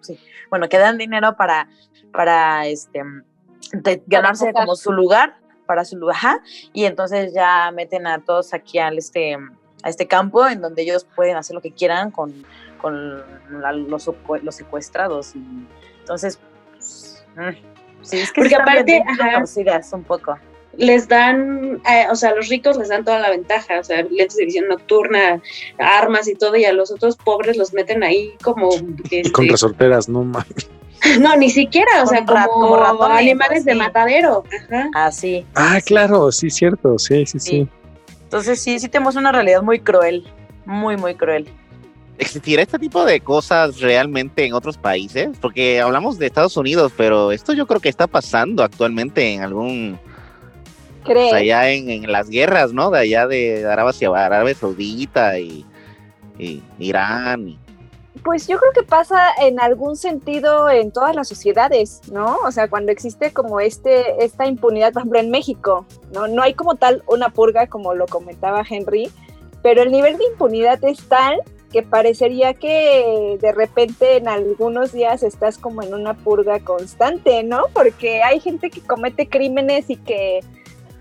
sí, 0.00 0.18
bueno, 0.50 0.68
que 0.68 0.78
dan 0.78 0.98
dinero 0.98 1.36
para, 1.36 1.68
para 2.12 2.66
este 2.66 3.02
de- 3.72 4.02
ganarse 4.06 4.52
como 4.52 4.74
su 4.76 4.92
lugar, 4.92 5.36
para 5.66 5.84
su 5.84 5.96
lugar, 5.98 6.40
y 6.72 6.84
entonces 6.86 7.32
ya 7.34 7.70
meten 7.72 8.06
a 8.06 8.18
todos 8.24 8.54
aquí 8.54 8.78
al 8.78 8.96
este 8.98 9.36
a 9.84 9.90
este 9.90 10.08
campo 10.08 10.44
en 10.48 10.60
donde 10.60 10.82
ellos 10.82 11.04
pueden 11.14 11.36
hacer 11.36 11.54
lo 11.54 11.60
que 11.60 11.70
quieran 11.70 12.10
con, 12.10 12.32
con 12.80 13.22
la- 13.60 13.72
los, 13.72 14.10
los 14.42 14.54
secuestrados. 14.56 15.34
Entonces, 16.00 16.40
pues, 16.72 17.24
mm, 17.36 17.77
sí, 18.02 18.18
es 18.18 18.32
que 18.32 18.42
Porque 18.42 18.56
aparte, 18.56 19.02
ajá. 19.06 19.42
un 19.92 20.04
poco. 20.04 20.38
Les 20.76 21.08
dan, 21.08 21.80
eh, 21.90 22.06
o 22.10 22.14
sea, 22.14 22.30
a 22.30 22.34
los 22.34 22.48
ricos 22.48 22.76
les 22.76 22.88
dan 22.88 23.04
toda 23.04 23.18
la 23.18 23.30
ventaja, 23.30 23.80
o 23.80 23.84
sea, 23.84 24.02
lentes 24.02 24.36
de 24.36 24.44
visión 24.44 24.68
nocturna, 24.68 25.42
armas 25.78 26.28
y 26.28 26.34
todo, 26.34 26.54
y 26.56 26.64
a 26.64 26.72
los 26.72 26.92
otros 26.92 27.16
pobres 27.16 27.56
los 27.56 27.72
meten 27.72 28.04
ahí 28.04 28.34
como... 28.42 28.70
Y 29.10 29.16
este, 29.16 29.32
con 29.32 29.48
resorteras, 29.48 30.08
no 30.08 30.22
mames. 30.22 30.70
no, 31.20 31.36
ni 31.36 31.50
siquiera, 31.50 32.02
o 32.02 32.06
sea, 32.06 32.24
como, 32.24 32.46
como 32.48 32.76
ratones, 32.76 33.18
animales 33.18 33.64
de 33.64 33.74
matadero. 33.74 34.44
Ajá. 34.66 34.88
Así. 34.94 35.44
Ah, 35.54 35.80
claro, 35.84 36.30
sí, 36.30 36.50
cierto, 36.50 36.98
sí, 36.98 37.26
sí, 37.26 37.40
sí. 37.40 37.50
Sí. 37.50 37.68
Entonces 38.24 38.60
sí, 38.60 38.78
sí 38.78 38.88
tenemos 38.88 39.16
una 39.16 39.32
realidad 39.32 39.62
muy 39.62 39.80
cruel, 39.80 40.26
muy, 40.66 40.96
muy 40.98 41.14
cruel. 41.14 41.48
¿Existirá 42.18 42.62
este 42.62 42.78
tipo 42.78 43.04
de 43.04 43.20
cosas 43.20 43.80
realmente 43.80 44.44
en 44.44 44.52
otros 44.52 44.76
países? 44.76 45.30
Porque 45.40 45.80
hablamos 45.80 46.18
de 46.18 46.26
Estados 46.26 46.56
Unidos, 46.56 46.92
pero 46.96 47.30
esto 47.32 47.52
yo 47.52 47.66
creo 47.66 47.80
que 47.80 47.88
está 47.88 48.06
pasando 48.06 48.62
actualmente 48.64 49.32
en 49.34 49.42
algún, 49.42 49.98
¿Crees? 51.04 51.30
pues, 51.30 51.42
allá 51.42 51.70
en, 51.70 51.88
en 51.90 52.10
las 52.10 52.28
guerras, 52.28 52.72
¿no? 52.72 52.90
De 52.90 52.98
allá 52.98 53.26
de 53.28 53.64
Arabia, 53.64 54.08
Arabia 54.26 54.54
Saudita 54.54 55.38
y, 55.38 55.64
y 56.38 56.60
Irán. 56.80 57.48
y- 57.50 57.58
Pues 58.24 58.48
yo 58.48 58.58
creo 58.58 58.72
que 58.72 58.82
pasa 58.82 59.28
en 59.40 59.60
algún 59.60 59.94
sentido 59.96 60.68
en 60.70 60.90
todas 60.90 61.14
las 61.14 61.28
sociedades, 61.28 62.00
¿no? 62.10 62.36
O 62.44 62.50
sea, 62.50 62.68
cuando 62.68 62.90
existe 62.90 63.32
como 63.32 63.60
este, 63.60 64.24
esta 64.24 64.44
impunidad, 64.48 64.92
por 64.92 65.02
ejemplo, 65.02 65.20
en 65.20 65.30
México, 65.30 65.86
¿no? 66.12 66.26
No 66.26 66.42
hay 66.42 66.54
como 66.54 66.74
tal 66.74 67.04
una 67.06 67.28
purga, 67.28 67.68
como 67.68 67.94
lo 67.94 68.06
comentaba 68.06 68.64
Henry, 68.68 69.08
pero 69.62 69.82
el 69.82 69.92
nivel 69.92 70.18
de 70.18 70.24
impunidad 70.32 70.82
es 70.84 70.98
tal 71.08 71.40
que 71.72 71.82
parecería 71.82 72.54
que 72.54 73.36
de 73.40 73.52
repente 73.52 74.16
en 74.16 74.28
algunos 74.28 74.92
días 74.92 75.22
estás 75.22 75.58
como 75.58 75.82
en 75.82 75.92
una 75.94 76.14
purga 76.14 76.60
constante, 76.60 77.42
¿no? 77.42 77.64
Porque 77.74 78.22
hay 78.22 78.40
gente 78.40 78.70
que 78.70 78.80
comete 78.80 79.28
crímenes 79.28 79.90
y 79.90 79.96
que, 79.96 80.40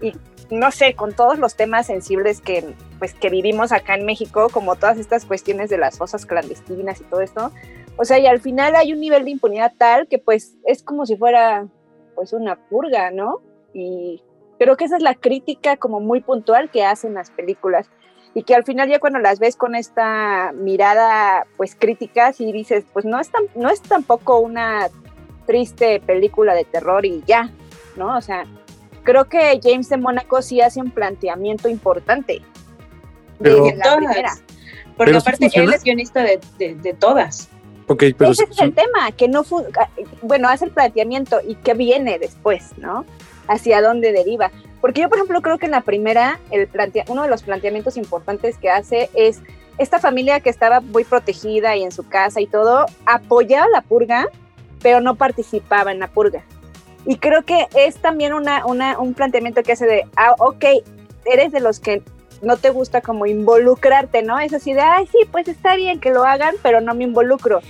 y 0.01 0.13
no 0.49 0.71
sé, 0.71 0.93
con 0.93 1.13
todos 1.13 1.39
los 1.39 1.55
temas 1.55 1.87
sensibles 1.87 2.41
que, 2.41 2.63
pues, 2.99 3.13
que 3.13 3.29
vivimos 3.29 3.71
acá 3.71 3.95
en 3.95 4.05
México, 4.05 4.49
como 4.51 4.75
todas 4.75 4.97
estas 4.97 5.25
cuestiones 5.25 5.69
de 5.69 5.77
las 5.77 5.97
fosas 5.97 6.25
clandestinas 6.25 6.99
y 6.99 7.03
todo 7.05 7.21
esto, 7.21 7.51
o 7.97 8.05
sea, 8.05 8.19
y 8.19 8.27
al 8.27 8.39
final 8.39 8.75
hay 8.75 8.93
un 8.93 8.99
nivel 8.99 9.25
de 9.25 9.31
impunidad 9.31 9.73
tal 9.77 10.07
que 10.07 10.19
pues 10.19 10.55
es 10.65 10.83
como 10.83 11.05
si 11.05 11.17
fuera 11.17 11.67
pues 12.15 12.31
una 12.31 12.55
purga, 12.69 13.09
¿no? 13.11 13.41
Y 13.73 14.21
creo 14.59 14.77
que 14.77 14.85
esa 14.85 14.97
es 14.97 15.03
la 15.03 15.15
crítica 15.15 15.77
como 15.77 15.99
muy 15.99 16.21
puntual 16.21 16.69
que 16.69 16.85
hacen 16.85 17.15
las 17.15 17.31
películas 17.31 17.89
y 18.37 18.43
que 18.43 18.53
al 18.53 18.63
final 18.63 18.87
ya 18.87 18.99
cuando 18.99 19.17
las 19.17 19.39
ves 19.39 19.55
con 19.55 19.73
esta 19.73 20.51
mirada 20.53 21.47
pues 21.57 21.73
crítica 21.75 22.31
y 22.37 22.51
dices, 22.51 22.83
pues 22.93 23.03
no 23.03 23.19
es 23.19 23.31
tan, 23.31 23.41
no 23.55 23.67
es 23.71 23.81
tampoco 23.81 24.37
una 24.37 24.89
triste 25.47 25.99
película 26.01 26.53
de 26.53 26.63
terror 26.63 27.03
y 27.03 27.23
ya, 27.25 27.49
¿no? 27.95 28.15
O 28.15 28.21
sea, 28.21 28.43
creo 29.01 29.25
que 29.25 29.59
James 29.63 29.89
de 29.89 29.97
Mónaco 29.97 30.43
sí 30.43 30.61
hace 30.61 30.79
un 30.79 30.91
planteamiento 30.91 31.67
importante. 31.67 32.43
Pero- 33.39 33.63
desde 33.63 33.77
la 33.77 33.83
Todas. 33.85 33.97
primera. 33.97 34.31
Porque 34.95 35.11
Pero 35.13 35.19
sí 35.19 35.29
aparte 35.29 35.49
él 35.59 35.73
es 35.73 35.83
guionista 35.83 36.21
de, 36.21 36.39
de- 36.59 36.75
de 36.75 36.93
todas. 36.93 37.49
Ok, 37.87 38.03
pero 38.15 38.29
Ese 38.33 38.43
es 38.43 38.55
sí- 38.55 38.63
el 38.63 38.75
tema, 38.75 39.11
que 39.17 39.27
no 39.27 39.43
ah, 39.79 39.89
bueno, 40.21 40.47
hace 40.47 40.65
el 40.65 40.71
planteamiento 40.71 41.39
y 41.43 41.55
qué 41.55 41.73
viene 41.73 42.19
después, 42.19 42.77
¿no? 42.77 43.03
Hacia 43.47 43.81
dónde 43.81 44.11
deriva. 44.11 44.51
Porque 44.81 45.01
yo, 45.01 45.09
por 45.09 45.17
ejemplo, 45.17 45.41
creo 45.41 45.57
que 45.57 45.65
en 45.65 45.71
la 45.71 45.81
primera, 45.81 46.39
el 46.51 46.67
plantea 46.67 47.05
uno 47.07 47.23
de 47.23 47.29
los 47.29 47.43
planteamientos 47.43 47.97
importantes 47.97 48.57
que 48.57 48.69
hace 48.69 49.09
es 49.13 49.41
esta 49.77 49.99
familia 49.99 50.39
que 50.39 50.49
estaba 50.49 50.79
muy 50.81 51.03
protegida 51.03 51.75
y 51.75 51.83
en 51.83 51.91
su 51.91 52.07
casa 52.07 52.41
y 52.41 52.47
todo, 52.47 52.85
apoyaba 53.05 53.67
la 53.71 53.81
purga, 53.81 54.27
pero 54.81 55.01
no 55.01 55.15
participaba 55.15 55.91
en 55.91 55.99
la 55.99 56.07
purga. 56.07 56.43
Y 57.05 57.17
creo 57.17 57.43
que 57.43 57.67
es 57.75 57.95
también 57.97 58.33
una, 58.33 58.65
una- 58.65 58.99
un 58.99 59.13
planteamiento 59.13 59.63
que 59.63 59.71
hace 59.73 59.85
de, 59.85 60.03
ah, 60.15 60.35
ok, 60.39 60.65
eres 61.25 61.51
de 61.51 61.59
los 61.59 61.79
que 61.79 62.01
no 62.41 62.57
te 62.57 62.69
gusta 62.69 63.01
como 63.01 63.25
involucrarte, 63.25 64.23
¿no? 64.23 64.39
Es 64.39 64.53
así 64.53 64.73
de, 64.73 64.81
ay, 64.81 65.07
sí, 65.07 65.19
pues 65.31 65.47
está 65.47 65.75
bien 65.75 65.99
que 65.99 66.11
lo 66.11 66.23
hagan, 66.23 66.55
pero 66.61 66.81
no 66.81 66.93
me 66.95 67.03
involucro. 67.03 67.61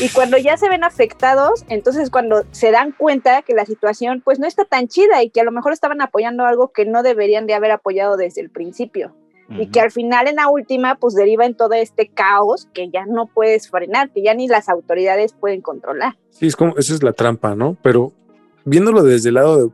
Y 0.00 0.08
cuando 0.08 0.36
ya 0.38 0.56
se 0.56 0.68
ven 0.68 0.82
afectados, 0.82 1.64
entonces 1.68 2.10
cuando 2.10 2.44
se 2.50 2.72
dan 2.72 2.92
cuenta 2.92 3.42
que 3.42 3.54
la 3.54 3.64
situación 3.64 4.22
pues 4.24 4.38
no 4.38 4.46
está 4.46 4.64
tan 4.64 4.88
chida 4.88 5.22
y 5.22 5.30
que 5.30 5.40
a 5.40 5.44
lo 5.44 5.52
mejor 5.52 5.72
estaban 5.72 6.00
apoyando 6.00 6.44
algo 6.44 6.72
que 6.72 6.84
no 6.84 7.02
deberían 7.02 7.46
de 7.46 7.54
haber 7.54 7.70
apoyado 7.70 8.16
desde 8.16 8.40
el 8.40 8.50
principio. 8.50 9.14
Y 9.50 9.66
que 9.66 9.78
al 9.78 9.90
final 9.90 10.26
en 10.26 10.36
la 10.36 10.48
última 10.48 10.94
pues 10.94 11.14
deriva 11.14 11.44
en 11.44 11.54
todo 11.54 11.74
este 11.74 12.08
caos 12.08 12.66
que 12.72 12.88
ya 12.88 13.04
no 13.04 13.26
puedes 13.26 13.68
frenar, 13.68 14.10
que 14.10 14.22
ya 14.22 14.32
ni 14.32 14.48
las 14.48 14.70
autoridades 14.70 15.34
pueden 15.34 15.60
controlar. 15.60 16.16
Sí, 16.30 16.46
es 16.46 16.56
como, 16.56 16.76
esa 16.78 16.94
es 16.94 17.02
la 17.02 17.12
trampa, 17.12 17.54
¿no? 17.54 17.76
Pero 17.82 18.12
viéndolo 18.64 19.02
desde 19.02 19.28
el 19.28 19.34
lado 19.34 19.66
de, 19.66 19.72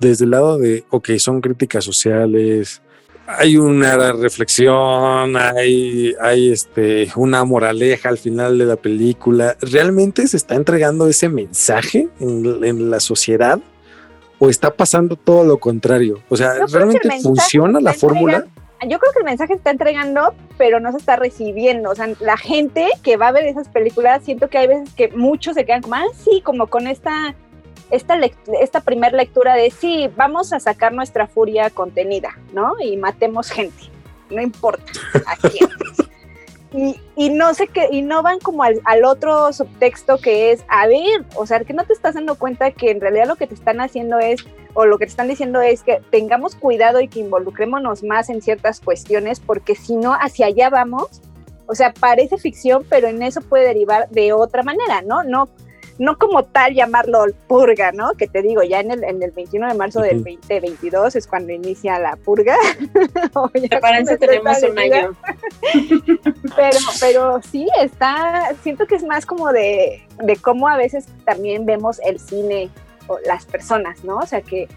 desde 0.00 0.26
el 0.26 0.32
lado 0.32 0.58
de, 0.58 0.84
ok, 0.90 1.12
son 1.16 1.40
críticas 1.40 1.82
sociales, 1.82 2.82
hay 3.26 3.56
una 3.56 4.12
reflexión, 4.12 5.36
hay, 5.36 6.14
hay 6.20 6.52
este, 6.52 7.10
una 7.16 7.44
moraleja 7.44 8.08
al 8.08 8.18
final 8.18 8.58
de 8.58 8.66
la 8.66 8.76
película. 8.76 9.56
¿Realmente 9.60 10.26
se 10.28 10.36
está 10.36 10.54
entregando 10.54 11.08
ese 11.08 11.28
mensaje 11.28 12.08
en, 12.20 12.64
en 12.64 12.90
la 12.90 13.00
sociedad? 13.00 13.58
¿O 14.38 14.50
está 14.50 14.70
pasando 14.70 15.16
todo 15.16 15.44
lo 15.44 15.58
contrario? 15.58 16.20
O 16.28 16.36
sea, 16.36 16.58
Yo 16.58 16.66
¿realmente 16.66 17.08
funciona 17.22 17.80
la 17.80 17.94
fórmula? 17.94 18.46
Yo 18.82 18.98
creo 18.98 19.12
que 19.12 19.20
el 19.20 19.24
mensaje 19.24 19.54
se 19.54 19.58
está 19.58 19.70
entregando, 19.70 20.34
pero 20.58 20.80
no 20.80 20.92
se 20.92 20.98
está 20.98 21.16
recibiendo. 21.16 21.90
O 21.90 21.94
sea, 21.94 22.08
la 22.20 22.36
gente 22.36 22.86
que 23.02 23.16
va 23.16 23.28
a 23.28 23.32
ver 23.32 23.46
esas 23.46 23.68
películas, 23.68 24.22
siento 24.22 24.48
que 24.50 24.58
hay 24.58 24.66
veces 24.66 24.92
que 24.94 25.08
muchos 25.08 25.54
se 25.54 25.64
quedan 25.64 25.80
como, 25.80 25.94
ah, 25.94 26.04
sí, 26.22 26.42
como 26.44 26.66
con 26.66 26.86
esta, 26.86 27.34
esta, 27.90 28.18
esta 28.60 28.80
primera 28.80 29.16
lectura 29.16 29.54
de, 29.54 29.70
sí, 29.70 30.10
vamos 30.16 30.52
a 30.52 30.60
sacar 30.60 30.92
nuestra 30.92 31.26
furia 31.26 31.70
contenida, 31.70 32.36
¿no? 32.52 32.74
Y 32.82 32.96
matemos 32.96 33.50
gente, 33.50 33.84
no 34.30 34.40
importa 34.42 34.92
a 35.26 35.36
quién. 35.36 35.68
Y, 36.72 37.00
y 37.14 37.30
no 37.30 37.54
sé 37.54 37.68
qué, 37.68 37.88
y 37.90 38.02
no 38.02 38.22
van 38.22 38.38
como 38.38 38.62
al, 38.62 38.82
al 38.84 39.04
otro 39.04 39.50
subtexto 39.52 40.18
que 40.18 40.50
es, 40.50 40.62
a 40.68 40.86
ver, 40.86 41.24
o 41.36 41.46
sea, 41.46 41.60
que 41.60 41.72
no 41.72 41.84
te 41.84 41.94
estás 41.94 42.16
dando 42.16 42.34
cuenta 42.34 42.72
que 42.72 42.90
en 42.90 43.00
realidad 43.00 43.26
lo 43.28 43.36
que 43.36 43.46
te 43.46 43.54
están 43.54 43.80
haciendo 43.80 44.18
es 44.18 44.44
o 44.76 44.84
lo 44.84 44.98
que 44.98 45.06
te 45.06 45.10
están 45.10 45.28
diciendo 45.28 45.62
es 45.62 45.82
que 45.82 46.02
tengamos 46.10 46.54
cuidado 46.54 47.00
y 47.00 47.08
que 47.08 47.20
involucrémonos 47.20 48.02
más 48.02 48.28
en 48.28 48.42
ciertas 48.42 48.80
cuestiones, 48.80 49.40
porque 49.40 49.74
si 49.74 49.96
no, 49.96 50.12
hacia 50.12 50.46
allá 50.46 50.68
vamos. 50.68 51.22
O 51.66 51.74
sea, 51.74 51.94
parece 51.94 52.36
ficción, 52.36 52.84
pero 52.88 53.08
en 53.08 53.22
eso 53.22 53.40
puede 53.40 53.66
derivar 53.66 54.08
de 54.10 54.32
otra 54.34 54.62
manera, 54.62 55.00
¿no? 55.00 55.24
No, 55.24 55.48
no 55.98 56.18
como 56.18 56.44
tal 56.44 56.74
llamarlo 56.74 57.24
purga, 57.46 57.92
¿no? 57.92 58.12
Que 58.12 58.26
te 58.26 58.42
digo, 58.42 58.62
ya 58.62 58.80
en 58.80 58.90
el, 58.90 59.04
en 59.04 59.22
el 59.22 59.30
21 59.30 59.68
de 59.68 59.74
marzo 59.74 60.00
del 60.00 60.20
Ujú. 60.20 60.30
2022 60.30 61.16
es 61.16 61.26
cuando 61.26 61.52
inicia 61.52 61.98
la 61.98 62.16
purga. 62.16 62.56
O 63.34 63.50
ya 63.54 63.68
Prepárense, 63.68 64.16
cuando 64.18 64.26
tenemos 64.26 64.62
un 64.62 64.78
año. 64.78 65.16
Pero, 66.56 66.78
pero 67.00 67.40
sí, 67.42 67.68
está, 67.80 68.54
siento 68.62 68.86
que 68.86 68.94
es 68.94 69.04
más 69.04 69.26
como 69.26 69.52
de, 69.52 70.02
de 70.22 70.36
cómo 70.36 70.68
a 70.68 70.76
veces 70.76 71.06
también 71.24 71.66
vemos 71.66 72.00
el 72.04 72.18
cine 72.18 72.70
o 73.08 73.18
las 73.26 73.44
personas, 73.44 74.04
¿no? 74.04 74.18
O 74.18 74.26
sea 74.26 74.40
que 74.40 74.68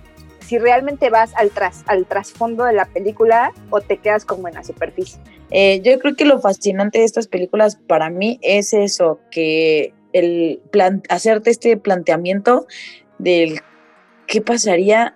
si 0.50 0.58
realmente 0.58 1.10
vas 1.10 1.34
al, 1.36 1.52
tras, 1.52 1.84
al 1.86 2.06
trasfondo 2.06 2.66
de 2.66 2.74
la 2.74 2.86
película 2.86 3.54
o 3.70 3.82
te 3.82 3.98
quedas 3.98 4.26
como 4.26 4.48
en 4.48 4.56
la 4.56 4.64
superficie. 4.64 5.22
Eh, 5.52 5.80
yo 5.82 5.98
creo 6.00 6.16
que 6.16 6.26
lo 6.26 6.40
fascinante 6.40 7.00
de 7.00 7.06
estas 7.06 7.28
películas 7.28 7.76
para 7.76 8.10
mí 8.10 8.40
es 8.42 8.74
eso, 8.74 9.20
que 9.32 9.94
el 10.14 10.62
plan, 10.72 11.04
hacerte 11.10 11.50
este 11.50 11.78
planteamiento 11.78 12.68
del 13.18 13.62
qué 14.28 14.42
pasaría 14.42 15.16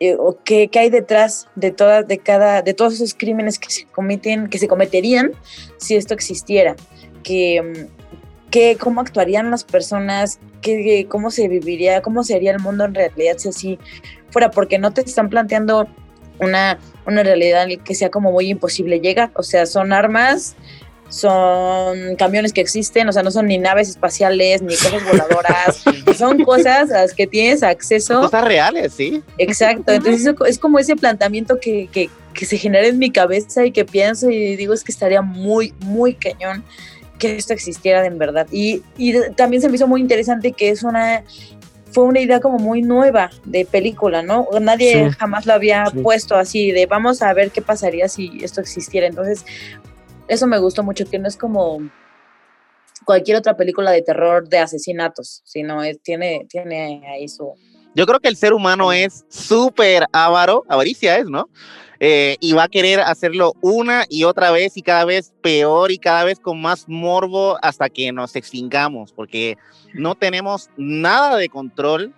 eh, 0.00 0.16
o 0.18 0.38
qué, 0.42 0.68
qué 0.68 0.78
hay 0.78 0.90
detrás 0.90 1.48
de 1.56 1.72
todas, 1.72 2.08
de 2.08 2.18
cada, 2.18 2.62
de 2.62 2.72
todos 2.72 2.94
esos 2.94 3.14
crímenes 3.14 3.58
que 3.58 3.70
se 3.70 3.84
cometen, 3.84 4.48
que 4.48 4.58
se 4.58 4.66
cometerían 4.66 5.32
si 5.76 5.94
esto 5.94 6.14
existiera, 6.14 6.74
que, 7.22 7.60
mm, 7.62 8.50
que 8.50 8.76
cómo 8.80 9.02
actuarían 9.02 9.50
las 9.50 9.64
personas, 9.64 10.40
que, 10.62 11.06
cómo 11.08 11.30
se 11.30 11.48
viviría, 11.48 12.02
cómo 12.02 12.24
sería 12.24 12.52
el 12.52 12.60
mundo 12.60 12.84
en 12.84 12.94
realidad 12.94 13.36
si 13.36 13.48
así 13.50 13.78
fuera, 14.30 14.50
porque 14.50 14.78
no 14.78 14.92
te 14.92 15.02
están 15.02 15.28
planteando 15.28 15.86
una, 16.40 16.78
una 17.06 17.22
realidad 17.22 17.66
que 17.84 17.94
sea 17.94 18.10
como 18.10 18.32
muy 18.32 18.48
imposible 18.48 19.00
llegar. 19.00 19.30
O 19.34 19.42
sea, 19.42 19.66
son 19.66 19.92
armas 19.92 20.56
son 21.10 22.16
camiones 22.16 22.52
que 22.52 22.60
existen, 22.60 23.08
o 23.08 23.12
sea, 23.12 23.22
no 23.22 23.30
son 23.30 23.46
ni 23.46 23.58
naves 23.58 23.88
espaciales, 23.90 24.62
ni 24.62 24.74
cosas 24.74 25.04
voladoras, 25.04 25.84
son 26.16 26.42
cosas 26.44 26.90
a 26.90 27.02
las 27.02 27.14
que 27.14 27.26
tienes 27.26 27.62
acceso. 27.62 28.22
Cosas 28.22 28.44
reales, 28.44 28.94
sí. 28.94 29.22
Exacto, 29.36 29.92
entonces 29.92 30.22
eso 30.26 30.44
es 30.46 30.58
como 30.58 30.78
ese 30.78 30.96
planteamiento 30.96 31.58
que, 31.60 31.88
que, 31.92 32.08
que 32.32 32.46
se 32.46 32.56
genera 32.56 32.86
en 32.86 32.98
mi 32.98 33.10
cabeza 33.10 33.66
y 33.66 33.72
que 33.72 33.84
pienso 33.84 34.30
y 34.30 34.56
digo 34.56 34.72
es 34.72 34.84
que 34.84 34.92
estaría 34.92 35.20
muy, 35.20 35.74
muy 35.80 36.14
cañón 36.14 36.64
que 37.18 37.36
esto 37.36 37.52
existiera 37.52 38.06
en 38.06 38.16
verdad. 38.16 38.46
Y, 38.50 38.82
y 38.96 39.14
también 39.36 39.60
se 39.60 39.68
me 39.68 39.74
hizo 39.76 39.86
muy 39.86 40.00
interesante 40.00 40.52
que 40.52 40.70
es 40.70 40.82
una 40.82 41.22
fue 41.92 42.04
una 42.04 42.20
idea 42.20 42.38
como 42.38 42.58
muy 42.58 42.82
nueva 42.82 43.30
de 43.44 43.64
película, 43.64 44.22
¿no? 44.22 44.46
Nadie 44.60 45.10
Sí. 45.10 45.16
jamás 45.18 45.44
lo 45.44 45.54
había 45.54 45.86
Sí. 45.86 45.98
puesto 45.98 46.36
así 46.36 46.70
de 46.70 46.86
vamos 46.86 47.20
a 47.20 47.32
ver 47.34 47.50
qué 47.50 47.62
pasaría 47.62 48.08
si 48.08 48.38
esto 48.44 48.60
existiera. 48.60 49.08
Entonces, 49.08 49.44
eso 50.30 50.46
me 50.46 50.60
gustó 50.60 50.84
mucho, 50.84 51.04
que 51.10 51.18
no 51.18 51.26
es 51.26 51.36
como 51.36 51.80
cualquier 53.04 53.36
otra 53.36 53.56
película 53.56 53.90
de 53.90 54.00
terror 54.00 54.48
de 54.48 54.58
asesinatos, 54.58 55.42
sino 55.44 55.82
es, 55.82 56.00
tiene, 56.02 56.46
tiene 56.48 57.02
ahí 57.08 57.28
su... 57.28 57.54
Yo 57.96 58.06
creo 58.06 58.20
que 58.20 58.28
el 58.28 58.36
ser 58.36 58.52
humano 58.52 58.92
es 58.92 59.24
súper 59.28 60.04
avaro, 60.12 60.64
avaricia 60.68 61.18
es, 61.18 61.26
¿no? 61.26 61.48
Eh, 61.98 62.36
y 62.38 62.52
va 62.52 62.64
a 62.64 62.68
querer 62.68 63.00
hacerlo 63.00 63.54
una 63.60 64.04
y 64.08 64.22
otra 64.22 64.52
vez 64.52 64.76
y 64.76 64.82
cada 64.82 65.04
vez 65.04 65.32
peor 65.42 65.90
y 65.90 65.98
cada 65.98 66.22
vez 66.22 66.38
con 66.38 66.60
más 66.62 66.88
morbo 66.88 67.58
hasta 67.60 67.88
que 67.90 68.12
nos 68.12 68.36
extingamos, 68.36 69.12
porque 69.12 69.58
no 69.94 70.14
tenemos 70.14 70.70
nada 70.76 71.36
de 71.38 71.48
control 71.48 72.14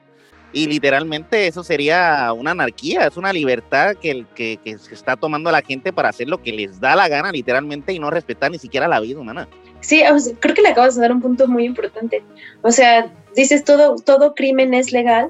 y 0.52 0.66
literalmente 0.66 1.46
eso 1.46 1.64
sería 1.64 2.32
una 2.32 2.50
anarquía, 2.52 3.06
es 3.06 3.16
una 3.16 3.32
libertad 3.32 3.94
que, 4.00 4.10
el- 4.10 4.26
que, 4.34 4.58
que 4.62 4.78
se 4.78 4.94
está 4.94 5.16
tomando 5.16 5.50
la 5.50 5.62
gente 5.62 5.92
para 5.92 6.08
hacer 6.10 6.28
lo 6.28 6.42
que 6.42 6.52
les 6.52 6.78
da 6.80 6.94
la 6.96 7.08
gana 7.08 7.32
literalmente 7.32 7.92
y 7.92 7.98
no 7.98 8.10
respetar 8.10 8.50
ni 8.50 8.58
siquiera 8.58 8.86
la 8.88 9.00
vida 9.00 9.18
humana. 9.20 9.48
Sí, 9.80 10.02
o 10.10 10.18
sea, 10.18 10.34
creo 10.38 10.54
que 10.54 10.62
le 10.62 10.68
acabas 10.68 10.94
de 10.94 11.00
dar 11.02 11.12
un 11.12 11.20
punto 11.20 11.48
muy 11.48 11.64
importante. 11.64 12.22
O 12.62 12.70
sea, 12.70 13.12
dices 13.34 13.64
todo, 13.64 13.96
todo 13.96 14.34
crimen 14.34 14.74
es 14.74 14.92
legal, 14.92 15.28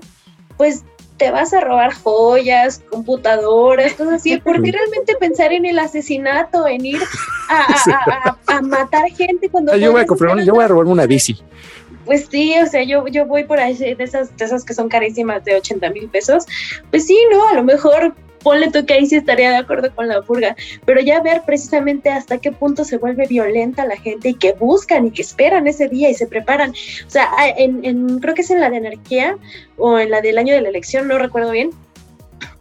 pues 0.57 0.85
te 1.17 1.31
vas 1.31 1.53
a 1.55 1.61
robar 1.61 1.95
joyas, 1.95 2.83
computadoras, 2.91 3.93
cosas 3.95 4.15
así. 4.15 4.39
¿Por 4.39 4.61
qué 4.63 4.73
realmente 4.73 5.15
pensar 5.21 5.53
en 5.53 5.65
el 5.67 5.79
asesinato, 5.79 6.67
en 6.67 6.85
ir 6.85 7.01
a, 7.49 7.61
a- 7.61 8.37
a- 8.49 8.57
a- 8.57 8.61
matar 8.63 9.05
gente 9.17 9.49
cuando 9.49 9.77
yo 9.77 9.93
voy 9.93 10.01
a 10.01 10.07
comprar, 10.07 10.39
yo 10.45 10.53
voy 10.55 10.65
a 10.65 10.69
robarme 10.69 10.93
una 10.93 11.07
bici. 11.07 11.39
Pues 12.05 12.27
sí, 12.31 12.55
o 12.63 12.67
sea, 12.67 12.83
yo, 12.83 13.07
yo 13.09 13.27
voy 13.27 13.45
por 13.45 13.61
ahí 13.61 13.75
de 13.77 13.97
esas, 13.99 14.37
de 14.37 14.45
esas 14.45 14.65
que 14.65 14.75
son 14.75 14.89
carísimas 14.89 15.45
de 15.45 15.55
80 15.57 15.91
mil 15.91 16.09
pesos. 16.09 16.45
Pues 16.91 17.07
sí, 17.07 17.17
¿no? 17.31 17.47
A 17.49 17.55
lo 17.55 17.63
mejor 17.65 18.15
ponle 18.43 18.71
tú 18.73 18.85
que 18.85 18.95
ahí 18.95 19.07
sí 19.07 19.15
estaría 19.15 19.51
de 19.51 19.59
acuerdo 19.59 19.95
con 19.95 20.09
la 20.09 20.21
purga, 20.21 20.57
pero 20.85 21.01
ya 21.01 21.21
ver 21.21 21.43
precisamente 21.47 22.11
hasta 22.11 22.39
qué 22.39 22.51
punto 22.51 22.85
se 22.85 22.99
vuelve 22.99 23.29
violenta 23.29 23.87
la 23.87 23.97
gente 23.97 24.31
y 24.31 24.35
que 24.35 24.53
buscan 24.55 25.07
y 25.07 25.11
que 25.13 25.23
esperan 25.23 25.69
ese 25.69 25.89
día 25.89 26.11
y 26.11 26.15
se 26.15 26.27
preparan. 26.27 26.71
O 26.73 27.11
sea, 27.11 27.31
a- 27.39 27.51
en, 27.51 27.85
en- 27.85 28.19
creo 28.19 28.35
que 28.35 28.43
es 28.43 28.51
en 28.51 28.61
la 28.61 28.69
de 28.69 28.79
anarquía 28.79 29.37
o 29.77 29.97
en 29.99 30.11
la 30.11 30.21
del 30.21 30.39
año 30.39 30.55
de 30.55 30.61
la 30.61 30.71
elección, 30.71 31.07
no 31.07 31.19
recuerdo 31.19 31.53
bien. 31.53 31.71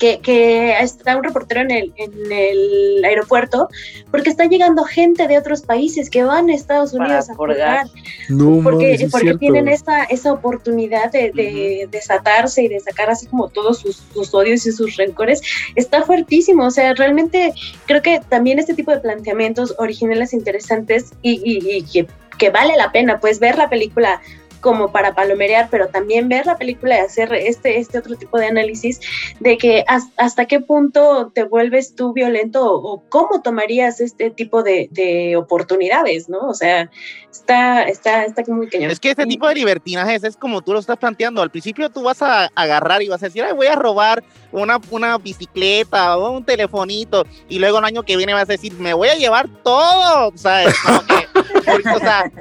Que, 0.01 0.19
que 0.19 0.79
está 0.79 1.15
un 1.15 1.23
reportero 1.23 1.61
en 1.61 1.69
el, 1.69 1.93
en 1.95 2.31
el 2.31 3.05
aeropuerto 3.05 3.69
porque 4.09 4.31
está 4.31 4.45
llegando 4.45 4.83
gente 4.83 5.27
de 5.27 5.37
otros 5.37 5.61
países 5.61 6.09
que 6.09 6.23
van 6.23 6.49
a 6.49 6.55
Estados 6.55 6.91
Para 6.93 7.05
Unidos 7.05 7.29
a 7.29 7.33
purgar. 7.35 7.85
purgar 7.85 8.01
No, 8.29 8.63
porque, 8.63 8.93
es 8.95 9.11
porque 9.11 9.35
tienen 9.37 9.67
esa, 9.67 10.05
esa 10.05 10.33
oportunidad 10.33 11.11
de, 11.11 11.31
de 11.31 11.87
desatarse 11.91 12.63
y 12.63 12.67
de 12.67 12.79
sacar 12.79 13.11
así 13.11 13.27
como 13.27 13.49
todos 13.49 13.77
sus, 13.81 13.97
sus 14.11 14.33
odios 14.33 14.65
y 14.65 14.71
sus 14.71 14.95
rencores, 14.97 15.39
está 15.75 16.01
fuertísimo. 16.01 16.65
O 16.65 16.71
sea, 16.71 16.95
realmente 16.95 17.53
creo 17.85 18.01
que 18.01 18.21
también 18.27 18.57
este 18.57 18.73
tipo 18.73 18.89
de 18.89 19.01
planteamientos 19.01 19.75
originales 19.77 20.33
interesantes 20.33 21.11
y, 21.21 21.33
y- 21.45 21.77
y 21.77 21.83
que, 21.83 22.07
que 22.39 22.49
vale 22.49 22.75
la 22.75 22.91
pena 22.91 23.19
pues 23.19 23.39
ver 23.39 23.55
la 23.55 23.69
película 23.69 24.19
como 24.61 24.91
para 24.91 25.13
palomerear, 25.15 25.67
pero 25.69 25.87
también 25.89 26.29
ver 26.29 26.45
la 26.45 26.57
película 26.57 26.95
y 26.95 26.99
hacer 26.99 27.33
este, 27.33 27.79
este 27.79 27.97
otro 27.97 28.15
tipo 28.15 28.37
de 28.39 28.45
análisis 28.47 28.99
de 29.39 29.57
que 29.57 29.83
has- 29.87 30.07
hasta 30.17 30.45
qué 30.45 30.59
punto 30.59 31.31
te 31.33 31.43
vuelves 31.43 31.95
tú 31.95 32.13
violento 32.13 32.63
o, 32.63 32.93
o 32.93 33.03
cómo 33.09 33.41
tomarías 33.41 33.99
este 33.99 34.29
tipo 34.29 34.63
de, 34.63 34.87
de 34.91 35.35
oportunidades, 35.35 36.29
¿no? 36.29 36.39
O 36.47 36.53
sea, 36.53 36.89
está, 37.31 37.83
está, 37.83 38.23
está 38.25 38.43
muy 38.47 38.67
cañón. 38.69 38.91
Es 38.91 38.99
que 38.99 39.11
ese 39.11 39.25
tipo 39.25 39.47
de 39.47 39.55
libertinajes 39.55 40.23
es 40.23 40.37
como 40.37 40.61
tú 40.61 40.73
lo 40.73 40.79
estás 40.79 40.97
planteando. 40.97 41.41
Al 41.41 41.49
principio 41.51 41.89
tú 41.89 42.03
vas 42.03 42.21
a 42.21 42.49
agarrar 42.55 43.01
y 43.01 43.07
vas 43.09 43.21
a 43.23 43.27
decir, 43.27 43.43
Ay, 43.43 43.53
voy 43.53 43.67
a 43.67 43.75
robar 43.75 44.23
una, 44.51 44.79
una 44.91 45.17
bicicleta 45.17 46.17
o 46.17 46.31
un 46.31 46.43
telefonito. 46.45 47.25
Y 47.49 47.59
luego 47.59 47.79
el 47.79 47.85
año 47.85 48.03
que 48.03 48.17
viene 48.17 48.33
vas 48.33 48.43
a 48.49 48.53
decir, 48.53 48.73
me 48.73 48.93
voy 48.93 49.07
a 49.09 49.15
llevar 49.15 49.47
todo. 49.63 50.31
¿Sabes? 50.35 50.75
Como 50.85 51.01
que- 51.05 51.30
porque, 51.53 51.89
o 51.95 51.99
sea, 51.99 52.31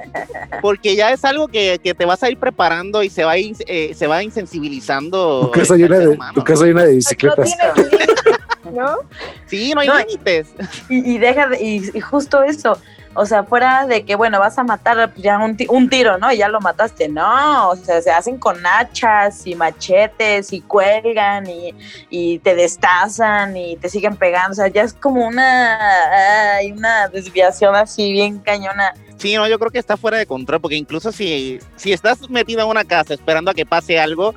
porque 0.63 0.97
ya 0.97 1.11
es 1.13 1.25
algo 1.25 1.49
que, 1.49 1.79
que 1.83 1.95
te 1.95 2.05
vas 2.05 2.23
a 2.23 2.31
ir 2.31 2.39
preparando 2.39 3.03
y 3.03 3.11
se 3.11 3.25
va, 3.25 3.33
a 3.33 3.39
ir, 3.39 3.57
eh, 3.67 3.93
se 3.95 4.07
va 4.07 4.23
insensibilizando. 4.23 5.51
Tu 5.53 5.61
casa 5.61 5.77
llena 5.77 5.99
de, 5.99 6.17
tu 6.17 6.23
¿no? 6.37 6.45
casa 6.45 6.65
llena 6.67 6.83
de 6.85 6.91
No 6.91 6.97
bicicletas. 6.97 7.51
¿no? 8.73 8.97
Sí, 9.47 9.73
no 9.75 9.81
hay 9.81 9.89
No, 9.89 9.99
límites. 9.99 10.49
Y, 10.89 11.15
y 11.15 11.19
deja 11.19 11.49
de- 11.49 11.63
y, 11.63 11.91
y 11.95 12.01
justo 12.01 12.43
eso, 12.43 12.79
o 13.15 13.27
sea, 13.27 13.45
fuera 13.45 13.87
de 13.87 14.05
que, 14.05 14.15
bueno, 14.15 14.39
vas 14.39 14.59
a 14.59 14.63
matar 14.63 15.13
ya 15.17 15.39
un, 15.39 15.57
un 15.69 15.89
tiro, 15.89 16.19
¿no? 16.19 16.33
Y 16.33 16.39
ya 16.39 16.49
lo 16.49 16.61
mataste, 16.61 17.09
no, 17.09 17.71
o 17.71 17.77
sea, 17.77 18.01
se 18.01 18.11
hacen 18.11 18.39
con 18.39 18.65
hachas 18.65 19.47
y 19.47 19.55
machetes 19.55 20.53
y 20.53 20.61
cuelgan 20.61 21.49
y, 21.49 21.75
y 22.09 22.39
te 22.39 22.55
destazan 22.55 23.57
y 23.57 23.77
te 23.77 23.89
siguen 23.89 24.17
pegando, 24.17 24.53
o 24.53 24.55
sea, 24.55 24.69
ya 24.69 24.83
es 24.83 24.93
como 24.93 25.27
una, 25.27 26.57
hay 26.57 26.73
una 26.73 27.09
desviación 27.09 27.75
así 27.75 28.13
bien 28.13 28.39
cañona. 28.39 28.95
Sí, 29.17 29.35
no, 29.35 29.47
yo 29.49 29.59
creo 29.59 29.71
que 29.71 29.79
está 29.79 29.97
fuera 29.97 30.17
de 30.17 30.27
control, 30.27 30.61
porque 30.61 30.77
incluso 30.77 31.13
si, 31.13 31.59
si 31.77 31.93
estás 31.93 32.31
metido 32.31 32.63
en 32.63 32.69
una 32.69 32.85
casa 32.85 33.13
esperando 33.13 33.51
a 33.51 33.55
que 33.55 33.67
pase 33.67 33.99
algo, 33.99 34.35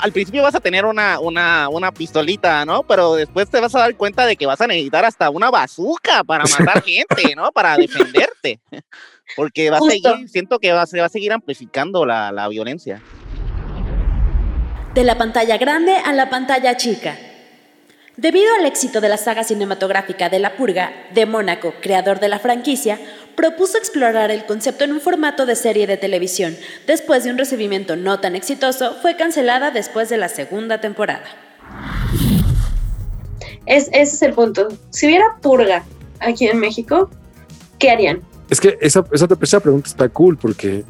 al 0.00 0.12
principio 0.12 0.42
vas 0.42 0.54
a 0.54 0.60
tener 0.60 0.84
una, 0.84 1.18
una, 1.20 1.68
una 1.68 1.92
pistolita, 1.92 2.64
¿no? 2.64 2.82
Pero 2.82 3.14
después 3.14 3.48
te 3.48 3.60
vas 3.60 3.74
a 3.74 3.80
dar 3.80 3.96
cuenta 3.96 4.26
de 4.26 4.36
que 4.36 4.46
vas 4.46 4.60
a 4.60 4.66
necesitar 4.66 5.04
hasta 5.04 5.30
una 5.30 5.50
bazooka 5.50 6.24
para 6.24 6.44
matar 6.44 6.82
gente, 6.82 7.34
¿no? 7.36 7.50
Para 7.52 7.76
defenderte. 7.78 8.60
Porque 9.36 9.70
va 9.70 9.78
a 9.78 9.80
seguir, 9.80 10.28
siento 10.28 10.58
que 10.58 10.72
va, 10.72 10.86
se 10.86 11.00
va 11.00 11.06
a 11.06 11.08
seguir 11.08 11.32
amplificando 11.32 12.04
la, 12.04 12.32
la 12.32 12.48
violencia. 12.48 13.00
De 14.94 15.04
la 15.04 15.16
pantalla 15.16 15.56
grande 15.56 15.96
a 15.96 16.12
la 16.12 16.28
pantalla 16.28 16.76
chica. 16.76 17.16
Debido 18.16 18.54
al 18.56 18.66
éxito 18.66 19.00
de 19.00 19.08
la 19.08 19.16
saga 19.16 19.42
cinematográfica 19.42 20.28
de 20.28 20.38
La 20.38 20.54
Purga, 20.54 20.92
de 21.14 21.24
Mónaco, 21.24 21.72
creador 21.80 22.20
de 22.20 22.28
la 22.28 22.38
franquicia, 22.38 23.00
propuso 23.36 23.78
explorar 23.78 24.30
el 24.30 24.44
concepto 24.46 24.84
en 24.84 24.92
un 24.92 25.00
formato 25.00 25.46
de 25.46 25.56
serie 25.56 25.86
de 25.86 25.96
televisión. 25.96 26.56
Después 26.86 27.24
de 27.24 27.30
un 27.30 27.38
recibimiento 27.38 27.96
no 27.96 28.20
tan 28.20 28.36
exitoso, 28.36 28.96
fue 29.00 29.16
cancelada 29.16 29.70
después 29.70 30.08
de 30.08 30.18
la 30.18 30.28
segunda 30.28 30.80
temporada. 30.80 31.24
Es, 33.66 33.88
ese 33.88 34.02
es 34.02 34.22
el 34.22 34.32
punto. 34.32 34.68
Si 34.90 35.06
hubiera 35.06 35.36
purga 35.40 35.84
aquí 36.20 36.46
en 36.46 36.58
México, 36.58 37.10
¿qué 37.78 37.90
harían? 37.90 38.20
Es 38.50 38.60
que 38.60 38.76
esa, 38.80 39.04
esa, 39.12 39.28
esa 39.40 39.60
pregunta 39.60 39.88
está 39.88 40.08
cool 40.08 40.36
porque 40.36 40.84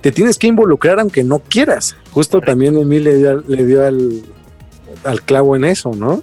te 0.00 0.12
tienes 0.12 0.38
que 0.38 0.46
involucrar 0.46 0.98
aunque 1.00 1.24
no 1.24 1.38
quieras. 1.38 1.96
Justo 2.12 2.40
también 2.40 2.76
Emil 2.76 3.04
le 3.04 3.16
dio, 3.16 3.44
le 3.46 3.64
dio 3.64 3.86
al, 3.86 4.22
al 5.04 5.22
clavo 5.22 5.56
en 5.56 5.64
eso, 5.64 5.92
¿no? 5.94 6.22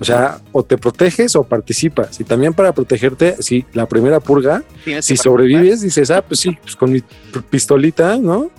O 0.00 0.04
sea, 0.04 0.40
o 0.52 0.62
te 0.62 0.78
proteges 0.78 1.36
o 1.36 1.44
participas. 1.44 2.18
Y 2.20 2.24
también 2.24 2.54
para 2.54 2.72
protegerte, 2.72 3.36
si 3.40 3.66
la 3.74 3.86
primera 3.86 4.18
purga, 4.18 4.64
Tienes 4.82 5.04
si 5.04 5.16
sobrevives, 5.16 5.82
dices, 5.82 6.10
ah, 6.10 6.22
pues 6.22 6.40
sí, 6.40 6.56
pues 6.62 6.74
con 6.74 6.90
mi 6.90 7.02
pistolita, 7.50 8.16
¿no? 8.16 8.50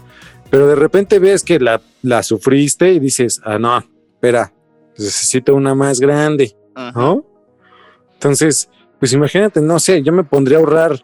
Pero 0.52 0.68
de 0.68 0.76
repente 0.76 1.18
ves 1.18 1.44
que 1.44 1.60
la, 1.60 1.82
la 2.04 2.22
sufriste 2.22 2.94
y 2.94 3.00
dices, 3.00 3.42
ah, 3.44 3.58
no, 3.58 3.80
espera, 3.80 4.54
necesito 4.98 5.56
una 5.56 5.74
más 5.74 6.00
grande, 6.00 6.56
Ajá. 6.76 6.92
¿no? 7.00 7.26
Entonces, 8.14 8.70
pues 9.00 9.14
imagínate, 9.14 9.62
no 9.62 9.80
sé, 9.80 10.04
yo 10.04 10.14
me 10.14 10.24
pondría 10.24 10.58
a 10.58 10.60
ahorrar 10.60 11.04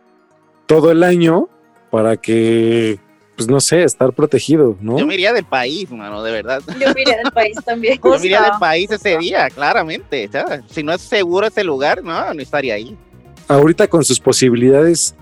todo 0.68 0.92
el 0.92 1.02
año 1.02 1.50
para 1.90 2.18
que, 2.18 3.00
pues 3.38 3.48
no 3.48 3.62
sé, 3.62 3.84
estar 3.84 4.12
protegido, 4.14 4.76
¿no? 4.82 4.98
Yo 4.98 5.06
me 5.06 5.14
iría 5.14 5.32
del 5.32 5.46
país, 5.46 5.90
mano, 5.92 6.24
de 6.24 6.32
verdad. 6.32 6.60
Yo 6.80 6.92
me 6.94 7.02
iría 7.02 7.18
del 7.18 7.32
país 7.32 7.56
también. 7.64 8.00
Yo 8.04 8.10
me 8.20 8.26
iría 8.26 8.42
del 8.42 8.60
país 8.60 8.90
ese 8.92 9.16
día, 9.20 9.48
claramente. 9.52 10.28
¿sabes? 10.32 10.62
Si 10.72 10.82
no 10.82 10.92
es 10.92 11.02
seguro 11.02 11.46
ese 11.48 11.64
lugar, 11.64 12.04
no, 12.04 12.34
no 12.34 12.42
estaría 12.42 12.74
ahí. 12.74 12.98
Ahorita 13.48 13.88
con 13.88 14.04
sus 14.04 14.20
posibilidades, 14.20 15.14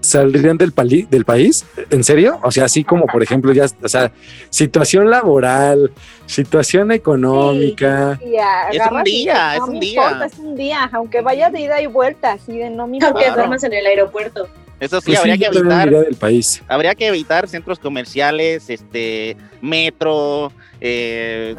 ¿saldrían 0.00 0.56
del, 0.56 0.70
pali- 0.72 1.06
del 1.10 1.24
país? 1.24 1.66
¿En 1.90 2.04
serio? 2.04 2.38
O 2.44 2.52
sea, 2.52 2.66
así 2.66 2.84
como, 2.84 3.06
por 3.06 3.22
ejemplo, 3.24 3.52
ya, 3.52 3.66
o 3.82 3.88
sea, 3.88 4.12
situación 4.50 5.10
laboral, 5.10 5.90
situación 6.26 6.92
económica. 6.92 8.18
Y 8.24 8.36
agarras 8.36 9.02
y 9.06 9.10
día, 9.10 9.54
es 9.54 9.60
no 9.60 9.66
un 9.66 9.80
día. 9.80 10.02
importa, 10.04 10.26
es 10.26 10.38
un 10.38 10.54
día, 10.54 10.90
aunque 10.92 11.20
vaya 11.22 11.50
de 11.50 11.60
ida 11.60 11.82
y 11.82 11.86
vuelta, 11.86 12.32
así 12.32 12.56
de 12.56 12.70
no 12.70 12.86
me 12.86 12.98
Aunque 13.04 13.30
duermas 13.30 13.64
en 13.64 13.72
el 13.72 13.84
aeropuerto. 13.86 14.46
Eso 14.80 15.00
sí, 15.00 15.06
Pues 15.06 15.20
sí, 15.22 15.30
habría 15.30 15.38
que 15.38 15.58
evitar. 15.58 15.90
del 15.90 16.16
país. 16.16 16.62
Habría 16.68 16.94
que 16.94 17.06
evitar 17.06 17.48
centros 17.48 17.78
comerciales, 17.78 18.68
este, 18.68 19.36
metro, 19.62 20.52
eh, 20.80 21.54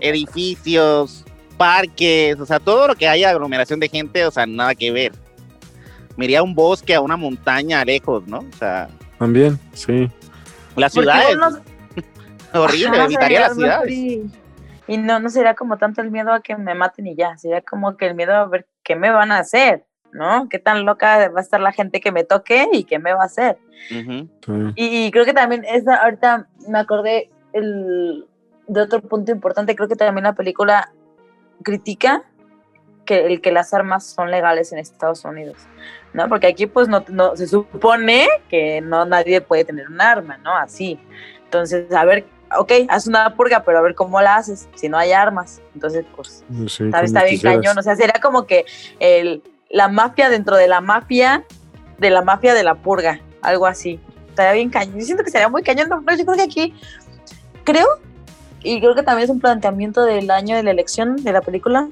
edificios, 0.00 1.24
parques, 1.56 2.38
o 2.40 2.46
sea, 2.46 2.58
todo 2.60 2.88
lo 2.88 2.94
que 2.94 3.08
haya 3.08 3.30
aglomeración 3.30 3.80
de 3.80 3.88
gente, 3.88 4.24
o 4.24 4.30
sea, 4.30 4.46
nada 4.46 4.74
que 4.74 4.90
ver. 4.90 5.12
me 6.16 6.26
iría 6.26 6.40
a 6.40 6.42
un 6.42 6.54
bosque, 6.54 6.94
a 6.94 7.00
una 7.00 7.16
montaña 7.16 7.84
lejos, 7.84 8.26
¿no? 8.26 8.38
O 8.40 8.56
sea, 8.58 8.88
También, 9.18 9.58
sí. 9.72 10.08
las 10.76 10.92
ciudades, 10.92 11.36
horrible, 12.52 12.96
Ajá, 12.96 13.04
evitaría 13.04 13.40
las 13.40 13.54
ciudades. 13.54 13.90
Y 14.88 14.96
no, 14.98 15.20
no 15.20 15.30
sería 15.30 15.54
como 15.54 15.78
tanto 15.78 16.00
el 16.02 16.10
miedo 16.10 16.32
a 16.32 16.42
que 16.42 16.56
me 16.56 16.74
maten 16.74 17.06
y 17.06 17.16
ya, 17.16 17.36
sería 17.38 17.62
como 17.62 17.96
que 17.96 18.06
el 18.06 18.14
miedo 18.14 18.34
a 18.34 18.46
ver 18.46 18.66
qué 18.82 18.94
me 18.96 19.10
van 19.10 19.32
a 19.32 19.38
hacer, 19.38 19.84
¿no? 20.12 20.48
Qué 20.48 20.58
tan 20.58 20.84
loca 20.84 21.28
va 21.28 21.38
a 21.40 21.42
estar 21.42 21.60
la 21.60 21.72
gente 21.72 22.00
que 22.00 22.12
me 22.12 22.24
toque 22.24 22.68
y 22.72 22.84
qué 22.84 22.98
me 22.98 23.12
va 23.12 23.22
a 23.22 23.26
hacer. 23.26 23.58
Sí. 23.88 24.28
Y, 24.76 25.06
y 25.06 25.10
creo 25.10 25.24
que 25.24 25.32
también, 25.32 25.64
esa, 25.64 25.96
ahorita 25.96 26.46
me 26.68 26.78
acordé 26.78 27.30
el, 27.52 28.26
de 28.66 28.80
otro 28.80 29.00
punto 29.00 29.32
importante, 29.32 29.74
creo 29.76 29.88
que 29.88 29.96
también 29.96 30.24
la 30.24 30.34
película 30.34 30.92
critica 31.62 32.24
que 33.04 33.26
el 33.26 33.40
que 33.40 33.50
las 33.50 33.74
armas 33.74 34.06
son 34.06 34.30
legales 34.30 34.72
en 34.72 34.78
Estados 34.78 35.24
Unidos, 35.24 35.56
¿no? 36.12 36.28
Porque 36.28 36.46
aquí 36.46 36.66
pues 36.66 36.88
no, 36.88 37.04
no 37.08 37.36
se 37.36 37.48
supone 37.48 38.28
que 38.48 38.80
no 38.80 39.04
nadie 39.04 39.40
puede 39.40 39.64
tener 39.64 39.88
un 39.88 40.00
arma, 40.00 40.38
¿no? 40.38 40.56
Así. 40.56 41.00
Entonces, 41.44 41.92
a 41.92 42.04
ver, 42.04 42.24
ok, 42.56 42.72
haz 42.88 43.08
una 43.08 43.34
purga, 43.34 43.64
pero 43.64 43.78
a 43.78 43.82
ver 43.82 43.94
cómo 43.94 44.20
la 44.20 44.36
haces 44.36 44.68
si 44.74 44.88
no 44.88 44.96
hay 44.98 45.12
armas. 45.12 45.60
Entonces, 45.74 46.04
pues 46.14 46.44
Sí, 46.68 46.84
está, 46.84 47.02
está 47.02 47.24
bien 47.24 47.34
quisieras. 47.34 47.58
cañón. 47.58 47.78
O 47.78 47.82
sea, 47.82 47.96
sería 47.96 48.20
como 48.22 48.46
que 48.46 48.64
el, 49.00 49.42
la 49.72 49.88
mafia 49.88 50.28
dentro 50.30 50.54
de 50.56 50.68
la 50.68 50.80
mafia, 50.80 51.44
de 51.98 52.10
la 52.10 52.22
mafia 52.22 52.54
de 52.54 52.62
la 52.62 52.74
purga, 52.76 53.20
algo 53.42 53.66
así. 53.66 53.98
Estaría 54.28 54.52
bien 54.52 54.70
cañón. 54.70 54.98
Yo 54.98 55.04
siento 55.04 55.24
que 55.24 55.30
sería 55.30 55.48
muy 55.48 55.62
cañón. 55.62 55.88
No, 55.88 56.00
no, 56.00 56.16
yo 56.16 56.24
creo 56.24 56.36
que 56.36 56.42
aquí, 56.42 56.74
creo, 57.64 57.86
y 58.62 58.80
creo 58.80 58.94
que 58.94 59.02
también 59.02 59.24
es 59.24 59.30
un 59.30 59.40
planteamiento 59.40 60.04
del 60.04 60.30
año 60.30 60.54
de 60.56 60.62
la 60.62 60.70
elección 60.70 61.16
de 61.16 61.32
la 61.32 61.40
película. 61.40 61.88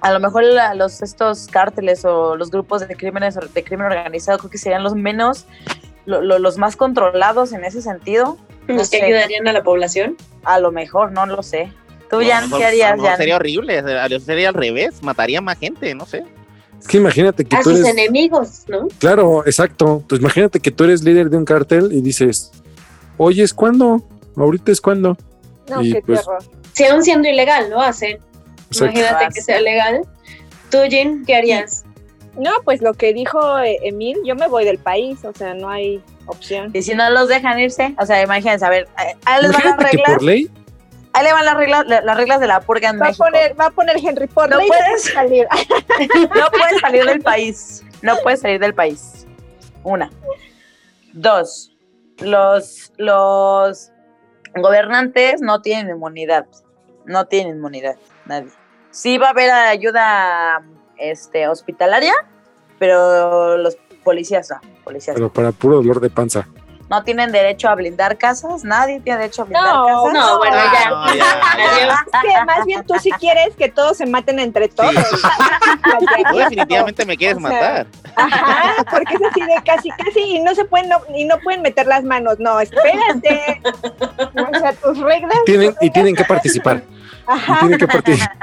A 0.00 0.10
lo 0.12 0.18
mejor 0.18 0.42
la- 0.42 0.74
los, 0.74 1.00
estos 1.02 1.46
cárteles 1.46 2.04
o 2.04 2.34
los 2.34 2.50
grupos 2.50 2.86
de 2.88 2.96
crímenes 2.96 3.38
de 3.54 3.62
crimen 3.64 3.86
organizado 3.86 4.38
creo 4.38 4.50
que 4.50 4.58
serían 4.58 4.82
los 4.82 4.94
menos, 4.96 5.46
lo- 6.06 6.22
lo- 6.22 6.38
los 6.40 6.58
más 6.58 6.74
controlados 6.76 7.52
en 7.52 7.64
ese 7.64 7.82
sentido. 7.82 8.36
No 8.68 8.74
Los 8.76 8.90
que 8.90 8.98
sé. 8.98 9.04
ayudarían 9.04 9.46
a 9.48 9.52
la 9.52 9.62
población. 9.62 10.16
A 10.44 10.58
lo 10.60 10.72
mejor, 10.72 11.12
no 11.12 11.26
lo 11.26 11.42
sé. 11.42 11.72
Tú, 12.10 12.16
Bueno, 12.16 12.32
a 12.32 12.36
Jan, 12.40 12.50
lo 12.50 12.58
¿qué 12.58 12.64
harías, 12.66 13.00
Jan? 13.00 13.16
Sería 13.16 13.36
horrible, 13.36 13.82
sería 14.20 14.48
al 14.48 14.54
revés, 14.54 15.02
mataría 15.02 15.40
más 15.40 15.58
gente, 15.58 15.94
no 15.94 16.04
sé. 16.04 16.24
Es 16.82 16.88
que 16.88 16.96
imagínate 16.98 17.44
que 17.44 17.56
A 17.56 17.62
tú 17.62 17.70
sus 17.70 17.80
eres. 17.80 17.92
enemigos, 17.92 18.64
¿no? 18.68 18.88
Claro, 18.98 19.46
exacto. 19.46 20.02
Pues 20.08 20.20
imagínate 20.20 20.58
que 20.60 20.70
tú 20.72 20.84
eres 20.84 21.02
líder 21.02 21.30
de 21.30 21.36
un 21.36 21.44
cartel 21.44 21.92
y 21.92 22.00
dices, 22.02 22.50
oye, 23.16 23.44
¿es 23.44 23.54
cuándo? 23.54 24.02
Ahorita 24.36 24.72
es 24.72 24.80
cuándo. 24.80 25.16
No, 25.70 25.80
Y, 25.80 25.92
qué 25.92 26.02
pues, 26.02 26.20
terror. 26.20 26.42
Si 26.72 26.84
aún 26.84 27.02
siendo 27.04 27.28
ilegal 27.28 27.70
lo 27.70 27.80
hacen. 27.80 28.18
Exacto. 28.70 28.98
Imagínate 28.98 29.34
que 29.34 29.42
sea 29.42 29.60
legal. 29.60 30.02
Tú, 30.70 30.78
Jen, 30.90 31.24
¿qué 31.24 31.36
harías? 31.36 31.84
No, 32.36 32.50
pues 32.64 32.80
lo 32.80 32.94
que 32.94 33.12
dijo 33.12 33.58
eh, 33.60 33.78
Emil, 33.82 34.16
yo 34.24 34.34
me 34.34 34.48
voy 34.48 34.64
del 34.64 34.78
país, 34.78 35.18
o 35.24 35.32
sea, 35.32 35.54
no 35.54 35.68
hay 35.68 36.02
opción. 36.26 36.70
Y 36.72 36.82
si 36.82 36.94
no 36.94 37.08
los 37.10 37.28
dejan 37.28 37.60
irse, 37.60 37.94
o 37.98 38.06
sea, 38.06 38.22
imagínense, 38.22 38.64
a 38.64 38.70
ver, 38.70 38.88
eh, 39.04 39.14
ahí 39.24 39.42
les 39.42 39.52
van 39.52 39.62
las 39.64 39.74
Imagínate 39.78 39.96
que 39.96 40.02
por 40.04 40.22
ley, 40.22 40.50
ahí 41.14 41.24
le 41.24 41.32
van 41.32 41.44
las 41.44 41.56
reglas, 41.56 41.86
la- 41.86 42.00
las 42.00 42.16
reglas 42.16 42.40
de 42.40 42.46
la 42.46 42.60
purga 42.60 42.90
en 42.90 43.00
Va 43.00 43.08
a 43.08 43.12
poner, 43.12 43.58
va 43.60 43.66
a 43.66 43.70
poner 43.70 43.96
Henry 44.02 44.26
Ford. 44.28 44.50
No 44.50 44.58
puedes. 44.66 45.04
salir. 45.04 45.46
No 46.34 46.46
puedes 46.50 46.80
salir 46.80 47.04
del 47.04 47.20
país, 47.20 47.84
no 48.02 48.16
puedes 48.22 48.40
salir 48.40 48.60
del 48.60 48.74
país. 48.74 49.26
Una. 49.84 50.10
Dos, 51.12 51.72
los, 52.18 52.92
los 52.96 53.90
gobernantes 54.54 55.40
no 55.40 55.60
tienen 55.60 55.94
inmunidad, 55.96 56.46
no 57.04 57.26
tienen 57.26 57.56
inmunidad, 57.56 57.96
nadie. 58.26 58.48
Sí 58.90 59.18
va 59.18 59.28
a 59.28 59.30
haber 59.30 59.50
ayuda 59.50 60.62
este, 60.96 61.48
hospitalaria, 61.48 62.12
pero 62.78 63.56
los 63.58 63.76
policías 64.04 64.50
no, 64.50 64.60
policías 64.84 65.16
no. 65.16 65.28
pero 65.28 65.32
para 65.32 65.52
puro 65.52 65.76
dolor 65.76 66.00
de 66.00 66.10
panza. 66.10 66.48
No 66.92 67.02
tienen 67.04 67.32
derecho 67.32 67.70
a 67.70 67.74
blindar 67.74 68.18
casas, 68.18 68.64
nadie 68.64 69.00
tiene 69.00 69.20
derecho 69.20 69.42
a 69.42 69.44
blindar 69.46 69.74
No, 69.74 69.86
casas. 69.86 70.12
No, 70.12 70.38
bueno, 70.38 70.56
ya. 70.56 70.90
No, 70.90 71.14
ya. 71.14 71.24
Adiós. 71.52 71.98
Es 72.12 72.20
que 72.20 72.44
más 72.44 72.66
bien 72.66 72.84
tú 72.84 72.94
sí 73.00 73.10
quieres 73.12 73.56
que 73.56 73.70
todos 73.70 73.96
se 73.96 74.04
maten 74.04 74.38
entre 74.38 74.68
todos. 74.68 74.92
Tú 76.30 76.36
definitivamente 76.36 77.04
me 77.06 77.16
quieres 77.16 77.38
O 77.38 77.40
sea, 77.40 77.48
matar. 77.50 77.86
Ajá, 78.16 78.84
porque 78.90 79.14
es 79.14 79.20
así 79.30 79.40
de 79.40 79.54
casi, 79.64 79.88
casi, 79.90 80.20
y 80.20 80.40
no 80.40 80.54
se 80.54 80.64
pueden, 80.66 80.88
no- 80.90 81.00
y 81.16 81.24
no 81.24 81.38
pueden 81.40 81.62
meter 81.62 81.86
las 81.86 82.04
manos. 82.04 82.38
No, 82.38 82.60
espérate. 82.60 83.60
O 83.64 84.58
sea, 84.58 84.72
tus 84.74 84.98
reglas. 84.98 85.36
Tienen, 85.46 85.74
y 85.80 85.90
tienen 85.90 86.14
que 86.14 86.24
participar. 86.24 86.82
Y 86.86 87.32
Ajá. 87.32 87.58
tienen 87.60 87.78
que 87.78 87.88
participar. 87.88 88.36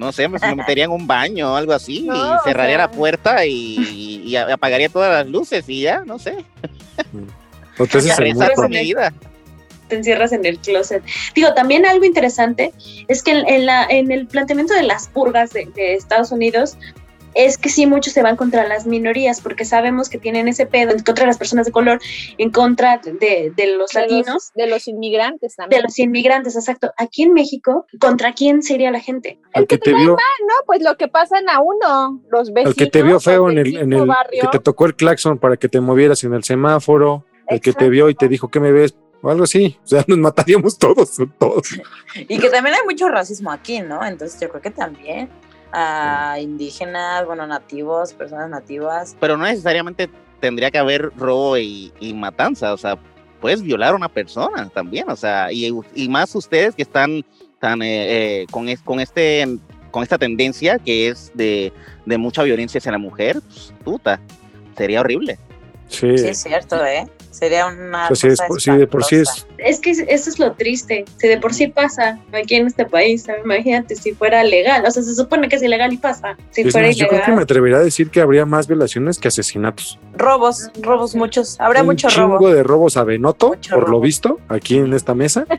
No 0.00 0.12
sé, 0.12 0.26
me, 0.28 0.38
me 0.38 0.54
metería 0.56 0.84
en 0.84 0.90
un 0.90 1.06
baño 1.06 1.52
o 1.52 1.56
algo 1.56 1.72
así 1.72 2.02
No, 2.02 2.14
y 2.16 2.18
o 2.18 2.38
cerraría 2.42 2.76
sea. 2.76 2.86
la 2.86 2.90
puerta 2.90 3.44
y, 3.46 4.22
y 4.24 4.36
apagaría 4.36 4.88
todas 4.88 5.12
las 5.12 5.26
luces 5.30 5.64
y 5.68 5.82
ya, 5.82 6.02
no 6.04 6.18
sé. 6.18 6.44
O 7.78 7.86
te 7.86 7.98
haces 7.98 8.10
el 8.18 8.24
Rezar 8.24 8.34
muerto. 8.36 8.54
por 8.56 8.68
mi 8.70 8.80
vida. 8.80 9.12
te 9.88 9.96
encierras 9.96 10.32
en 10.32 10.44
el 10.44 10.58
closet. 10.58 11.02
Digo, 11.34 11.52
también 11.54 11.84
algo 11.86 12.04
interesante 12.04 12.72
es 13.08 13.22
que 13.22 13.32
en, 13.32 13.48
en 13.48 13.66
la, 13.66 13.84
en 13.88 14.10
el 14.12 14.26
planteamiento 14.26 14.72
de 14.74 14.84
las 14.84 15.08
purgas 15.08 15.50
de, 15.52 15.66
de 15.74 15.94
Estados 15.94 16.30
Unidos 16.32 16.76
es 17.34 17.58
que 17.58 17.68
sí 17.68 17.86
muchos 17.86 18.12
se 18.12 18.22
van 18.22 18.36
contra 18.36 18.66
las 18.66 18.86
minorías 18.86 19.40
porque 19.40 19.64
sabemos 19.64 20.08
que 20.08 20.18
tienen 20.18 20.48
ese 20.48 20.66
pedo 20.66 20.92
en 20.92 21.02
contra 21.02 21.24
de 21.24 21.28
las 21.28 21.38
personas 21.38 21.66
de 21.66 21.72
color, 21.72 22.00
en 22.38 22.50
contra 22.50 22.98
de, 22.98 23.52
de 23.54 23.76
los 23.76 23.90
De 23.92 24.00
latinos, 24.00 24.26
los, 24.26 24.52
de 24.54 24.66
los 24.66 24.88
inmigrantes 24.88 25.52
de 25.52 25.56
también. 25.56 25.82
los 25.82 25.98
inmigrantes, 25.98 26.56
exacto. 26.56 26.92
Aquí 26.96 27.22
en 27.22 27.32
México, 27.32 27.86
¿contra 28.00 28.32
quién 28.32 28.62
sería 28.62 28.90
la 28.90 29.00
gente? 29.00 29.38
Al 29.54 29.66
que 29.66 29.78
te 29.78 29.92
vio, 29.92 30.12
No, 30.12 30.54
pues 30.66 30.82
lo 30.82 30.96
que 30.96 31.08
pasan 31.08 31.48
a 31.48 31.60
uno, 31.60 32.22
los 32.30 32.52
vecinos. 32.52 32.72
al 32.72 32.76
que 32.76 32.86
te 32.86 33.02
vio 33.02 33.20
feo 33.20 33.50
en 33.50 33.58
el, 33.58 33.76
en 33.76 33.92
el, 33.92 34.06
barrio. 34.06 34.42
que 34.42 34.58
te 34.58 34.60
tocó 34.60 34.86
el 34.86 34.94
claxon 34.94 35.38
para 35.38 35.56
que 35.56 35.68
te 35.68 35.80
movieras 35.80 36.24
en 36.24 36.34
el 36.34 36.44
semáforo, 36.44 37.24
el 37.48 37.60
que 37.60 37.72
te 37.72 37.88
vio 37.88 38.08
y 38.08 38.14
te 38.14 38.28
dijo 38.28 38.48
que 38.48 38.60
me 38.60 38.72
ves, 38.72 38.94
o 39.22 39.30
algo 39.30 39.44
así. 39.44 39.78
O 39.84 39.86
sea, 39.86 40.04
nos 40.08 40.18
mataríamos 40.18 40.78
todos, 40.78 41.16
todos. 41.38 41.80
Y 42.16 42.38
que 42.38 42.50
también 42.50 42.76
hay 42.76 42.84
mucho 42.84 43.08
racismo 43.08 43.50
aquí, 43.50 43.80
¿no? 43.80 44.04
Entonces 44.04 44.40
yo 44.40 44.48
creo 44.48 44.62
que 44.62 44.70
también 44.70 45.28
a 45.72 46.38
indígenas, 46.40 47.24
bueno, 47.26 47.46
nativos, 47.46 48.12
personas 48.12 48.48
nativas. 48.50 49.16
Pero 49.20 49.36
no 49.36 49.44
necesariamente 49.44 50.08
tendría 50.40 50.70
que 50.70 50.78
haber 50.78 51.10
robo 51.16 51.58
y, 51.58 51.92
y 52.00 52.14
matanza, 52.14 52.72
o 52.72 52.76
sea, 52.76 52.98
puedes 53.40 53.62
violar 53.62 53.92
a 53.92 53.96
una 53.96 54.08
persona 54.08 54.68
también, 54.68 55.08
o 55.10 55.16
sea, 55.16 55.52
y, 55.52 55.70
y 55.94 56.08
más 56.08 56.34
ustedes 56.34 56.74
que 56.74 56.82
están 56.82 57.24
tan 57.58 57.82
eh, 57.82 58.42
eh, 58.42 58.46
con, 58.50 58.68
es- 58.68 58.80
con 58.80 59.00
este 59.00 59.46
con 59.90 60.02
esta 60.04 60.18
tendencia 60.18 60.78
que 60.78 61.08
es 61.08 61.32
de, 61.34 61.72
de 62.06 62.16
mucha 62.16 62.42
violencia 62.44 62.78
hacia 62.78 62.92
la 62.92 62.98
mujer, 62.98 63.40
pues, 63.42 63.74
puta, 63.84 64.20
sería 64.76 65.00
horrible. 65.00 65.36
Sí. 65.88 66.16
Sí, 66.16 66.28
es 66.28 66.38
cierto, 66.42 66.84
¿eh? 66.86 67.08
Sería 67.30 67.66
una. 67.66 68.08
O 68.08 68.14
sea, 68.14 68.30
sí, 68.30 68.34
es 68.34 68.48
cosa 68.48 68.72
sí, 68.72 68.78
de 68.78 68.86
por 68.86 69.04
sí 69.04 69.16
es. 69.16 69.46
Es 69.58 69.80
que 69.80 69.90
eso 69.90 70.30
es 70.30 70.38
lo 70.38 70.52
triste. 70.52 71.04
Si 71.18 71.28
de 71.28 71.38
por 71.38 71.54
sí 71.54 71.68
pasa 71.68 72.18
aquí 72.32 72.56
en 72.56 72.66
este 72.66 72.84
país, 72.84 73.22
¿sabes? 73.22 73.42
imagínate 73.44 73.94
si 73.96 74.12
fuera 74.12 74.42
legal. 74.42 74.84
O 74.86 74.90
sea, 74.90 75.02
se 75.02 75.14
supone 75.14 75.48
que 75.48 75.56
es 75.56 75.62
ilegal 75.62 75.92
y 75.92 75.96
pasa. 75.96 76.36
Si 76.50 76.62
es 76.62 76.72
fuera 76.72 76.88
más, 76.88 76.96
yo 76.96 77.08
creo 77.08 77.22
que 77.24 77.32
me 77.32 77.42
atrevería 77.42 77.78
a 77.78 77.82
decir 77.82 78.10
que 78.10 78.20
habría 78.20 78.46
más 78.46 78.66
violaciones 78.66 79.18
que 79.18 79.28
asesinatos. 79.28 79.98
Robos, 80.14 80.70
robos 80.80 81.14
muchos. 81.14 81.58
Habrá 81.60 81.80
Un 81.82 81.86
mucho 81.86 82.08
chingo 82.08 82.38
robo. 82.38 82.50
de 82.50 82.62
robos 82.62 82.96
a 82.96 83.04
Benoto, 83.04 83.48
Mucho 83.48 83.74
por 83.74 83.88
lo 83.88 84.00
visto, 84.00 84.40
aquí 84.48 84.78
en 84.78 84.92
esta 84.92 85.14
mesa. 85.14 85.46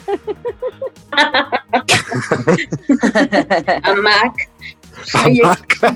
A 3.84 3.94
Mac. 3.96 4.50
Oye, 5.26 5.42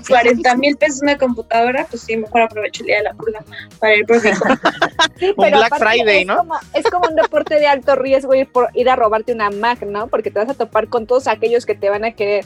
40 0.07 0.55
mil 0.57 0.77
pesos 0.77 1.01
una 1.01 1.17
computadora, 1.17 1.85
pues 1.89 2.03
sí, 2.03 2.17
mejor 2.17 2.41
aprovecho 2.41 2.83
el 2.83 2.87
día 2.87 2.97
de 2.97 3.03
la 3.03 3.13
purga 3.13 3.43
para 3.79 3.95
ir 3.95 4.05
por 4.05 4.17
Un 5.37 5.51
Black 5.51 5.73
aparte 5.73 5.85
Friday, 5.85 6.21
es 6.21 6.27
¿no? 6.27 6.37
Como, 6.37 6.55
es 6.73 6.85
como 6.89 7.09
un 7.09 7.15
deporte 7.15 7.55
de 7.55 7.67
alto 7.67 7.95
riesgo 7.95 8.33
ir, 8.33 8.51
por, 8.51 8.69
ir 8.73 8.89
a 8.89 8.95
robarte 8.95 9.33
una 9.33 9.49
Mac, 9.49 9.81
¿no? 9.83 10.07
Porque 10.07 10.31
te 10.31 10.39
vas 10.39 10.49
a 10.49 10.53
topar 10.53 10.87
con 10.87 11.07
todos 11.07 11.27
aquellos 11.27 11.65
que 11.65 11.75
te 11.75 11.89
van 11.89 12.05
a 12.05 12.11
querer 12.11 12.45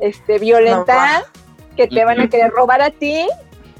este, 0.00 0.38
violentar, 0.38 1.24
que 1.76 1.86
te 1.86 2.04
van 2.04 2.20
a 2.20 2.28
querer 2.28 2.50
robar 2.50 2.82
a 2.82 2.90
ti 2.90 3.26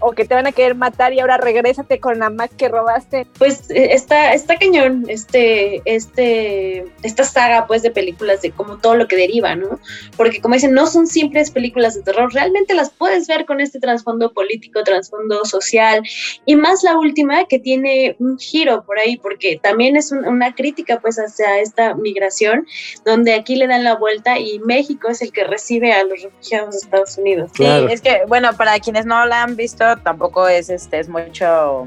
o 0.01 0.12
que 0.12 0.24
te 0.24 0.34
van 0.34 0.47
a 0.47 0.53
querer 0.53 0.74
matar 0.74 1.12
y 1.12 1.20
ahora 1.20 1.36
regrésate 1.36 1.99
con 2.01 2.18
la 2.18 2.30
Mac 2.30 2.51
que 2.57 2.68
robaste. 2.68 3.26
Pues 3.38 3.70
eh, 3.70 3.95
está, 3.95 4.32
está 4.34 4.57
cañón 4.57 5.05
este, 5.09 5.82
este, 5.84 6.84
esta 7.03 7.24
saga 7.24 7.66
pues 7.66 7.82
de 7.82 7.90
películas 7.90 8.42
de 8.42 8.51
como 8.51 8.78
todo 8.78 8.95
lo 8.97 9.09
que 9.09 9.16
deriva, 9.16 9.55
¿no? 9.57 9.78
Porque 10.16 10.40
como 10.40 10.55
dicen, 10.55 10.72
no 10.72 10.86
son 10.86 11.07
simples 11.07 11.51
películas 11.51 11.95
de 11.95 12.03
terror, 12.03 12.32
realmente 12.32 12.74
las 12.74 12.90
puedes 12.90 13.26
ver 13.26 13.45
con 13.47 13.61
este 13.61 13.80
trasfondo 13.80 14.32
político, 14.32 14.82
trasfondo 14.82 15.45
social, 15.45 16.03
y 16.45 16.57
más 16.57 16.82
la 16.82 16.99
última 16.99 17.45
que 17.47 17.59
tiene 17.59 18.16
un 18.18 18.38
giro 18.38 18.84
por 18.84 18.99
ahí, 18.99 19.16
porque 19.16 19.59
también 19.62 19.97
es 19.97 20.12
un- 20.12 20.26
una 20.26 20.55
crítica 20.55 21.01
pues 21.01 21.16
hacia 21.16 21.59
esta 21.61 21.95
migración, 21.95 22.66
donde 23.05 23.34
aquí 23.34 23.57
le 23.57 23.66
dan 23.66 23.84
la 23.84 23.95
vuelta 23.97 24.38
y 24.38 24.59
México 24.61 25.09
es 25.09 25.22
el 25.22 25.32
que 25.32 25.45
recibe 25.45 25.92
a 25.92 26.05
los 26.05 26.22
refugiados 26.22 26.72
de 26.72 26.78
Estados 26.78 27.18
Unidos. 27.18 27.51
Sí, 27.55 27.62
Claro. 27.64 27.88
es 27.88 28.01
que, 28.01 28.22
bueno, 28.28 28.51
para 28.57 28.78
quienes 28.80 29.07
no 29.07 29.24
la 29.26 29.42
han 29.42 29.57
visto, 29.57 29.84
tampoco 30.03 30.49
es 30.49 30.70
este, 30.70 30.99
es 31.01 31.09
mucho 31.09 31.87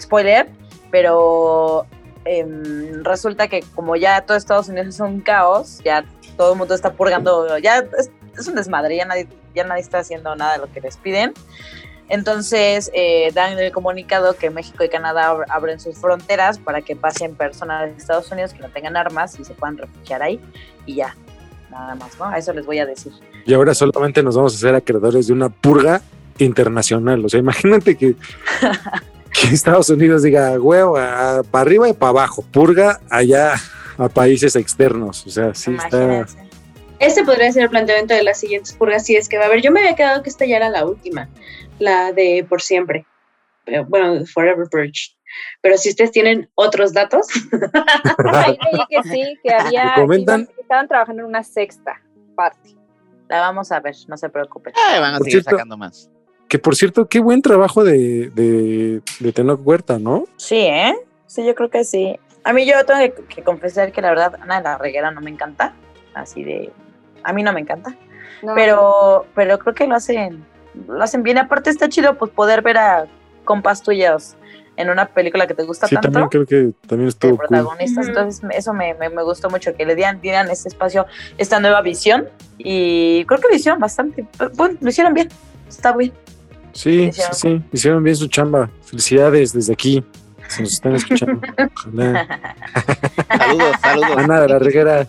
spoiler, 0.00 0.48
pero 0.90 1.86
em, 2.24 3.02
resulta 3.04 3.48
que 3.48 3.62
como 3.74 3.96
ya 3.96 4.20
todo 4.22 4.36
Estados 4.36 4.68
Unidos 4.68 4.88
es 4.88 5.00
un 5.00 5.20
caos, 5.20 5.80
ya 5.84 6.04
todo 6.36 6.52
el 6.52 6.58
mundo 6.58 6.74
está 6.74 6.92
purgando, 6.92 7.58
ya 7.58 7.84
es, 7.98 8.48
un 8.48 8.54
desmadre, 8.54 8.96
ya 8.96 9.04
nadie, 9.04 9.28
ya 9.54 9.64
nadie 9.64 9.82
está 9.82 9.98
haciendo 9.98 10.34
nada 10.36 10.52
de 10.54 10.58
lo 10.58 10.72
que 10.72 10.80
les 10.80 10.96
piden. 10.96 11.34
Entonces 12.08 12.90
eh, 12.92 13.30
dan 13.34 13.56
el 13.58 13.70
comunicado 13.70 14.34
que 14.34 14.50
México 14.50 14.82
y 14.82 14.88
Canadá 14.88 15.32
ab- 15.32 15.44
abren 15.48 15.78
sus 15.78 15.96
fronteras 15.96 16.58
para 16.58 16.82
que 16.82 16.96
pasen 16.96 17.36
personas 17.36 17.90
de 17.90 17.96
Estados 17.96 18.32
Unidos 18.32 18.52
que 18.52 18.60
no 18.60 18.68
tengan 18.68 18.96
armas 18.96 19.38
y 19.38 19.44
se 19.44 19.54
puedan 19.54 19.78
refugiar 19.78 20.20
ahí 20.22 20.40
y 20.86 20.96
ya, 20.96 21.14
nada 21.70 21.94
más, 21.94 22.18
¿no? 22.18 22.34
Eso 22.34 22.52
les 22.52 22.66
voy 22.66 22.80
a 22.80 22.86
decir. 22.86 23.12
Y 23.46 23.54
ahora 23.54 23.74
solamente 23.74 24.22
nos 24.24 24.34
vamos 24.34 24.54
a 24.54 24.56
hacer 24.56 24.74
acreedores 24.74 25.28
de 25.28 25.32
una 25.34 25.50
purga 25.50 26.00
internacional. 26.38 27.24
O 27.24 27.28
sea, 27.28 27.40
imagínate 27.40 27.96
que, 27.96 28.14
que 29.32 29.46
Estados 29.54 29.88
Unidos 29.90 30.22
diga, 30.22 30.58
huevo, 30.60 30.94
para 30.94 31.62
arriba 31.62 31.88
y 31.88 31.92
para 31.92 32.10
abajo, 32.10 32.44
purga 32.52 33.00
allá 33.10 33.54
a 33.98 34.08
países 34.08 34.56
externos. 34.56 35.26
O 35.26 35.30
sea, 35.30 35.54
sí 35.54 35.74
está. 35.74 36.26
Este 36.98 37.24
podría 37.24 37.50
ser 37.50 37.62
el 37.64 37.70
planteamiento 37.70 38.12
de 38.14 38.22
las 38.22 38.38
siguientes 38.40 38.72
purgas, 38.74 39.06
si 39.06 39.16
es 39.16 39.28
que 39.28 39.38
va 39.38 39.44
a 39.44 39.46
haber. 39.46 39.62
Yo 39.62 39.70
me 39.72 39.80
había 39.80 39.94
quedado 39.96 40.22
que 40.22 40.28
esta 40.30 40.44
ya 40.44 40.56
era 40.56 40.68
la 40.68 40.84
última, 40.86 41.28
la 41.78 42.12
de 42.12 42.44
por 42.48 42.60
siempre. 42.60 43.06
Pero, 43.64 43.84
bueno, 43.86 44.24
Forever 44.26 44.66
Purge. 44.70 45.16
Pero 45.62 45.78
si 45.78 45.90
ustedes 45.90 46.10
tienen 46.10 46.50
otros 46.56 46.92
datos, 46.92 47.26
Ahí 48.34 48.58
leí 48.72 48.80
que 48.90 49.08
sí, 49.08 49.38
que 49.42 49.50
había. 49.54 49.84
¿Me 49.96 50.02
comentan? 50.02 50.40
iban- 50.42 50.60
estaban 50.60 50.88
trabajando 50.88 51.22
en 51.22 51.28
una 51.28 51.42
sexta 51.44 52.00
parte. 52.34 52.76
La 53.28 53.40
vamos 53.40 53.70
a 53.72 53.80
ver, 53.80 53.94
no 54.08 54.16
se 54.16 54.28
preocupen. 54.28 54.72
Ay, 54.88 55.00
van 55.00 55.14
a 55.14 55.18
Por 55.18 55.24
seguir 55.26 55.40
cierto- 55.42 55.50
sacando 55.56 55.76
más. 55.76 56.10
Que 56.50 56.58
por 56.58 56.74
cierto, 56.74 57.06
qué 57.06 57.20
buen 57.20 57.42
trabajo 57.42 57.84
de, 57.84 58.28
de, 58.34 59.00
de 59.20 59.32
Tenoch 59.32 59.60
Huerta, 59.64 60.00
¿no? 60.00 60.24
Sí, 60.36 60.56
¿eh? 60.56 60.96
Sí, 61.26 61.46
yo 61.46 61.54
creo 61.54 61.70
que 61.70 61.84
sí. 61.84 62.18
A 62.42 62.52
mí 62.52 62.66
yo 62.66 62.84
tengo 62.84 62.98
que, 62.98 63.14
que 63.36 63.42
confesar 63.44 63.92
que 63.92 64.02
la 64.02 64.08
verdad 64.10 64.34
Ana 64.40 64.56
de 64.58 64.64
la 64.64 64.76
Reguera 64.76 65.12
no 65.12 65.20
me 65.20 65.30
encanta, 65.30 65.74
así 66.12 66.42
de... 66.42 66.72
A 67.22 67.32
mí 67.32 67.44
no 67.44 67.52
me 67.52 67.60
encanta, 67.60 67.94
No, 68.42 68.54
pero, 68.56 69.26
pero 69.36 69.60
creo 69.60 69.74
que 69.76 69.86
lo 69.86 69.94
hacen, 69.94 70.44
lo 70.88 71.00
hacen 71.04 71.22
bien. 71.22 71.38
Aparte 71.38 71.70
está 71.70 71.88
chido 71.88 72.18
pues 72.18 72.32
poder 72.32 72.62
ver 72.62 72.78
a 72.78 73.06
compas 73.44 73.80
tuyos 73.82 74.34
en 74.76 74.90
una 74.90 75.06
película 75.06 75.46
que 75.46 75.54
te 75.54 75.62
gusta 75.62 75.86
Sí, 75.86 75.94
tanto. 75.94 76.10
también 76.10 76.28
creo 76.30 76.46
que 76.46 76.72
también 76.88 77.06
de 77.06 77.10
estuvo 77.10 77.36
cool. 77.36 77.46
protagonistas, 77.46 78.08
entonces 78.08 78.42
eso 78.56 78.72
me, 78.74 78.94
me, 78.94 79.08
me 79.08 79.22
gustó 79.22 79.50
mucho, 79.50 79.72
que 79.76 79.86
le 79.86 79.94
dieran, 79.94 80.20
dieran 80.20 80.50
este 80.50 80.68
espacio, 80.68 81.06
esta 81.38 81.60
nueva 81.60 81.80
visión, 81.82 82.28
y 82.58 83.24
creo 83.26 83.38
que 83.38 83.48
lo 83.50 83.54
hicieron 83.54 83.78
bastante, 83.78 84.26
bueno, 84.54 84.76
lo 84.80 84.88
hicieron 84.88 85.14
bien, 85.14 85.28
está 85.68 85.92
bien. 85.94 86.12
Sí, 86.72 87.10
sí, 87.12 87.20
Hicieron- 87.20 87.34
sí, 87.34 87.62
hicieron 87.72 88.02
bien 88.04 88.16
su 88.16 88.28
chamba. 88.28 88.70
Felicidades 88.84 89.52
desde 89.52 89.72
aquí. 89.72 90.04
Si 90.48 90.62
nos 90.62 90.72
están 90.72 90.94
escuchando. 90.96 91.40
Ojalá. 91.76 92.26
Saludos, 93.38 93.76
saludos. 93.80 94.16
Ana 94.16 94.40
de 94.40 94.48
la 94.48 94.58
Reguera. 94.58 95.06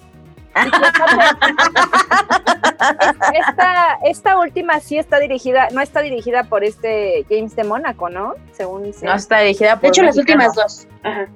Esta, 3.34 3.98
esta 4.04 4.40
última 4.40 4.80
sí 4.80 4.98
está 4.98 5.20
dirigida, 5.20 5.70
no 5.72 5.82
está 5.82 6.02
dirigida 6.02 6.44
por 6.44 6.64
este 6.64 7.26
James 7.30 7.56
de 7.56 7.64
Mónaco, 7.64 8.10
¿no? 8.10 8.36
Según 8.54 8.94
sé. 8.94 9.06
No 9.06 9.14
está 9.16 9.40
dirigida 9.40 9.76
por 9.76 9.82
de 9.84 9.88
hecho, 9.90 10.04
las 10.04 10.18
últimas 10.18 10.54
dos. 10.54 10.88
Ajá. 11.04 11.28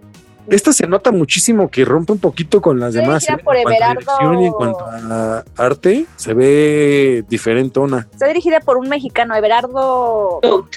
Esta 0.48 0.72
se 0.74 0.88
nota 0.88 1.12
muchísimo 1.12 1.70
que 1.70 1.84
rompe 1.86 2.12
un 2.14 2.20
poquito 2.20 2.62
con 2.62 2.80
las 2.80 2.90
Está 2.96 3.02
demás. 3.02 3.24
dirigida 3.24 3.42
¿eh? 3.42 3.44
por 3.44 3.56
En 3.56 3.64
cuanto 3.64 3.84
a 3.84 3.88
Everardo- 3.88 4.00
dirección 4.00 4.40
y 4.42 4.46
en 4.46 4.54
cuanto 4.54 4.86
a 4.86 5.44
arte, 5.58 6.06
se 6.16 6.34
ve 6.34 7.26
diferentona. 7.28 8.08
Está 8.12 8.28
dirigida 8.28 8.60
por 8.60 8.78
un 8.78 8.88
mexicano, 8.90 9.36
Everardo. 9.36 10.40
Goat. 10.42 10.76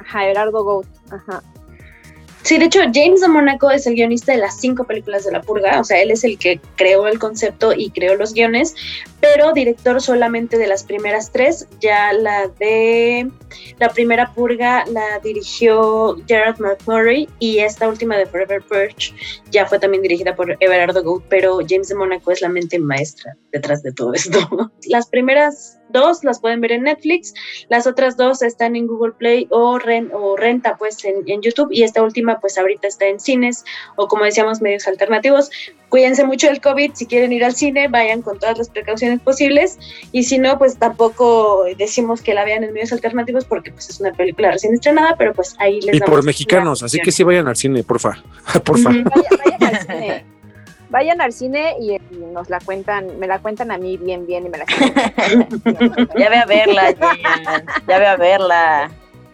Ajá, 0.00 0.24
Everardo 0.26 0.64
Goat. 0.64 0.86
Ajá. 1.10 1.42
Sí, 2.44 2.58
de 2.58 2.66
hecho, 2.66 2.80
James 2.92 3.22
de 3.22 3.28
Mónaco 3.28 3.70
es 3.70 3.86
el 3.86 3.94
guionista 3.94 4.32
de 4.32 4.38
las 4.38 4.60
cinco 4.60 4.84
películas 4.84 5.24
de 5.24 5.32
La 5.32 5.40
Purga, 5.40 5.80
o 5.80 5.84
sea, 5.84 6.02
él 6.02 6.10
es 6.10 6.24
el 6.24 6.36
que 6.36 6.60
creó 6.76 7.08
el 7.08 7.18
concepto 7.18 7.72
y 7.74 7.88
creó 7.88 8.16
los 8.16 8.34
guiones, 8.34 8.74
pero 9.18 9.54
director 9.54 10.02
solamente 10.02 10.58
de 10.58 10.66
las 10.66 10.84
primeras 10.84 11.32
tres, 11.32 11.66
ya 11.80 12.12
la 12.12 12.48
de 12.58 13.30
la 13.78 13.88
primera 13.88 14.34
Purga 14.34 14.84
la 14.86 15.20
dirigió 15.22 16.16
Gerard 16.28 16.60
McMurray 16.60 17.30
y 17.38 17.60
esta 17.60 17.88
última 17.88 18.18
de 18.18 18.26
Forever 18.26 18.60
Purge 18.60 19.14
ya 19.50 19.64
fue 19.64 19.78
también 19.78 20.02
dirigida 20.02 20.36
por 20.36 20.54
Everardo 20.60 21.02
Goat, 21.02 21.24
pero 21.30 21.60
James 21.66 21.88
de 21.88 21.94
Mónaco 21.94 22.30
es 22.30 22.42
la 22.42 22.50
mente 22.50 22.78
maestra 22.78 23.34
detrás 23.52 23.82
de 23.82 23.92
todo 23.92 24.12
esto. 24.12 24.38
Las 24.88 25.08
primeras 25.08 25.78
dos 25.94 26.22
las 26.24 26.40
pueden 26.40 26.60
ver 26.60 26.72
en 26.72 26.82
Netflix, 26.82 27.32
las 27.70 27.86
otras 27.86 28.18
dos 28.18 28.42
están 28.42 28.76
en 28.76 28.86
Google 28.86 29.12
Play 29.12 29.46
o, 29.50 29.78
ren- 29.78 30.10
o 30.12 30.36
renta 30.36 30.76
pues 30.76 31.02
en, 31.06 31.22
en 31.26 31.40
YouTube 31.40 31.68
y 31.70 31.84
esta 31.84 32.02
última 32.02 32.38
pues 32.40 32.58
ahorita 32.58 32.86
está 32.86 33.06
en 33.06 33.18
cines 33.18 33.64
o 33.96 34.06
como 34.08 34.24
decíamos 34.24 34.60
medios 34.60 34.86
alternativos. 34.86 35.50
Cuídense 35.88 36.24
mucho 36.24 36.48
del 36.48 36.60
COVID, 36.60 36.92
si 36.94 37.06
quieren 37.06 37.32
ir 37.32 37.44
al 37.44 37.54
cine 37.54 37.86
vayan 37.88 38.20
con 38.20 38.38
todas 38.38 38.58
las 38.58 38.68
precauciones 38.68 39.20
posibles 39.20 39.78
y 40.12 40.24
si 40.24 40.38
no 40.38 40.58
pues 40.58 40.76
tampoco 40.76 41.64
decimos 41.78 42.20
que 42.20 42.34
la 42.34 42.44
vean 42.44 42.64
en 42.64 42.72
medios 42.72 42.92
alternativos 42.92 43.44
porque 43.44 43.70
pues 43.70 43.88
es 43.88 44.00
una 44.00 44.12
película 44.12 44.50
recién 44.50 44.74
estrenada 44.74 45.14
pero 45.16 45.32
pues 45.32 45.54
ahí 45.60 45.80
les 45.80 45.94
Y 45.94 45.98
damos 46.00 46.14
por 46.16 46.24
mexicanos, 46.24 46.82
así 46.82 46.98
que 46.98 47.12
sí 47.12 47.22
vayan 47.22 47.46
al 47.46 47.56
cine, 47.56 47.84
porfa. 47.84 48.20
porfa. 48.64 48.90
Ujú. 48.90 49.04
Vaya- 49.04 49.28
vayan 49.44 49.74
al 49.76 49.80
cine. 49.86 50.33
Vayan 50.90 51.20
al 51.20 51.32
cine 51.32 51.74
y, 51.80 51.94
y 51.94 52.00
nos 52.32 52.48
la 52.50 52.60
cuentan, 52.60 53.18
me 53.18 53.26
la 53.26 53.38
cuentan 53.38 53.70
a 53.72 53.78
mí 53.78 53.96
bien, 53.96 54.26
bien 54.26 54.46
y 54.46 54.48
me 54.48 54.58
la 54.58 54.64
cuentan. 54.66 56.08
Ya 56.16 56.28
ve 56.28 56.36
a 56.38 56.46
verla, 56.46 56.82
Jen, 56.86 57.66
ya 57.88 57.98
ve 57.98 58.06
a 58.06 58.16
verla. 58.16 58.90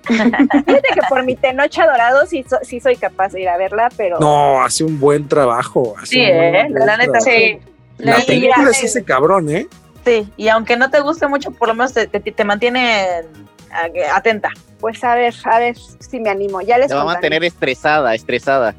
Fíjate 0.07 0.89
que 0.95 1.01
por 1.09 1.25
mi 1.25 1.37
Tenocha 1.37 1.87
Dorado 1.87 2.27
sí, 2.27 2.45
so- 2.49 2.59
sí 2.63 2.81
soy 2.81 2.97
capaz 2.97 3.33
de 3.33 3.43
ir 3.43 3.49
a 3.49 3.57
verla, 3.57 3.91
pero 3.97 4.19
No, 4.19 4.63
hace 4.63 4.85
un 4.85 4.99
buen 4.99 5.29
trabajo. 5.29 5.95
hace 5.99 6.07
Sí, 6.07 6.21
buen- 6.21 6.55
¿eh? 6.55 6.67
buen 6.71 6.87
La 6.87 6.97
neta. 6.97 7.21
Sí. 7.21 7.59
La 7.99 8.17
Sí, 8.21 8.27
película 8.27 8.71
es 8.71 8.83
ese 8.83 9.05
cabrón, 9.05 9.51
¿eh? 9.51 9.67
Sí, 10.07 10.33
y 10.39 10.49
aunque 10.49 10.77
no 10.79 10.91
te 10.91 11.01
guste 11.01 11.27
mucho, 11.27 11.51
por 11.51 11.69
lo 11.69 11.75
menos 11.75 11.93
te, 11.93 12.07
te, 12.07 12.19
te 12.21 12.45
mantiene 12.45 13.05
eh, 13.19 14.05
atenta. 14.13 14.49
pues 14.81 15.05
a 15.05 15.15
ver, 15.15 15.35
a 15.45 15.59
ver 15.59 15.77
si 15.77 16.19
me 16.19 16.31
animo. 16.31 16.63
Ya 16.63 16.79
les 16.79 16.89
Te 16.89 16.95
va 16.95 17.03
a 17.03 17.05
mantener 17.05 17.45
estresada, 17.45 18.15
estresada. 18.15 18.75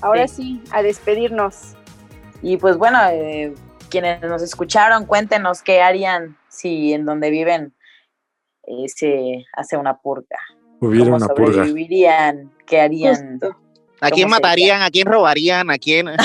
Ahora 0.00 0.28
sí, 0.28 0.62
a 0.70 0.82
despedirnos. 0.82 1.74
Y 2.44 2.58
pues 2.58 2.76
bueno, 2.76 2.98
eh, 3.10 3.54
quienes 3.88 4.20
nos 4.20 4.42
escucharon, 4.42 5.06
cuéntenos 5.06 5.62
qué 5.62 5.80
harían 5.80 6.36
si 6.50 6.92
en 6.92 7.06
donde 7.06 7.30
viven 7.30 7.72
eh, 8.66 8.86
se 8.88 9.46
hace 9.54 9.78
una 9.78 9.96
purga. 9.96 10.38
Hubiera 10.78 11.06
¿Cómo 11.06 11.16
una 11.16 11.28
purga. 11.28 11.52
sobrevivirían? 11.54 12.52
¿Qué 12.66 12.82
harían? 12.82 13.38
Justo. 13.40 13.56
¿A 14.02 14.10
quién 14.10 14.28
matarían? 14.28 14.82
¿A 14.82 14.90
quién 14.90 15.06
robarían? 15.06 15.70
¿A 15.70 15.78
quién? 15.78 16.06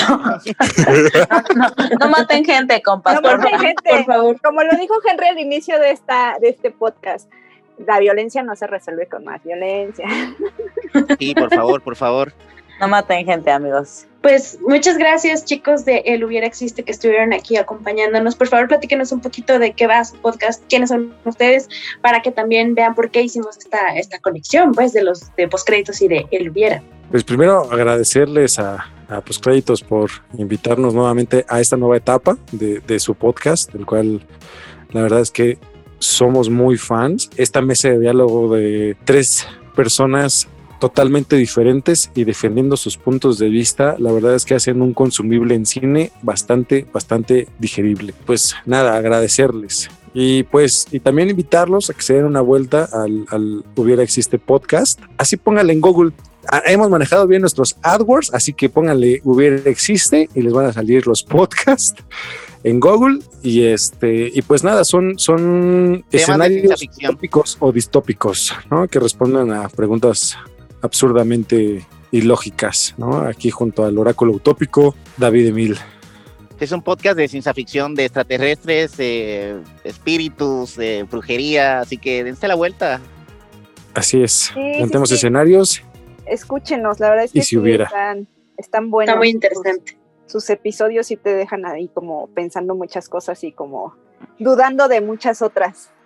No 2.00 2.08
maten 2.10 2.44
gente, 2.44 2.82
compas. 2.82 3.14
No 3.14 3.22
por 3.22 3.38
maten 3.38 3.52
favor. 3.52 3.66
gente. 3.66 3.90
Por 3.90 4.04
favor. 4.04 4.40
Como 4.42 4.62
lo 4.62 4.76
dijo 4.76 4.94
Henry 5.08 5.28
al 5.28 5.38
inicio 5.38 5.78
de 5.78 5.92
esta 5.92 6.36
de 6.38 6.50
este 6.50 6.70
podcast, 6.70 7.30
la 7.78 7.98
violencia 7.98 8.42
no 8.42 8.54
se 8.56 8.66
resuelve 8.66 9.06
con 9.06 9.24
más 9.24 9.42
violencia. 9.42 10.06
Sí, 11.18 11.34
por 11.34 11.48
favor, 11.54 11.80
por 11.82 11.96
favor. 11.96 12.34
No 12.78 12.88
maten 12.88 13.24
gente, 13.24 13.50
amigos. 13.50 14.06
Pues 14.22 14.58
muchas 14.60 14.98
gracias 14.98 15.46
chicos 15.46 15.86
de 15.86 16.02
El 16.04 16.24
Hubiera 16.24 16.46
Existe 16.46 16.82
que 16.82 16.92
estuvieron 16.92 17.32
aquí 17.32 17.56
acompañándonos. 17.56 18.36
Por 18.36 18.48
favor, 18.48 18.68
platíquenos 18.68 19.12
un 19.12 19.20
poquito 19.20 19.58
de 19.58 19.72
qué 19.72 19.86
va 19.86 20.04
su 20.04 20.16
podcast, 20.16 20.62
quiénes 20.68 20.90
son 20.90 21.14
ustedes, 21.24 21.68
para 22.02 22.20
que 22.20 22.30
también 22.30 22.74
vean 22.74 22.94
por 22.94 23.10
qué 23.10 23.22
hicimos 23.22 23.56
esta, 23.56 23.96
esta 23.96 24.18
conexión, 24.18 24.72
pues, 24.72 24.92
de 24.92 25.04
los 25.04 25.34
de 25.36 25.48
postcréditos 25.48 26.02
y 26.02 26.08
de 26.08 26.26
El 26.30 26.50
Hubiera. 26.50 26.82
Pues 27.10 27.24
primero 27.24 27.66
agradecerles 27.72 28.58
a, 28.58 28.86
a 29.08 29.20
Postcréditos 29.20 29.82
por 29.82 30.10
invitarnos 30.38 30.94
nuevamente 30.94 31.44
a 31.48 31.60
esta 31.60 31.76
nueva 31.76 31.96
etapa 31.96 32.36
de, 32.52 32.80
de 32.80 33.00
su 33.00 33.14
podcast, 33.14 33.72
del 33.72 33.84
cual 33.84 34.20
la 34.90 35.02
verdad 35.02 35.20
es 35.20 35.30
que 35.30 35.58
somos 35.98 36.48
muy 36.50 36.76
fans. 36.76 37.30
Esta 37.36 37.62
mesa 37.62 37.88
de 37.88 37.98
diálogo 37.98 38.54
de 38.54 38.96
tres 39.04 39.46
personas 39.74 40.46
totalmente 40.80 41.36
diferentes 41.36 42.10
y 42.14 42.24
defendiendo 42.24 42.76
sus 42.76 42.96
puntos 42.96 43.38
de 43.38 43.48
vista, 43.48 43.94
la 43.98 44.10
verdad 44.10 44.34
es 44.34 44.44
que 44.44 44.54
hacen 44.54 44.82
un 44.82 44.94
consumible 44.94 45.54
en 45.54 45.66
cine 45.66 46.10
bastante, 46.22 46.86
bastante 46.92 47.46
digerible. 47.58 48.12
Pues 48.26 48.56
nada, 48.66 48.96
agradecerles. 48.96 49.88
Y 50.12 50.42
pues, 50.44 50.88
y 50.90 50.98
también 50.98 51.30
invitarlos 51.30 51.88
a 51.88 51.94
que 51.94 52.02
se 52.02 52.14
den 52.14 52.24
una 52.24 52.40
vuelta 52.40 52.88
al, 52.92 53.26
al 53.30 53.64
Hubiera 53.76 54.02
Existe 54.02 54.40
podcast. 54.40 55.00
Así 55.16 55.36
pónganle 55.36 55.72
en 55.72 55.80
Google 55.80 56.12
Ah, 56.48 56.62
hemos 56.66 56.88
manejado 56.88 57.26
bien 57.26 57.42
nuestros 57.42 57.76
AdWords, 57.82 58.32
así 58.32 58.52
que 58.52 58.68
pónganle 58.68 59.20
hubiera 59.24 59.68
existe 59.68 60.28
y 60.34 60.42
les 60.42 60.52
van 60.52 60.66
a 60.66 60.72
salir 60.72 61.06
los 61.06 61.22
podcasts 61.22 62.02
en 62.64 62.80
Google 62.80 63.20
y 63.42 63.64
este 63.64 64.30
y 64.32 64.42
pues 64.42 64.64
nada 64.64 64.84
son 64.84 65.18
son 65.18 66.04
Temas 66.08 66.22
escenarios 66.22 66.84
tópicos 67.00 67.56
o 67.60 67.72
distópicos, 67.72 68.54
¿no? 68.70 68.88
Que 68.88 68.98
responden 68.98 69.52
a 69.52 69.68
preguntas 69.68 70.36
absurdamente 70.82 71.86
ilógicas, 72.12 72.94
¿no? 72.98 73.18
Aquí 73.20 73.50
junto 73.50 73.84
al 73.84 73.98
oráculo 73.98 74.32
utópico 74.32 74.94
David 75.16 75.46
Emil. 75.48 75.78
Es 76.58 76.72
un 76.72 76.82
podcast 76.82 77.16
de 77.16 77.26
ciencia 77.28 77.54
ficción, 77.54 77.94
de 77.94 78.04
extraterrestres, 78.04 78.92
eh, 78.98 79.56
espíritus, 79.84 80.78
eh, 80.78 81.06
brujería, 81.10 81.80
así 81.80 81.96
que 81.96 82.22
dense 82.22 82.46
la 82.48 82.54
vuelta. 82.54 83.00
Así 83.94 84.22
es. 84.22 84.52
sí, 84.54 85.14
escenarios 85.14 85.82
Escúchenos, 86.26 87.00
la 87.00 87.08
verdad 87.10 87.24
es 87.24 87.30
Y 87.34 87.38
que 87.38 87.42
si 87.42 87.48
sí 87.50 87.56
hubiera. 87.56 87.86
están, 87.86 88.28
están 88.56 88.90
buenos. 88.90 89.10
Está 89.14 89.18
muy 89.18 89.28
sus- 89.28 89.34
interesante. 89.34 89.96
Sus, 90.26 90.48
episodios 90.50 91.06
sí 91.08 91.16
te 91.16 91.34
dejan 91.34 91.66
ahí 91.66 91.88
como 91.88 92.28
pensando 92.28 92.74
muchas 92.76 93.08
cosas 93.08 93.42
y 93.42 93.50
como 93.52 93.96
dudando 94.38 94.86
de 94.86 95.00
muchas 95.00 95.42
otras. 95.42 95.90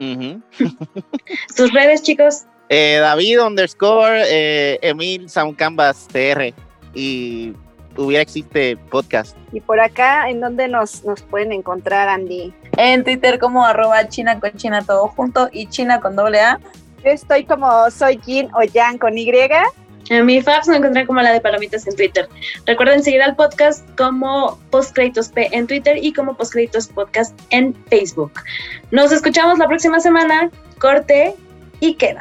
Tus 1.57 1.73
redes, 1.73 2.03
chicos. 2.03 2.45
Eh, 2.69 2.99
David 3.01 3.43
underscore 3.43 4.23
eh, 4.29 4.79
Emil 4.83 5.29
Soundcanvas 5.29 6.09
TR 6.09 6.55
y 6.95 7.53
hubiera 7.97 8.23
existe 8.23 8.77
podcast. 8.77 9.37
Y 9.53 9.61
por 9.61 9.81
acá, 9.81 10.29
¿en 10.29 10.41
dónde 10.41 10.69
nos, 10.69 11.05
nos 11.05 11.23
pueden 11.23 11.53
encontrar, 11.53 12.09
Andy? 12.09 12.53
En 12.77 13.05
Twitter 13.05 13.39
como 13.39 13.65
arroba 13.65 14.09
china 14.09 14.41
con 14.41 14.53
china 14.53 14.83
todo 14.83 15.09
junto 15.09 15.49
y 15.53 15.67
china 15.67 16.01
con 16.01 16.17
doble 16.17 16.41
A. 16.41 16.59
Yo 17.05 17.11
estoy 17.11 17.45
como 17.45 17.91
soy 17.91 18.19
Jin 18.25 18.49
o 18.55 18.61
Jan 18.73 18.99
con 18.99 19.17
Y. 19.19 19.31
A 20.11 20.23
mi 20.23 20.43
Fabs 20.43 20.69
me 20.69 20.77
encontré 20.77 21.07
como 21.07 21.21
la 21.21 21.33
de 21.33 21.41
Palomitas 21.41 21.87
en 21.87 21.97
Twitter. 21.97 22.29
Recuerden 22.67 23.03
seguir 23.03 23.23
al 23.23 23.37
podcast 23.37 23.89
como 23.97 24.59
Postcréditos 24.71 25.29
P 25.29 25.49
en 25.53 25.67
Twitter 25.67 25.97
y 26.03 26.13
como 26.13 26.37
Postcréditos 26.37 26.89
Podcast 26.89 27.39
en 27.51 27.75
Facebook. 27.89 28.33
Nos 28.91 29.13
escuchamos 29.13 29.59
la 29.59 29.67
próxima 29.67 30.01
semana. 30.01 30.51
Corte 30.79 31.35
y 31.81 31.95
queda. 31.95 32.21